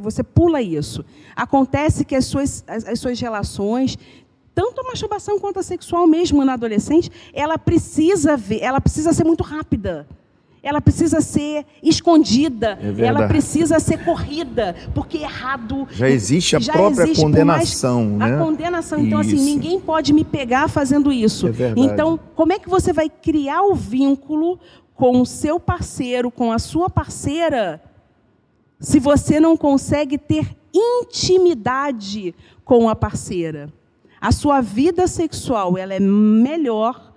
você 0.00 0.22
pula 0.22 0.62
isso? 0.62 1.04
Acontece 1.34 2.04
que 2.04 2.14
as 2.14 2.26
suas, 2.26 2.64
as, 2.66 2.86
as 2.86 3.00
suas 3.00 3.20
relações, 3.20 3.98
tanto 4.54 4.80
a 4.80 4.84
masturbação 4.84 5.38
quanto 5.38 5.58
a 5.58 5.62
sexual 5.62 6.06
mesmo 6.06 6.44
na 6.44 6.52
adolescente, 6.52 7.10
ela 7.32 7.58
precisa 7.58 8.36
ver, 8.36 8.60
ela 8.62 8.80
precisa 8.80 9.12
ser 9.12 9.24
muito 9.24 9.42
rápida 9.42 10.06
ela 10.64 10.80
precisa 10.80 11.20
ser 11.20 11.66
escondida, 11.82 12.78
é 12.82 13.04
ela 13.04 13.28
precisa 13.28 13.78
ser 13.78 14.02
corrida, 14.02 14.74
porque 14.94 15.18
errado. 15.18 15.86
Já 15.90 16.08
existe 16.08 16.56
a 16.56 16.58
já 16.58 16.72
própria 16.72 17.04
existe, 17.04 17.22
condenação, 17.22 18.04
mais, 18.06 18.30
né? 18.30 18.36
A 18.36 18.44
condenação. 18.44 18.98
Então, 18.98 19.18
assim, 19.18 19.34
isso. 19.34 19.42
assim, 19.42 19.54
ninguém 19.54 19.78
pode 19.78 20.14
me 20.14 20.24
pegar 20.24 20.68
fazendo 20.68 21.12
isso. 21.12 21.48
É 21.48 21.74
então, 21.76 22.18
como 22.34 22.54
é 22.54 22.58
que 22.58 22.68
você 22.68 22.94
vai 22.94 23.10
criar 23.10 23.62
o 23.62 23.74
vínculo 23.74 24.58
com 24.94 25.20
o 25.20 25.26
seu 25.26 25.58
parceiro, 25.58 26.30
com 26.30 26.52
a 26.52 26.58
sua 26.58 26.88
parceira, 26.88 27.82
se 28.78 28.98
você 28.98 29.40
não 29.40 29.56
consegue 29.56 30.18
ter 30.18 30.56
intimidade 30.72 32.34
com 32.64 32.88
a 32.88 32.94
parceira? 32.94 33.72
A 34.20 34.32
sua 34.32 34.60
vida 34.60 35.06
sexual 35.06 35.76
ela 35.76 35.94
é 35.94 36.00
melhor 36.00 37.12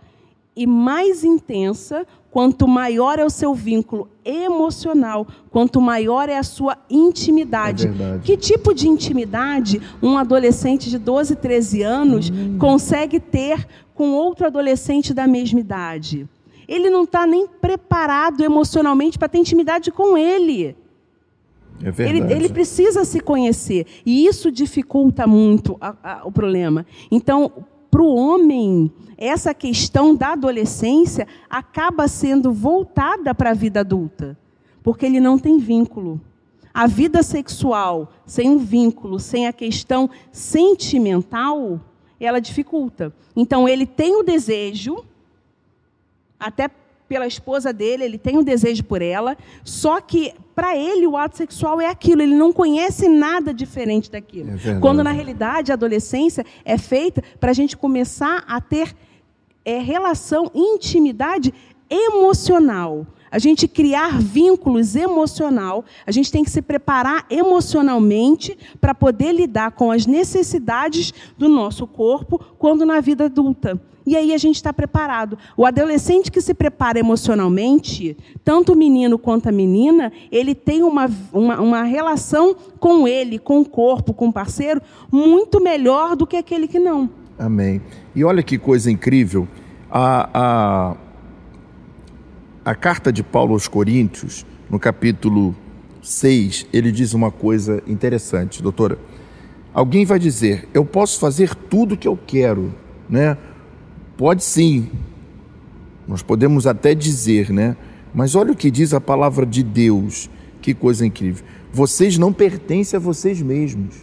e 0.56 0.66
mais 0.66 1.24
intensa 1.24 2.06
quanto 2.32 2.68
maior 2.68 3.18
é 3.18 3.26
o 3.26 3.30
seu 3.30 3.54
vínculo 3.54 4.10
emocional, 4.26 5.26
quanto 5.50 5.80
maior 5.80 6.30
é 6.30 6.38
a 6.38 6.44
sua 6.44 6.78
intimidade. 6.90 7.88
É 7.88 8.20
que 8.20 8.36
tipo 8.36 8.74
de 8.74 8.88
intimidade 8.88 9.82
um 10.04 10.18
adolescente 10.18 10.90
de 10.90 10.98
12, 10.98 11.36
13 11.36 11.82
anos 11.82 12.30
hum. 12.30 12.58
consegue 12.60 13.20
ter 13.20 13.68
com 13.94 14.12
outro 14.12 14.46
adolescente 14.46 15.14
da 15.14 15.26
mesma 15.26 15.60
idade? 15.60 16.28
Ele 16.68 16.90
não 16.90 17.04
está 17.04 17.26
nem 17.26 17.48
preparado 17.48 18.44
emocionalmente 18.44 19.18
para 19.18 19.30
ter 19.30 19.38
intimidade 19.38 19.92
com 19.92 20.18
ele. 20.18 20.76
É 21.82 21.92
verdade. 21.92 22.34
Ele, 22.34 22.46
ele, 22.46 22.50
precisa 22.50 23.06
se 23.06 23.20
conhecer. 23.20 23.86
E 24.06 24.26
isso 24.26 24.52
dificulta 24.52 25.28
muito 25.28 25.78
a, 25.80 25.96
a, 26.04 26.28
o 26.28 26.32
problema. 26.32 26.86
Então, 27.12 27.52
para 27.90 28.02
o 28.02 28.16
homem, 28.16 28.92
essa 29.18 29.54
questão 29.54 30.16
da 30.16 30.34
adolescência 30.34 31.28
acaba 31.50 32.08
sendo 32.08 32.52
voltada 32.52 33.34
para 33.34 33.52
a 33.52 33.54
vida 33.54 33.80
adulta, 33.80 34.38
porque 34.84 35.06
ele 35.06 35.20
não 35.20 35.40
tem 35.40 35.58
vínculo. 35.58 36.20
A 36.74 36.86
vida 36.86 37.24
sexual 37.24 38.12
sem 38.26 38.50
um 38.50 38.58
vínculo, 38.58 39.20
sem 39.20 39.48
a 39.48 39.54
questão 39.54 40.10
sentimental, 40.32 41.80
ela 42.20 42.40
dificulta. 42.40 43.14
Então, 43.36 43.68
ele 43.68 43.86
tem 43.86 44.16
o 44.16 44.24
desejo, 44.24 45.04
até 46.40 46.70
pela 47.08 47.26
esposa 47.26 47.72
dele, 47.72 48.04
ele 48.04 48.18
tem 48.18 48.38
um 48.38 48.44
desejo 48.44 48.84
por 48.84 49.02
ela, 49.02 49.38
só 49.64 50.02
que 50.02 50.34
para 50.54 50.76
ele 50.76 51.08
o 51.08 51.16
ato 51.16 51.38
sexual 51.38 51.80
é 51.80 51.88
aquilo, 51.88 52.22
ele 52.22 52.36
não 52.36 52.52
conhece 52.52 53.08
nada 53.08 53.54
diferente 53.54 54.12
daquilo. 54.12 54.52
É 54.52 54.80
Quando 54.80 55.04
na 55.04 55.12
realidade 55.12 55.72
a 55.72 55.76
adolescência 55.76 56.46
é 56.66 56.78
feita 56.78 57.24
para 57.40 57.52
a 57.52 57.54
gente 57.54 57.78
começar 57.78 58.44
a 58.48 58.60
ter 58.60 58.94
é, 59.64 59.80
relação, 59.80 60.52
intimidade 60.54 61.54
emocional. 61.90 63.08
A 63.30 63.40
gente 63.40 63.68
criar 63.68 64.20
vínculos 64.20 64.96
emocional, 64.96 65.84
a 66.06 66.12
gente 66.12 66.32
tem 66.32 66.44
que 66.44 66.50
se 66.50 66.62
preparar 66.62 67.26
emocionalmente 67.30 68.58
para 68.80 68.96
poder 68.96 69.34
lidar 69.34 69.72
com 69.72 69.92
as 69.92 70.06
necessidades 70.06 71.14
do 71.38 71.50
nosso 71.50 71.86
corpo 71.86 72.40
quando 72.58 72.86
na 72.86 73.02
vida 73.02 73.26
adulta 73.26 73.80
e 74.08 74.16
aí 74.16 74.34
a 74.34 74.38
gente 74.38 74.56
está 74.56 74.72
preparado. 74.72 75.38
O 75.58 75.66
adolescente 75.66 76.32
que 76.32 76.40
se 76.40 76.54
prepara 76.54 76.98
emocionalmente, 76.98 78.16
tanto 78.42 78.72
o 78.72 78.76
menino 78.76 79.20
quanto 79.20 79.50
a 79.50 79.52
menina, 79.52 80.14
ele 80.32 80.56
tem 80.56 80.82
uma, 80.82 81.12
uma, 81.34 81.60
uma 81.60 81.84
relação 81.84 82.56
com 82.80 83.06
ele, 83.06 83.38
com 83.38 83.60
o 83.60 83.66
corpo, 83.68 84.14
com 84.14 84.30
o 84.30 84.34
parceiro, 84.34 84.82
muito 85.12 85.62
melhor 85.62 86.16
do 86.16 86.26
que 86.26 86.38
aquele 86.38 86.70
que 86.70 86.80
não. 86.80 87.10
Amém. 87.38 87.82
E 88.16 88.24
olha 88.24 88.42
que 88.42 88.58
coisa 88.58 88.90
incrível. 88.90 89.46
A, 89.92 90.30
a, 90.34 90.98
a 92.64 92.76
carta 92.76 93.12
de 93.12 93.22
Paulo 93.22 93.52
aos 93.52 93.68
Coríntios, 93.68 94.46
no 94.70 94.80
capítulo 94.80 95.54
6, 96.02 96.66
ele 96.72 96.94
diz 96.94 97.14
uma 97.14 97.30
coisa 97.30 97.84
interessante, 97.86 98.64
doutora. 98.64 98.98
Alguém 99.74 100.06
vai 100.06 100.18
dizer: 100.18 100.70
Eu 100.74 100.86
posso 100.86 101.20
fazer 101.20 101.54
tudo 101.54 101.96
o 101.96 101.98
que 101.98 102.08
eu 102.08 102.18
quero, 102.26 102.74
né? 103.10 103.38
Pode 104.18 104.44
sim. 104.44 104.90
Nós 106.08 106.24
podemos 106.24 106.66
até 106.66 106.96
dizer, 106.96 107.52
né? 107.52 107.78
Mas 108.14 108.34
olha 108.36 108.52
o 108.52 108.56
que 108.56 108.72
diz 108.72 108.94
a 108.94 109.00
palavra 109.00 109.46
de 109.46 109.62
Deus. 109.62 110.30
Que 110.62 110.74
coisa 110.74 111.06
incrível. 111.06 111.46
Vocês 111.72 112.18
não 112.18 112.34
pertencem 112.34 112.98
a 112.98 113.00
vocês 113.00 113.42
mesmos. 113.42 113.96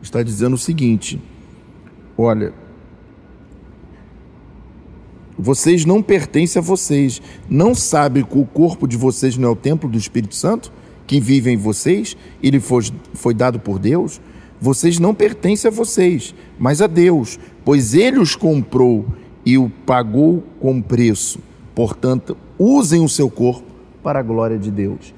Está 0.00 0.22
dizendo 0.22 0.54
o 0.54 0.58
seguinte: 0.58 1.20
olha, 2.16 2.54
vocês 5.38 5.84
não 5.84 6.02
pertencem 6.02 6.60
a 6.60 6.62
vocês. 6.62 7.20
Não 7.48 7.74
sabem 7.74 8.22
que 8.22 8.38
o 8.38 8.44
corpo 8.44 8.86
de 8.86 8.96
vocês 8.96 9.36
não 9.36 9.48
é 9.48 9.52
o 9.52 9.56
templo 9.56 9.90
do 9.90 9.98
Espírito 9.98 10.36
Santo, 10.36 10.72
que 11.06 11.20
vive 11.20 11.50
em 11.50 11.56
vocês, 11.56 12.16
ele 12.42 12.60
foi, 12.60 12.84
foi 13.14 13.34
dado 13.34 13.58
por 13.58 13.78
Deus? 13.78 14.20
Vocês 14.60 15.00
não 15.00 15.12
pertencem 15.12 15.68
a 15.68 15.72
vocês, 15.72 16.34
mas 16.58 16.80
a 16.80 16.86
Deus, 16.86 17.38
pois 17.64 17.94
ele 17.94 18.20
os 18.20 18.36
comprou 18.36 19.04
e 19.44 19.58
o 19.58 19.70
pagou 19.84 20.42
com 20.60 20.80
preço. 20.80 21.38
Portanto, 21.74 22.36
usem 22.58 23.02
o 23.04 23.08
seu 23.08 23.30
corpo 23.30 23.66
para 24.02 24.20
a 24.20 24.22
glória 24.22 24.58
de 24.58 24.70
Deus. 24.70 25.14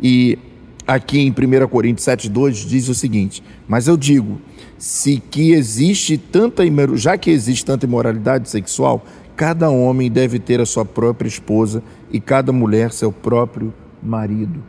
E 0.00 0.38
aqui 0.86 1.18
em 1.18 1.30
1 1.30 1.68
Coríntios 1.68 2.06
7,2 2.06 2.66
diz 2.66 2.88
o 2.88 2.94
seguinte: 2.94 3.42
Mas 3.66 3.88
eu 3.88 3.96
digo, 3.96 4.40
se 4.78 5.18
que 5.18 5.52
existe 5.52 6.16
tanta 6.16 6.62
já 6.94 7.18
que 7.18 7.30
existe 7.30 7.64
tanta 7.64 7.86
imoralidade 7.86 8.48
sexual, 8.48 9.04
cada 9.34 9.68
homem 9.70 10.10
deve 10.10 10.38
ter 10.38 10.60
a 10.60 10.66
sua 10.66 10.84
própria 10.84 11.28
esposa 11.28 11.82
e 12.10 12.20
cada 12.20 12.52
mulher 12.52 12.92
seu 12.92 13.10
próprio 13.12 13.72
marido. 14.02 14.62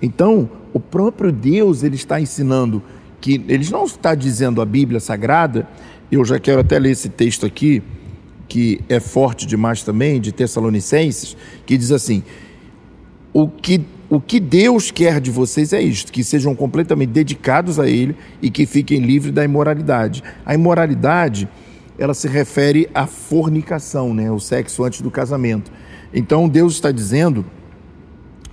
Então, 0.00 0.48
o 0.72 0.80
próprio 0.80 1.32
Deus 1.32 1.82
ele 1.82 1.96
está 1.96 2.20
ensinando 2.20 2.82
que 3.20 3.42
ele 3.48 3.68
não 3.70 3.84
está 3.84 4.14
dizendo 4.14 4.60
a 4.60 4.64
Bíblia 4.64 5.00
Sagrada. 5.00 5.66
Eu 6.10 6.24
já 6.24 6.38
quero 6.38 6.60
até 6.60 6.78
ler 6.78 6.90
esse 6.90 7.08
texto 7.08 7.46
aqui 7.46 7.82
que 8.52 8.80
é 8.86 9.00
forte 9.00 9.46
demais 9.46 9.82
também, 9.82 10.20
de 10.20 10.30
Tessalonicenses, 10.30 11.34
que 11.64 11.78
diz 11.78 11.90
assim: 11.90 12.22
o 13.32 13.48
que, 13.48 13.80
o 14.10 14.20
que 14.20 14.38
Deus 14.38 14.90
quer 14.90 15.22
de 15.22 15.30
vocês 15.30 15.72
é 15.72 15.80
isto, 15.80 16.12
que 16.12 16.22
sejam 16.22 16.54
completamente 16.54 17.08
dedicados 17.08 17.80
a 17.80 17.88
Ele 17.88 18.14
e 18.42 18.50
que 18.50 18.66
fiquem 18.66 19.00
livres 19.00 19.32
da 19.32 19.42
imoralidade. 19.42 20.22
A 20.44 20.52
imoralidade, 20.54 21.48
ela 21.98 22.12
se 22.12 22.28
refere 22.28 22.90
à 22.92 23.06
fornicação, 23.06 24.12
né? 24.12 24.30
o 24.30 24.38
sexo 24.38 24.84
antes 24.84 25.00
do 25.00 25.10
casamento. 25.10 25.72
Então 26.12 26.46
Deus 26.46 26.74
está 26.74 26.92
dizendo 26.92 27.46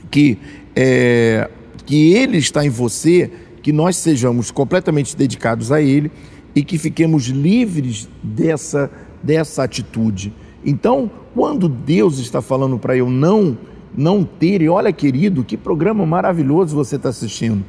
que, 0.10 0.38
é, 0.78 1.50
que 1.86 2.14
Ele 2.14 2.38
está 2.38 2.66
em 2.66 2.70
você, 2.70 3.30
que 3.62 3.74
nós 3.74 3.98
sejamos 3.98 4.50
completamente 4.50 5.18
dedicados 5.18 5.74
a 5.74 5.82
Ele 5.82 6.10
e 6.56 6.64
que 6.64 6.78
fiquemos 6.78 7.26
livres 7.26 8.08
dessa 8.24 8.90
dessa 9.22 9.64
atitude. 9.64 10.34
Então, 10.66 11.10
quando 11.34 11.70
Deus 11.70 12.18
está 12.20 12.42
falando 12.42 12.78
para 12.78 12.96
eu 12.96 13.10
não 13.10 13.58
não 13.96 14.24
ter, 14.24 14.62
e 14.62 14.70
olha 14.70 14.94
querido, 14.94 15.44
que 15.44 15.58
programa 15.58 16.06
maravilhoso 16.06 16.76
você 16.76 16.96
está 16.96 17.10
assistindo. 17.10 17.66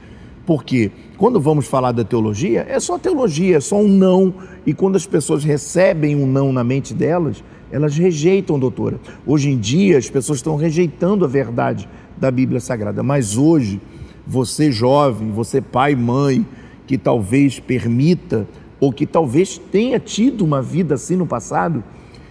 Porque 0.46 0.90
quando 1.16 1.40
vamos 1.40 1.66
falar 1.66 1.92
da 1.92 2.04
teologia, 2.04 2.66
é 2.68 2.78
só 2.80 2.98
teologia, 2.98 3.56
é 3.56 3.60
só 3.60 3.80
um 3.80 3.88
não. 3.88 4.34
E 4.66 4.74
quando 4.74 4.96
as 4.96 5.06
pessoas 5.06 5.44
recebem 5.44 6.16
um 6.16 6.26
não 6.26 6.52
na 6.52 6.64
mente 6.64 6.92
delas, 6.92 7.42
elas 7.70 7.96
rejeitam, 7.96 8.58
doutora. 8.58 8.98
Hoje 9.26 9.50
em 9.50 9.58
dia, 9.58 9.96
as 9.96 10.10
pessoas 10.10 10.38
estão 10.38 10.56
rejeitando 10.56 11.24
a 11.24 11.28
verdade 11.28 11.88
da 12.16 12.30
Bíblia 12.30 12.60
Sagrada. 12.60 13.02
Mas 13.02 13.36
hoje, 13.36 13.80
você 14.26 14.72
jovem, 14.72 15.30
você 15.30 15.60
pai, 15.60 15.94
mãe, 15.94 16.44
que 16.86 16.98
talvez 16.98 17.60
permita 17.60 18.46
ou 18.80 18.92
que 18.92 19.06
talvez 19.06 19.58
tenha 19.58 20.00
tido 20.00 20.44
uma 20.44 20.62
vida 20.62 20.94
assim 20.94 21.16
no 21.16 21.26
passado 21.26 21.84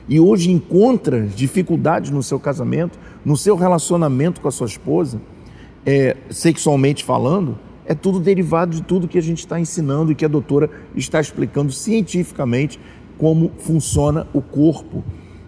e 0.07 0.19
hoje 0.19 0.51
encontra 0.51 1.21
dificuldades 1.21 2.09
no 2.09 2.23
seu 2.23 2.39
casamento, 2.39 2.97
no 3.23 3.37
seu 3.37 3.55
relacionamento 3.55 4.41
com 4.41 4.47
a 4.47 4.51
sua 4.51 4.65
esposa, 4.65 5.21
é, 5.85 6.17
sexualmente 6.31 7.03
falando, 7.03 7.57
é 7.85 7.93
tudo 7.93 8.19
derivado 8.19 8.75
de 8.75 8.81
tudo 8.81 9.07
que 9.07 9.17
a 9.17 9.21
gente 9.21 9.39
está 9.39 9.59
ensinando 9.59 10.11
e 10.11 10.15
que 10.15 10.25
a 10.25 10.27
doutora 10.27 10.69
está 10.95 11.21
explicando 11.21 11.71
cientificamente 11.71 12.79
como 13.17 13.51
funciona 13.57 14.27
o 14.33 14.41
corpo 14.41 15.03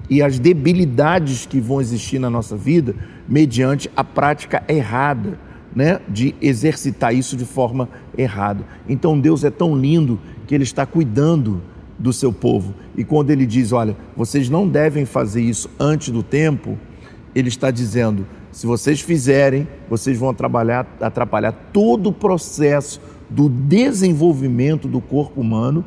e 0.10 0.22
as 0.22 0.38
debilidades 0.38 1.46
que 1.46 1.60
vão 1.60 1.80
existir 1.80 2.20
na 2.20 2.30
nossa 2.30 2.56
vida 2.58 2.96
mediante 3.28 3.90
a 3.96 4.04
prática 4.04 4.64
errada, 4.68 5.40
né, 5.74 6.02
de 6.10 6.36
exercitar 6.42 7.16
isso 7.16 7.38
de 7.38 7.46
forma 7.46 7.88
errada. 8.18 8.66
Então 8.90 9.18
Deus 9.20 9.44
é 9.44 9.50
tão 9.50 9.76
lindo 9.76 10.20
que 10.48 10.56
Ele 10.56 10.64
está 10.64 10.86
cuidando 10.86 11.62
do 11.98 12.12
seu 12.12 12.34
povo. 12.34 12.74
E 12.96 13.04
quando 13.04 13.30
Ele 13.30 13.46
diz, 13.46 13.72
olha, 13.72 13.96
vocês 14.16 14.50
não 14.50 14.68
devem 14.68 15.06
fazer 15.06 15.42
isso 15.42 15.70
antes 15.80 16.10
do 16.10 16.24
tempo, 16.24 16.78
Ele 17.34 17.50
está 17.50 17.72
dizendo, 17.72 18.26
se 18.52 18.68
vocês 18.68 19.00
fizerem, 19.00 19.68
vocês 19.90 20.18
vão 20.18 20.30
atrapalhar, 20.30 20.86
atrapalhar 21.00 21.52
todo 21.72 22.10
o 22.10 22.14
processo 22.14 23.00
do 23.30 23.48
desenvolvimento 23.48 24.88
do 24.88 25.00
corpo 25.00 25.40
humano 25.40 25.86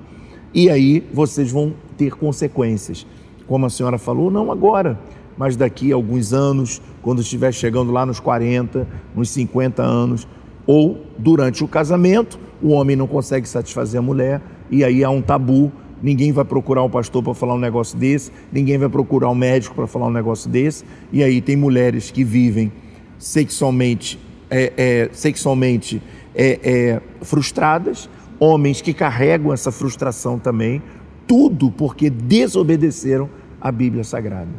e 0.55 0.71
aí 0.71 1.07
vocês 1.13 1.51
vão 1.51 1.75
ter 1.97 2.15
consequências. 2.15 3.07
Como 3.47 3.67
a 3.67 3.71
senhora 3.71 3.99
falou, 3.99 4.31
não 4.31 4.51
agora, 4.51 4.99
mas 5.37 5.57
daqui 5.57 5.93
a 5.93 5.95
alguns 5.95 6.33
anos, 6.33 6.81
quando 7.03 7.21
estiver 7.21 7.53
chegando 7.53 7.93
lá 7.93 8.07
nos 8.07 8.19
40, 8.19 8.89
nos 9.15 9.29
50 9.31 9.83
anos, 9.83 10.27
ou 10.67 11.05
durante 11.19 11.63
o 11.63 11.69
casamento, 11.69 12.39
o 12.63 12.71
homem 12.71 12.97
não 12.97 13.07
consegue 13.07 13.49
satisfazer 13.49 13.99
a 13.99 14.03
mulher, 14.03 14.41
e 14.71 14.83
aí 14.85 15.05
há 15.05 15.11
um 15.11 15.23
tabu. 15.23 15.71
Ninguém 16.03 16.33
vai 16.33 16.45
procurar 16.45 16.83
um 16.83 16.91
pastor 16.91 17.23
para 17.23 17.33
falar 17.33 17.55
um 17.55 17.59
negócio 17.59 17.99
desse, 17.99 18.31
ninguém 18.53 18.77
vai 18.77 18.89
procurar 18.89 19.31
um 19.31 19.35
médico 19.35 19.75
para 19.75 19.87
falar 19.87 20.07
um 20.07 20.13
negócio 20.13 20.51
desse. 20.51 20.85
E 21.11 21.23
aí 21.23 21.41
tem 21.41 21.57
mulheres 21.57 22.11
que 22.11 22.23
vivem 22.23 22.71
sexualmente, 23.19 24.19
é, 24.51 24.73
é, 24.77 25.09
sexualmente 25.13 26.03
é, 26.35 26.61
é 26.63 27.01
frustradas, 27.23 28.11
homens 28.39 28.83
que 28.83 28.93
carregam 28.93 29.53
essa 29.53 29.73
frustração 29.73 30.39
também, 30.39 30.83
tudo 31.27 31.71
porque 31.71 32.11
desobedeceram 32.11 33.31
a 33.59 33.73
Bíblia 33.73 34.05
Sagrada. 34.05 34.51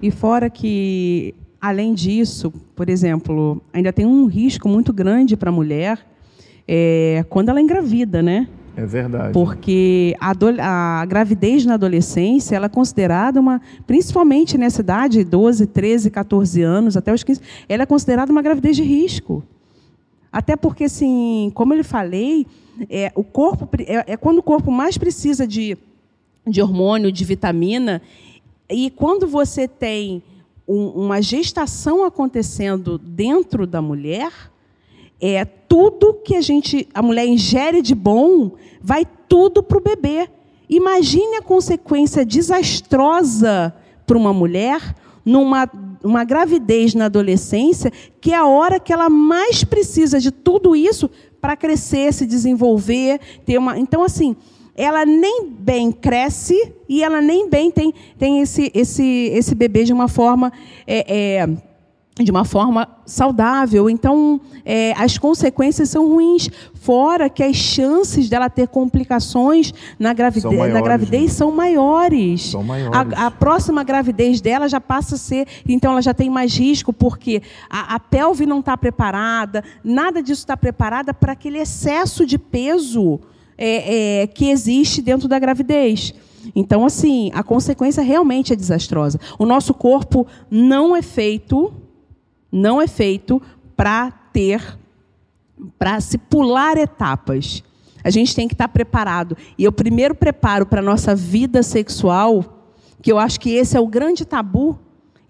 E 0.00 0.10
fora 0.10 0.48
que, 0.48 1.34
além 1.60 1.94
disso, 1.94 2.52
por 2.74 2.88
exemplo, 2.88 3.60
ainda 3.72 3.92
tem 3.92 4.06
um 4.06 4.26
risco 4.26 4.68
muito 4.68 4.92
grande 4.92 5.36
para 5.36 5.50
a 5.50 5.52
mulher 5.52 5.98
é, 6.66 7.24
quando 7.28 7.48
ela 7.48 7.60
engravida, 7.60 8.22
né? 8.22 8.48
É 8.76 8.86
verdade. 8.86 9.32
Porque 9.32 10.16
a, 10.20 10.32
a, 11.00 11.04
gravidez 11.04 11.66
na 11.66 11.74
adolescência, 11.74 12.56
ela 12.56 12.66
é 12.66 12.68
considerada 12.68 13.40
uma, 13.40 13.60
principalmente 13.86 14.56
nessa 14.56 14.80
idade, 14.80 15.24
12, 15.24 15.66
13, 15.66 16.10
14 16.10 16.62
anos, 16.62 16.96
até 16.96 17.12
os 17.12 17.22
15, 17.22 17.40
ela 17.68 17.82
é 17.82 17.86
considerada 17.86 18.32
uma 18.32 18.40
gravidez 18.40 18.76
de 18.76 18.82
risco. 18.82 19.42
Até 20.32 20.56
porque, 20.56 20.84
assim, 20.84 21.50
como 21.54 21.74
eu 21.74 21.84
falei, 21.84 22.46
é, 22.88 23.12
o 23.14 23.24
corpo 23.24 23.68
é, 23.80 24.12
é 24.12 24.16
quando 24.16 24.38
o 24.38 24.42
corpo 24.42 24.70
mais 24.70 24.96
precisa 24.96 25.46
de, 25.46 25.76
de 26.46 26.62
hormônio, 26.62 27.10
de 27.10 27.24
vitamina, 27.24 28.00
e 28.70 28.90
quando 28.90 29.26
você 29.26 29.66
tem 29.66 30.22
um, 30.70 30.88
uma 30.90 31.20
gestação 31.20 32.04
acontecendo 32.04 32.96
dentro 32.96 33.66
da 33.66 33.82
mulher, 33.82 34.32
é 35.20 35.44
tudo 35.44 36.14
que 36.14 36.36
a 36.36 36.40
gente, 36.40 36.88
a 36.94 37.02
mulher 37.02 37.26
ingere 37.26 37.82
de 37.82 37.94
bom, 37.94 38.52
vai 38.80 39.04
tudo 39.28 39.64
para 39.64 39.78
o 39.78 39.80
bebê. 39.80 40.30
Imagine 40.68 41.38
a 41.38 41.42
consequência 41.42 42.24
desastrosa 42.24 43.74
para 44.06 44.16
uma 44.16 44.32
mulher 44.32 44.94
numa 45.24 45.68
uma 46.02 46.24
gravidez 46.24 46.94
na 46.94 47.06
adolescência, 47.06 47.92
que 48.22 48.32
é 48.32 48.36
a 48.36 48.46
hora 48.46 48.80
que 48.80 48.90
ela 48.90 49.10
mais 49.10 49.62
precisa 49.62 50.18
de 50.18 50.30
tudo 50.30 50.74
isso 50.74 51.10
para 51.42 51.54
crescer, 51.54 52.14
se 52.14 52.24
desenvolver, 52.24 53.20
ter 53.44 53.58
uma. 53.58 53.78
Então, 53.78 54.02
assim, 54.02 54.34
ela 54.80 55.04
nem 55.04 55.46
bem 55.46 55.92
cresce 55.92 56.72
e 56.88 57.02
ela 57.02 57.20
nem 57.20 57.50
bem 57.50 57.70
tem, 57.70 57.92
tem 58.18 58.40
esse, 58.40 58.72
esse, 58.74 59.30
esse 59.34 59.54
bebê 59.54 59.84
de 59.84 59.92
uma 59.92 60.08
forma. 60.08 60.50
É, 60.86 61.40
é, 61.42 61.48
de 62.18 62.30
uma 62.30 62.44
forma 62.44 62.86
saudável. 63.06 63.88
Então, 63.88 64.40
é, 64.62 64.92
as 64.92 65.16
consequências 65.16 65.88
são 65.88 66.08
ruins. 66.08 66.50
Fora 66.74 67.30
que 67.30 67.42
as 67.42 67.56
chances 67.56 68.28
dela 68.28 68.50
ter 68.50 68.68
complicações 68.68 69.72
na 69.98 70.12
gravidez 70.12 70.42
são 70.42 70.52
maiores. 70.52 70.74
Na 70.74 70.80
gravidez 70.82 71.22
né? 71.22 71.28
são 71.28 71.52
maiores. 71.52 72.50
São 72.50 72.62
maiores. 72.62 72.98
A, 73.16 73.26
a, 73.26 73.30
próxima 73.30 73.82
gravidez 73.82 74.40
dela 74.40 74.68
já 74.68 74.80
passa 74.80 75.14
a 75.14 75.18
ser. 75.18 75.46
Então, 75.66 75.92
ela 75.92 76.02
já 76.02 76.12
tem 76.12 76.28
mais 76.28 76.54
risco, 76.54 76.92
porque 76.92 77.42
a, 77.70 77.94
a 77.94 78.00
pelve 78.00 78.44
não 78.44 78.60
está 78.60 78.76
preparada, 78.76 79.64
nada 79.82 80.22
disso 80.22 80.42
está 80.42 80.56
preparada 80.56 81.14
para 81.14 81.32
aquele 81.32 81.58
excesso 81.58 82.26
de 82.26 82.38
peso 82.38 83.18
é, 83.60 84.22
é, 84.22 84.26
que 84.26 84.50
existe 84.50 85.00
dentro 85.00 85.28
da 85.28 85.38
gravidez. 85.38 86.14
Então, 86.56 86.86
assim, 86.86 87.30
a 87.34 87.42
consequência 87.42 88.02
realmente 88.02 88.52
é 88.52 88.56
desastrosa. 88.56 89.20
O 89.38 89.44
nosso 89.44 89.74
corpo 89.74 90.26
não 90.50 90.96
é 90.96 91.02
feito 91.02 91.72
não 92.50 92.80
é 92.80 92.86
feito 92.86 93.40
para 93.76 94.10
ter, 94.32 94.78
para 95.78 96.00
se 96.00 96.18
pular 96.18 96.76
etapas. 96.76 97.62
A 98.02 98.10
gente 98.10 98.34
tem 98.34 98.48
que 98.48 98.54
estar 98.54 98.68
preparado. 98.68 99.36
E 99.56 99.64
eu 99.64 99.72
primeiro 99.72 100.14
preparo 100.14 100.66
para 100.66 100.80
a 100.80 100.84
nossa 100.84 101.14
vida 101.14 101.62
sexual, 101.62 102.66
que 103.00 103.12
eu 103.12 103.18
acho 103.18 103.38
que 103.38 103.50
esse 103.50 103.76
é 103.76 103.80
o 103.80 103.86
grande 103.86 104.24
tabu, 104.24 104.78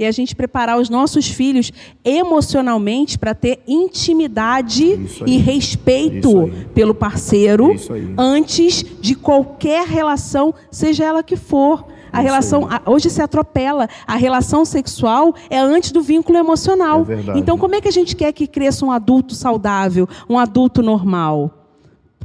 é 0.04 0.08
a 0.08 0.12
gente 0.12 0.34
preparar 0.34 0.78
os 0.78 0.88
nossos 0.88 1.28
filhos 1.28 1.72
emocionalmente 2.04 3.18
para 3.18 3.34
ter 3.34 3.60
intimidade 3.66 4.84
e 5.26 5.36
respeito 5.36 6.50
pelo 6.74 6.94
parceiro 6.94 7.74
antes 8.16 8.84
de 9.00 9.14
qualquer 9.14 9.86
relação, 9.86 10.54
seja 10.70 11.04
ela 11.04 11.22
que 11.22 11.36
for. 11.36 11.86
A 12.12 12.20
relação 12.20 12.68
hoje 12.86 13.08
se 13.08 13.22
atropela. 13.22 13.88
A 14.06 14.16
relação 14.16 14.64
sexual 14.64 15.34
é 15.48 15.58
antes 15.58 15.92
do 15.92 16.02
vínculo 16.02 16.38
emocional. 16.38 17.06
É 17.08 17.38
então, 17.38 17.56
como 17.56 17.76
é 17.76 17.80
que 17.80 17.88
a 17.88 17.92
gente 17.92 18.16
quer 18.16 18.32
que 18.32 18.46
cresça 18.46 18.84
um 18.84 18.90
adulto 18.90 19.34
saudável, 19.34 20.08
um 20.28 20.38
adulto 20.38 20.82
normal? 20.82 21.59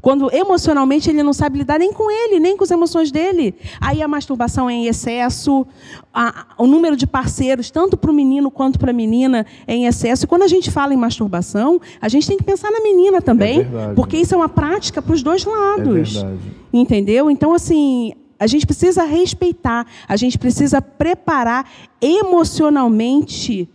Quando 0.06 0.32
emocionalmente 0.32 1.10
ele 1.10 1.24
não 1.24 1.34
sabe 1.34 1.58
lidar 1.58 1.80
nem 1.80 1.92
com 1.92 2.12
ele, 2.12 2.40
nem 2.40 2.56
com 2.56 2.64
as 2.64 2.70
emoções 2.70 3.12
dele. 3.12 3.56
Aí 3.82 4.04
a 4.04 4.08
masturbação 4.08 4.70
é 4.70 4.74
em 4.74 4.86
excesso, 4.86 5.66
a, 6.14 6.46
o 6.60 6.68
número 6.68 6.96
de 6.96 7.08
parceiros, 7.08 7.72
tanto 7.72 7.98
para 7.98 8.12
o 8.12 8.14
menino 8.14 8.52
quanto 8.52 8.78
para 8.78 8.92
a 8.92 8.94
menina, 8.94 9.48
é 9.66 9.74
em 9.74 9.88
excesso. 9.88 10.26
E 10.26 10.28
quando 10.28 10.44
a 10.44 10.48
gente 10.48 10.70
fala 10.70 10.94
em 10.94 10.96
masturbação, 10.96 11.82
a 12.00 12.08
gente 12.08 12.28
tem 12.28 12.38
que 12.38 12.44
pensar 12.44 12.70
na 12.70 12.82
menina 12.82 13.20
também, 13.20 13.62
é 13.62 13.94
porque 13.96 14.16
isso 14.16 14.36
é 14.36 14.38
uma 14.38 14.48
prática 14.48 15.02
para 15.02 15.12
os 15.12 15.24
dois 15.24 15.44
lados. 15.44 16.18
É 16.18 16.28
entendeu? 16.72 17.32
Então, 17.32 17.52
assim, 17.52 18.14
a 18.40 18.46
gente 18.46 18.68
precisa 18.68 19.06
respeitar, 19.06 19.88
a 20.08 20.16
gente 20.16 20.38
precisa 20.38 20.84
preparar 20.84 21.68
emocionalmente 22.00 23.68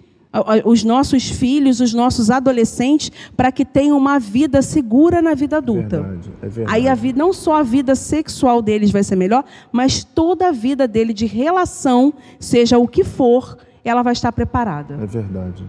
os 0.64 0.84
nossos 0.84 1.28
filhos, 1.28 1.80
os 1.80 1.92
nossos 1.92 2.30
adolescentes, 2.30 3.10
para 3.36 3.50
que 3.50 3.64
tenham 3.64 3.98
uma 3.98 4.18
vida 4.18 4.62
segura 4.62 5.20
na 5.20 5.34
vida 5.34 5.56
adulta. 5.56 5.96
É 5.96 6.00
verdade, 6.00 6.30
é 6.42 6.48
verdade. 6.48 6.76
Aí 6.76 6.88
a 6.88 6.94
vida, 6.94 7.18
não 7.18 7.32
só 7.32 7.56
a 7.56 7.62
vida 7.62 7.94
sexual 7.94 8.62
deles 8.62 8.90
vai 8.90 9.02
ser 9.02 9.16
melhor, 9.16 9.44
mas 9.72 10.04
toda 10.04 10.48
a 10.48 10.52
vida 10.52 10.86
dele 10.86 11.12
de 11.12 11.26
relação, 11.26 12.14
seja 12.38 12.78
o 12.78 12.86
que 12.86 13.02
for, 13.02 13.58
ela 13.84 14.02
vai 14.02 14.12
estar 14.12 14.30
preparada. 14.30 14.98
É 15.02 15.06
verdade. 15.06 15.64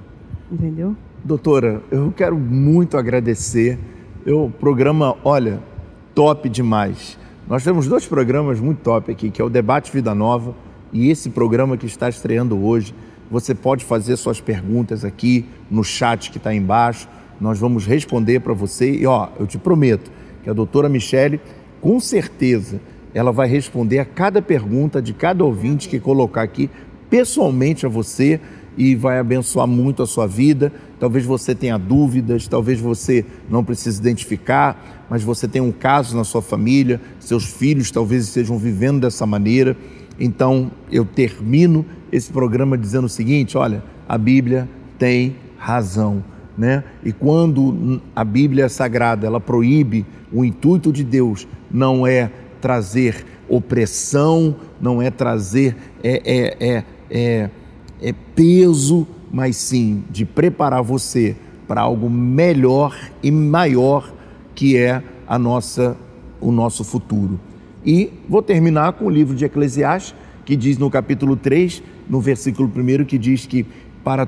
Entendeu? 0.51 0.95
Doutora, 1.23 1.81
eu 1.89 2.11
quero 2.15 2.37
muito 2.37 2.97
agradecer. 2.97 3.79
O 4.27 4.49
programa, 4.49 5.15
olha, 5.23 5.59
top 6.13 6.47
demais. 6.49 7.17
Nós 7.47 7.63
temos 7.63 7.87
dois 7.87 8.05
programas 8.05 8.59
muito 8.59 8.79
top 8.79 9.11
aqui, 9.11 9.31
que 9.31 9.41
é 9.41 9.45
o 9.45 9.49
Debate 9.49 9.91
Vida 9.91 10.13
Nova 10.13 10.55
e 10.93 11.09
esse 11.09 11.29
programa 11.29 11.77
que 11.77 11.85
está 11.85 12.09
estreando 12.09 12.63
hoje. 12.63 12.93
Você 13.31 13.55
pode 13.55 13.85
fazer 13.85 14.17
suas 14.17 14.41
perguntas 14.41 15.05
aqui 15.05 15.45
no 15.69 15.85
chat 15.85 16.29
que 16.29 16.37
está 16.37 16.53
embaixo. 16.53 17.07
Nós 17.39 17.57
vamos 17.57 17.85
responder 17.87 18.41
para 18.41 18.53
você. 18.53 18.91
E 18.91 19.05
ó, 19.07 19.29
eu 19.39 19.47
te 19.47 19.57
prometo 19.57 20.11
que 20.43 20.49
a 20.49 20.53
doutora 20.53 20.89
Michele, 20.89 21.39
com 21.79 21.97
certeza, 21.97 22.81
ela 23.13 23.31
vai 23.31 23.47
responder 23.47 23.99
a 23.99 24.05
cada 24.05 24.41
pergunta 24.41 25.01
de 25.01 25.13
cada 25.13 25.45
ouvinte 25.45 25.87
que 25.87 25.97
colocar 25.97 26.41
aqui 26.41 26.69
pessoalmente 27.09 27.85
a 27.85 27.89
você 27.89 28.39
e 28.77 28.95
vai 28.95 29.17
abençoar 29.17 29.65
muito 29.67 30.03
a 30.03 30.07
sua 30.07 30.27
vida. 30.27 30.71
Talvez 30.99 31.25
você 31.25 31.55
tenha 31.55 31.77
dúvidas, 31.77 32.49
talvez 32.49 32.81
você 32.81 33.25
não 33.49 33.63
precise 33.63 33.99
identificar, 33.99 35.05
mas 35.09 35.23
você 35.23 35.47
tem 35.47 35.61
um 35.61 35.71
caso 35.71 36.17
na 36.17 36.25
sua 36.25 36.41
família, 36.41 36.99
seus 37.19 37.45
filhos 37.45 37.91
talvez 37.91 38.25
estejam 38.25 38.57
vivendo 38.57 38.99
dessa 38.99 39.25
maneira. 39.25 39.77
Então 40.21 40.71
eu 40.91 41.03
termino 41.03 41.83
esse 42.11 42.31
programa 42.31 42.77
dizendo 42.77 43.05
o 43.05 43.09
seguinte: 43.09 43.57
olha, 43.57 43.83
a 44.07 44.17
Bíblia 44.17 44.69
tem 44.97 45.35
razão. 45.57 46.23
Né? 46.57 46.83
E 47.03 47.11
quando 47.11 47.99
a 48.15 48.23
Bíblia 48.23 48.69
Sagrada 48.69 49.25
ela 49.25 49.39
proíbe, 49.39 50.05
o 50.31 50.45
intuito 50.45 50.91
de 50.91 51.03
Deus 51.03 51.47
não 51.71 52.05
é 52.05 52.29
trazer 52.59 53.25
opressão, 53.49 54.55
não 54.79 55.01
é 55.01 55.09
trazer 55.09 55.75
é, 56.03 56.21
é, 56.23 56.67
é, 56.69 56.83
é 57.09 57.49
é 58.01 58.13
peso, 58.35 59.07
mas 59.31 59.55
sim 59.55 60.03
de 60.09 60.25
preparar 60.25 60.81
você 60.81 61.35
para 61.67 61.81
algo 61.81 62.09
melhor 62.09 62.97
e 63.21 63.29
maior 63.29 64.11
que 64.55 64.75
é 64.75 65.03
a 65.27 65.37
nossa 65.37 65.95
o 66.39 66.51
nosso 66.51 66.83
futuro. 66.83 67.39
E 67.85 68.11
vou 68.29 68.41
terminar 68.41 68.93
com 68.93 69.05
o 69.05 69.09
livro 69.09 69.35
de 69.35 69.45
Eclesiastes, 69.45 70.15
que 70.45 70.55
diz 70.55 70.77
no 70.77 70.89
capítulo 70.89 71.35
3, 71.35 71.81
no 72.09 72.19
versículo 72.19 72.71
1, 72.75 73.05
que 73.05 73.17
diz 73.17 73.45
que 73.45 73.65
para 74.03 74.27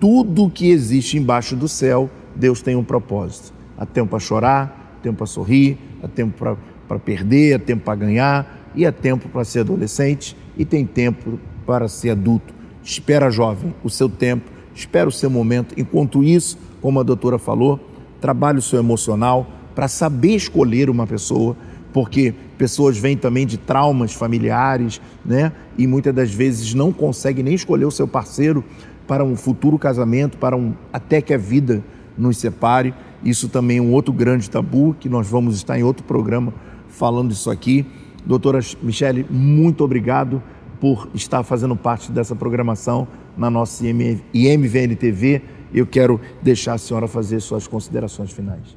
tudo 0.00 0.50
que 0.50 0.70
existe 0.70 1.16
embaixo 1.16 1.56
do 1.56 1.68
céu, 1.68 2.10
Deus 2.34 2.62
tem 2.62 2.76
um 2.76 2.84
propósito. 2.84 3.52
Há 3.76 3.86
tempo 3.86 4.10
para 4.10 4.18
chorar, 4.18 4.96
há 4.98 5.02
tempo 5.02 5.18
para 5.18 5.26
sorrir, 5.26 5.78
há 6.02 6.08
tempo 6.08 6.56
para 6.86 6.98
perder, 6.98 7.54
há 7.54 7.58
tempo 7.58 7.84
para 7.84 7.94
ganhar, 7.94 8.70
e 8.74 8.84
há 8.84 8.92
tempo 8.92 9.28
para 9.28 9.44
ser 9.44 9.60
adolescente, 9.60 10.36
e 10.56 10.64
tem 10.64 10.84
tempo 10.84 11.38
para 11.66 11.88
ser 11.88 12.10
adulto. 12.10 12.52
Espera, 12.82 13.30
jovem, 13.30 13.74
o 13.82 13.88
seu 13.88 14.08
tempo, 14.08 14.50
espera 14.74 15.08
o 15.08 15.12
seu 15.12 15.30
momento. 15.30 15.74
Enquanto 15.78 16.22
isso, 16.22 16.58
como 16.80 17.00
a 17.00 17.02
doutora 17.02 17.38
falou, 17.38 17.80
trabalhe 18.20 18.58
o 18.58 18.62
seu 18.62 18.78
emocional 18.78 19.46
para 19.74 19.88
saber 19.88 20.34
escolher 20.34 20.88
uma 20.88 21.06
pessoa, 21.06 21.56
porque 21.94 22.34
pessoas 22.58 22.98
vêm 22.98 23.16
também 23.16 23.46
de 23.46 23.56
traumas 23.56 24.12
familiares, 24.12 25.00
né? 25.24 25.52
E 25.78 25.86
muitas 25.86 26.12
das 26.12 26.34
vezes 26.34 26.74
não 26.74 26.92
conseguem 26.92 27.44
nem 27.44 27.54
escolher 27.54 27.84
o 27.84 27.90
seu 27.90 28.08
parceiro 28.08 28.64
para 29.06 29.22
um 29.22 29.36
futuro 29.36 29.78
casamento, 29.78 30.36
para 30.36 30.56
um 30.56 30.74
até 30.92 31.22
que 31.22 31.32
a 31.32 31.38
vida 31.38 31.84
nos 32.18 32.36
separe. 32.38 32.92
Isso 33.24 33.48
também 33.48 33.78
é 33.78 33.80
um 33.80 33.92
outro 33.92 34.12
grande 34.12 34.50
tabu 34.50 34.96
que 34.98 35.08
nós 35.08 35.28
vamos 35.28 35.54
estar 35.54 35.78
em 35.78 35.84
outro 35.84 36.02
programa 36.04 36.52
falando 36.88 37.30
isso 37.30 37.48
aqui. 37.48 37.86
Doutora 38.26 38.58
Michele, 38.82 39.24
muito 39.30 39.84
obrigado 39.84 40.42
por 40.80 41.08
estar 41.14 41.44
fazendo 41.44 41.76
parte 41.76 42.10
dessa 42.10 42.34
programação 42.34 43.06
na 43.38 43.48
nossa 43.48 43.86
IMVN 43.86 44.96
TV. 44.98 45.42
Eu 45.72 45.86
quero 45.86 46.20
deixar 46.42 46.72
a 46.72 46.78
senhora 46.78 47.06
fazer 47.06 47.38
suas 47.38 47.68
considerações 47.68 48.32
finais. 48.32 48.76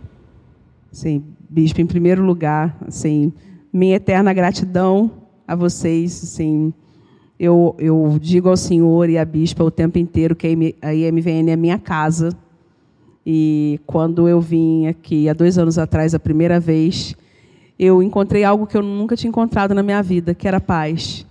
Sim, 0.92 1.24
bispo, 1.50 1.82
em 1.82 1.86
primeiro 1.86 2.24
lugar, 2.24 2.78
assim, 2.88 3.32
minha 3.72 3.96
eterna 3.96 4.34
gratidão 4.34 5.12
a 5.48 5.56
vocês, 5.56 6.24
assim, 6.24 6.74
eu, 7.40 7.76
eu 7.78 8.18
digo 8.20 8.50
ao 8.50 8.58
senhor 8.58 9.10
e 9.10 9.18
à 9.18 9.24
bispa 9.24 9.64
o 9.64 9.72
tempo 9.72 10.00
inteiro 10.00 10.36
que 10.36 10.76
a 10.82 10.94
IMVN 10.94 11.52
é 11.52 11.56
minha 11.56 11.78
casa. 11.78 12.36
E 13.26 13.80
quando 13.86 14.28
eu 14.28 14.42
vim 14.42 14.88
aqui, 14.88 15.30
há 15.30 15.34
dois 15.34 15.58
anos 15.58 15.78
atrás, 15.78 16.16
a 16.16 16.20
primeira 16.20 16.60
vez, 16.60 17.16
eu 17.78 18.02
encontrei 18.02 18.44
algo 18.44 18.66
que 18.66 18.76
eu 18.76 18.82
nunca 18.82 19.16
tinha 19.16 19.30
encontrado 19.30 19.76
na 19.76 19.84
minha 19.84 20.02
vida, 20.02 20.34
que 20.34 20.48
era 20.48 20.60
paz. 20.60 21.26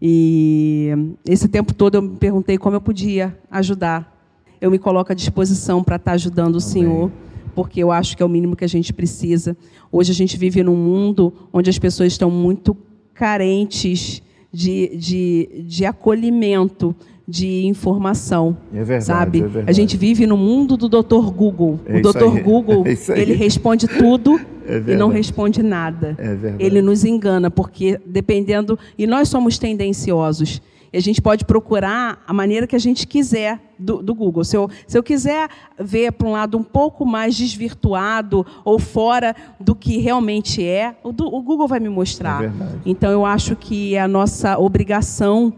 E 0.00 0.90
esse 1.24 1.48
tempo 1.48 1.72
todo 1.72 1.96
eu 1.96 2.02
me 2.02 2.16
perguntei 2.16 2.58
como 2.58 2.76
eu 2.76 2.80
podia 2.80 3.36
ajudar. 3.50 4.12
Eu 4.60 4.70
me 4.70 4.78
coloco 4.78 5.12
à 5.12 5.14
disposição 5.14 5.84
para 5.84 5.96
estar 5.96 6.12
ajudando 6.12 6.54
o 6.54 6.58
Amém. 6.58 6.68
Senhor, 6.68 7.12
porque 7.56 7.82
eu 7.82 7.90
acho 7.90 8.14
que 8.14 8.22
é 8.22 8.26
o 8.26 8.28
mínimo 8.28 8.54
que 8.54 8.64
a 8.64 8.68
gente 8.68 8.92
precisa. 8.92 9.56
Hoje 9.90 10.12
a 10.12 10.14
gente 10.14 10.36
vive 10.36 10.62
num 10.62 10.76
mundo 10.76 11.32
onde 11.50 11.70
as 11.70 11.78
pessoas 11.78 12.12
estão 12.12 12.30
muito 12.30 12.76
carentes 13.14 14.22
de, 14.52 14.94
de, 14.94 15.64
de 15.66 15.86
acolhimento, 15.86 16.94
de 17.26 17.64
informação. 17.64 18.58
É 18.74 18.84
verdade, 18.84 19.04
sabe? 19.04 19.38
É 19.38 19.42
verdade. 19.42 19.70
A 19.70 19.72
gente 19.72 19.96
vive 19.96 20.26
no 20.26 20.36
mundo 20.36 20.76
do 20.76 20.86
Dr. 20.86 21.30
Google. 21.30 21.80
É 21.86 21.96
o 21.96 22.02
Dr. 22.02 22.40
Google, 22.44 22.84
é 22.86 23.18
ele 23.18 23.32
responde 23.32 23.88
tudo 23.88 24.38
é 24.68 24.92
e 24.92 24.94
não 24.94 25.08
responde 25.08 25.62
nada. 25.62 26.14
É 26.18 26.56
ele 26.58 26.82
nos 26.82 27.06
engana, 27.06 27.50
porque 27.50 27.98
dependendo. 28.04 28.78
E 28.98 29.06
nós 29.06 29.30
somos 29.30 29.58
tendenciosos. 29.58 30.60
E 30.92 30.96
a 30.96 31.00
gente 31.00 31.20
pode 31.20 31.44
procurar 31.44 32.22
a 32.26 32.32
maneira 32.32 32.66
que 32.66 32.76
a 32.76 32.78
gente 32.78 33.06
quiser 33.06 33.60
do, 33.78 34.02
do 34.02 34.14
Google. 34.14 34.44
Se 34.44 34.56
eu, 34.56 34.70
se 34.86 34.96
eu 34.96 35.02
quiser 35.02 35.48
ver 35.78 36.12
para 36.12 36.26
um 36.26 36.32
lado 36.32 36.56
um 36.56 36.62
pouco 36.62 37.04
mais 37.04 37.36
desvirtuado 37.36 38.46
ou 38.64 38.78
fora 38.78 39.34
do 39.60 39.74
que 39.74 39.98
realmente 39.98 40.64
é, 40.64 40.96
o, 41.02 41.12
do, 41.12 41.26
o 41.26 41.42
Google 41.42 41.68
vai 41.68 41.80
me 41.80 41.88
mostrar. 41.88 42.44
É 42.44 42.52
então 42.84 43.10
eu 43.10 43.24
acho 43.24 43.56
que 43.56 43.94
é 43.94 44.00
a 44.00 44.08
nossa 44.08 44.58
obrigação 44.58 45.52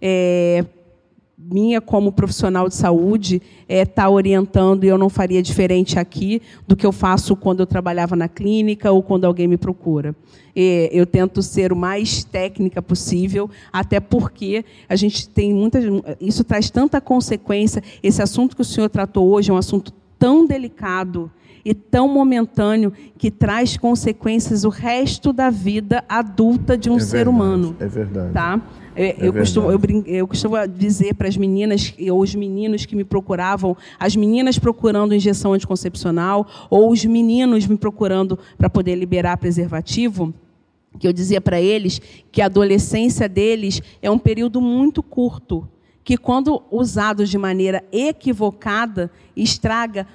é, 0.00 0.64
minha 1.50 1.80
como 1.80 2.12
profissional 2.12 2.68
de 2.68 2.74
saúde 2.74 3.40
é 3.68 3.82
estar 3.82 4.02
tá 4.02 4.10
orientando 4.10 4.84
e 4.84 4.88
eu 4.88 4.98
não 4.98 5.08
faria 5.08 5.42
diferente 5.42 5.98
aqui 5.98 6.42
do 6.66 6.76
que 6.76 6.84
eu 6.84 6.92
faço 6.92 7.34
quando 7.34 7.60
eu 7.60 7.66
trabalhava 7.66 8.14
na 8.14 8.28
clínica 8.28 8.92
ou 8.92 9.02
quando 9.02 9.24
alguém 9.24 9.48
me 9.48 9.56
procura. 9.56 10.14
E 10.54 10.90
eu 10.92 11.06
tento 11.06 11.42
ser 11.42 11.72
o 11.72 11.76
mais 11.76 12.24
técnica 12.24 12.82
possível, 12.82 13.48
até 13.72 14.00
porque 14.00 14.64
a 14.88 14.96
gente 14.96 15.28
tem 15.28 15.54
muitas. 15.54 15.84
Isso 16.20 16.44
traz 16.44 16.68
tanta 16.70 17.00
consequência. 17.00 17.82
Esse 18.02 18.20
assunto 18.20 18.56
que 18.56 18.62
o 18.62 18.64
senhor 18.64 18.88
tratou 18.88 19.28
hoje 19.28 19.50
é 19.50 19.54
um 19.54 19.58
assunto 19.58 19.92
tão 20.18 20.46
delicado 20.46 21.30
e 21.64 21.74
tão 21.74 22.08
momentâneo 22.08 22.92
que 23.16 23.30
traz 23.30 23.76
consequências 23.76 24.64
o 24.64 24.68
resto 24.68 25.32
da 25.32 25.50
vida 25.50 26.04
adulta 26.08 26.76
de 26.76 26.88
um 26.88 26.96
é 26.96 27.00
ser 27.00 27.24
verdade, 27.24 27.28
humano. 27.28 27.76
É 27.78 27.86
verdade. 27.86 28.32
Tá? 28.32 28.62
Eu, 28.98 29.04
é 29.04 29.16
eu, 29.20 29.32
costumo, 29.32 29.70
eu, 29.70 29.80
eu 30.06 30.26
costumo 30.26 30.56
dizer 30.66 31.14
para 31.14 31.28
as 31.28 31.36
meninas 31.36 31.94
ou 32.10 32.20
os 32.20 32.34
meninos 32.34 32.84
que 32.84 32.96
me 32.96 33.04
procuravam, 33.04 33.76
as 33.98 34.16
meninas 34.16 34.58
procurando 34.58 35.14
injeção 35.14 35.52
anticoncepcional 35.52 36.44
ou 36.68 36.90
os 36.90 37.04
meninos 37.04 37.64
me 37.64 37.76
procurando 37.76 38.36
para 38.58 38.68
poder 38.68 38.96
liberar 38.96 39.36
preservativo, 39.36 40.34
que 40.98 41.06
eu 41.06 41.12
dizia 41.12 41.40
para 41.40 41.60
eles 41.60 42.00
que 42.32 42.42
a 42.42 42.46
adolescência 42.46 43.28
deles 43.28 43.80
é 44.02 44.10
um 44.10 44.18
período 44.18 44.60
muito 44.60 45.00
curto, 45.00 45.68
que 46.02 46.16
quando 46.16 46.60
usado 46.68 47.24
de 47.24 47.38
maneira 47.38 47.84
equivocada, 47.92 49.12
estraga 49.36 50.08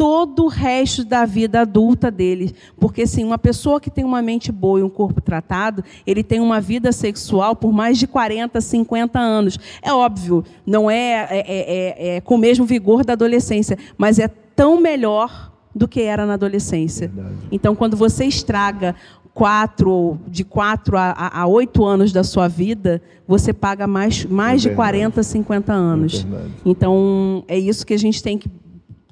todo 0.00 0.44
o 0.44 0.48
resto 0.48 1.04
da 1.04 1.26
vida 1.26 1.60
adulta 1.60 2.10
dele. 2.10 2.54
Porque, 2.78 3.06
sim, 3.06 3.22
uma 3.22 3.36
pessoa 3.36 3.78
que 3.78 3.90
tem 3.90 4.02
uma 4.02 4.22
mente 4.22 4.50
boa 4.50 4.80
e 4.80 4.82
um 4.82 4.88
corpo 4.88 5.20
tratado, 5.20 5.84
ele 6.06 6.24
tem 6.24 6.40
uma 6.40 6.58
vida 6.58 6.90
sexual 6.90 7.54
por 7.54 7.70
mais 7.70 7.98
de 7.98 8.06
40, 8.06 8.58
50 8.62 9.18
anos. 9.18 9.58
É 9.82 9.92
óbvio, 9.92 10.42
não 10.64 10.90
é, 10.90 11.28
é, 11.30 11.44
é, 11.46 12.16
é 12.16 12.20
com 12.22 12.36
o 12.36 12.38
mesmo 12.38 12.64
vigor 12.64 13.04
da 13.04 13.12
adolescência, 13.12 13.76
mas 13.98 14.18
é 14.18 14.26
tão 14.26 14.80
melhor 14.80 15.52
do 15.74 15.86
que 15.86 16.00
era 16.00 16.24
na 16.24 16.32
adolescência. 16.32 17.08
Verdade. 17.08 17.34
Então, 17.52 17.76
quando 17.76 17.94
você 17.94 18.24
estraga 18.24 18.96
quatro, 19.34 20.18
de 20.26 20.44
quatro 20.44 20.96
a 20.96 21.46
oito 21.46 21.84
anos 21.84 22.10
da 22.10 22.24
sua 22.24 22.48
vida, 22.48 23.02
você 23.28 23.52
paga 23.52 23.86
mais, 23.86 24.24
mais 24.24 24.64
é 24.64 24.70
de 24.70 24.74
40, 24.74 25.22
50 25.22 25.72
anos. 25.74 26.26
É 26.32 26.48
então, 26.64 27.44
é 27.46 27.58
isso 27.58 27.84
que 27.84 27.92
a 27.92 27.98
gente 27.98 28.22
tem 28.22 28.38
que 28.38 28.48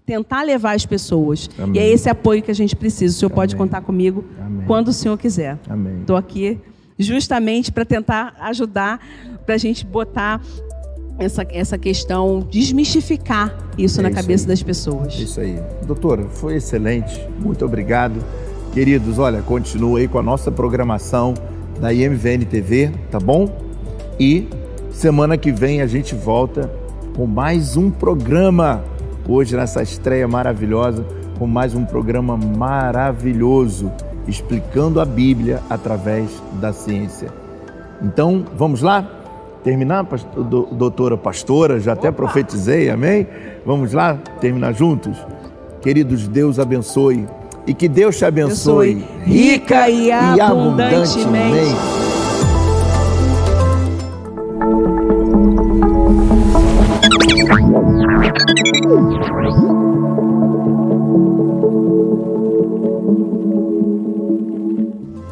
tentar 0.09 0.43
levar 0.43 0.75
as 0.75 0.87
pessoas. 0.87 1.51
Amém. 1.59 1.77
E 1.77 1.79
é 1.79 1.87
esse 1.87 2.09
apoio 2.09 2.43
que 2.43 2.51
a 2.51 2.55
gente 2.55 2.75
precisa. 2.75 3.15
O 3.15 3.19
senhor 3.19 3.29
Amém. 3.29 3.37
pode 3.37 3.57
contar 3.57 3.83
comigo 3.83 4.25
Amém. 4.41 4.67
quando 4.67 4.89
o 4.89 4.93
senhor 4.93 5.19
quiser. 5.19 5.59
Estou 6.01 6.17
aqui 6.17 6.59
justamente 6.99 7.71
para 7.71 7.85
tentar 7.85 8.35
ajudar, 8.41 9.07
para 9.45 9.55
a 9.55 9.59
gente 9.59 9.85
botar 9.85 10.41
essa, 11.19 11.47
essa 11.51 11.77
questão, 11.77 12.41
desmistificar 12.51 13.55
isso 13.77 14.01
é 14.01 14.03
na 14.05 14.09
isso 14.09 14.17
cabeça 14.19 14.45
aí. 14.45 14.49
das 14.49 14.63
pessoas. 14.63 15.15
Isso 15.15 15.41
aí. 15.41 15.61
Doutora, 15.87 16.25
foi 16.31 16.57
excelente. 16.57 17.21
Muito 17.39 17.63
obrigado. 17.67 18.19
Queridos, 18.73 19.19
olha, 19.19 19.43
continue 19.43 20.01
aí 20.01 20.09
com 20.09 20.19
a 20.19 20.23
nossa 20.23 20.51
programação 20.51 21.35
da 21.79 21.93
IMVN 21.93 22.47
TV, 22.47 22.91
tá 23.11 23.21
bom? 23.21 23.47
E 24.19 24.49
semana 24.91 25.37
que 25.37 25.53
vem 25.53 25.83
a 25.83 25.87
gente 25.87 26.15
volta 26.15 26.71
com 27.15 27.27
mais 27.27 27.77
um 27.77 27.91
programa 27.91 28.83
hoje 29.29 29.55
nessa 29.55 29.83
estreia 29.83 30.27
maravilhosa 30.27 31.05
com 31.39 31.47
mais 31.47 31.75
um 31.75 31.85
programa 31.85 32.37
maravilhoso 32.37 33.93
explicando 34.27 35.01
a 35.01 35.05
Bíblia 35.05 35.61
através 35.69 36.43
da 36.55 36.73
ciência. 36.73 37.29
Então, 38.03 38.45
vamos 38.57 38.83
lá? 38.83 39.07
Terminar, 39.63 40.07
doutora 40.73 41.17
pastora, 41.17 41.79
já 41.79 41.93
até 41.93 42.11
profetizei, 42.11 42.91
amém? 42.91 43.27
Vamos 43.67 43.93
lá 43.93 44.19
terminar 44.41 44.73
juntos? 44.73 45.19
Queridos, 45.83 46.27
Deus 46.27 46.59
abençoe 46.59 47.27
e 47.67 47.75
que 47.75 47.89
Deus 47.89 48.17
te 48.17 48.25
abençoe, 48.25 49.05
rica 49.25 49.89
e 49.91 50.11
abundantemente. 50.11 52.08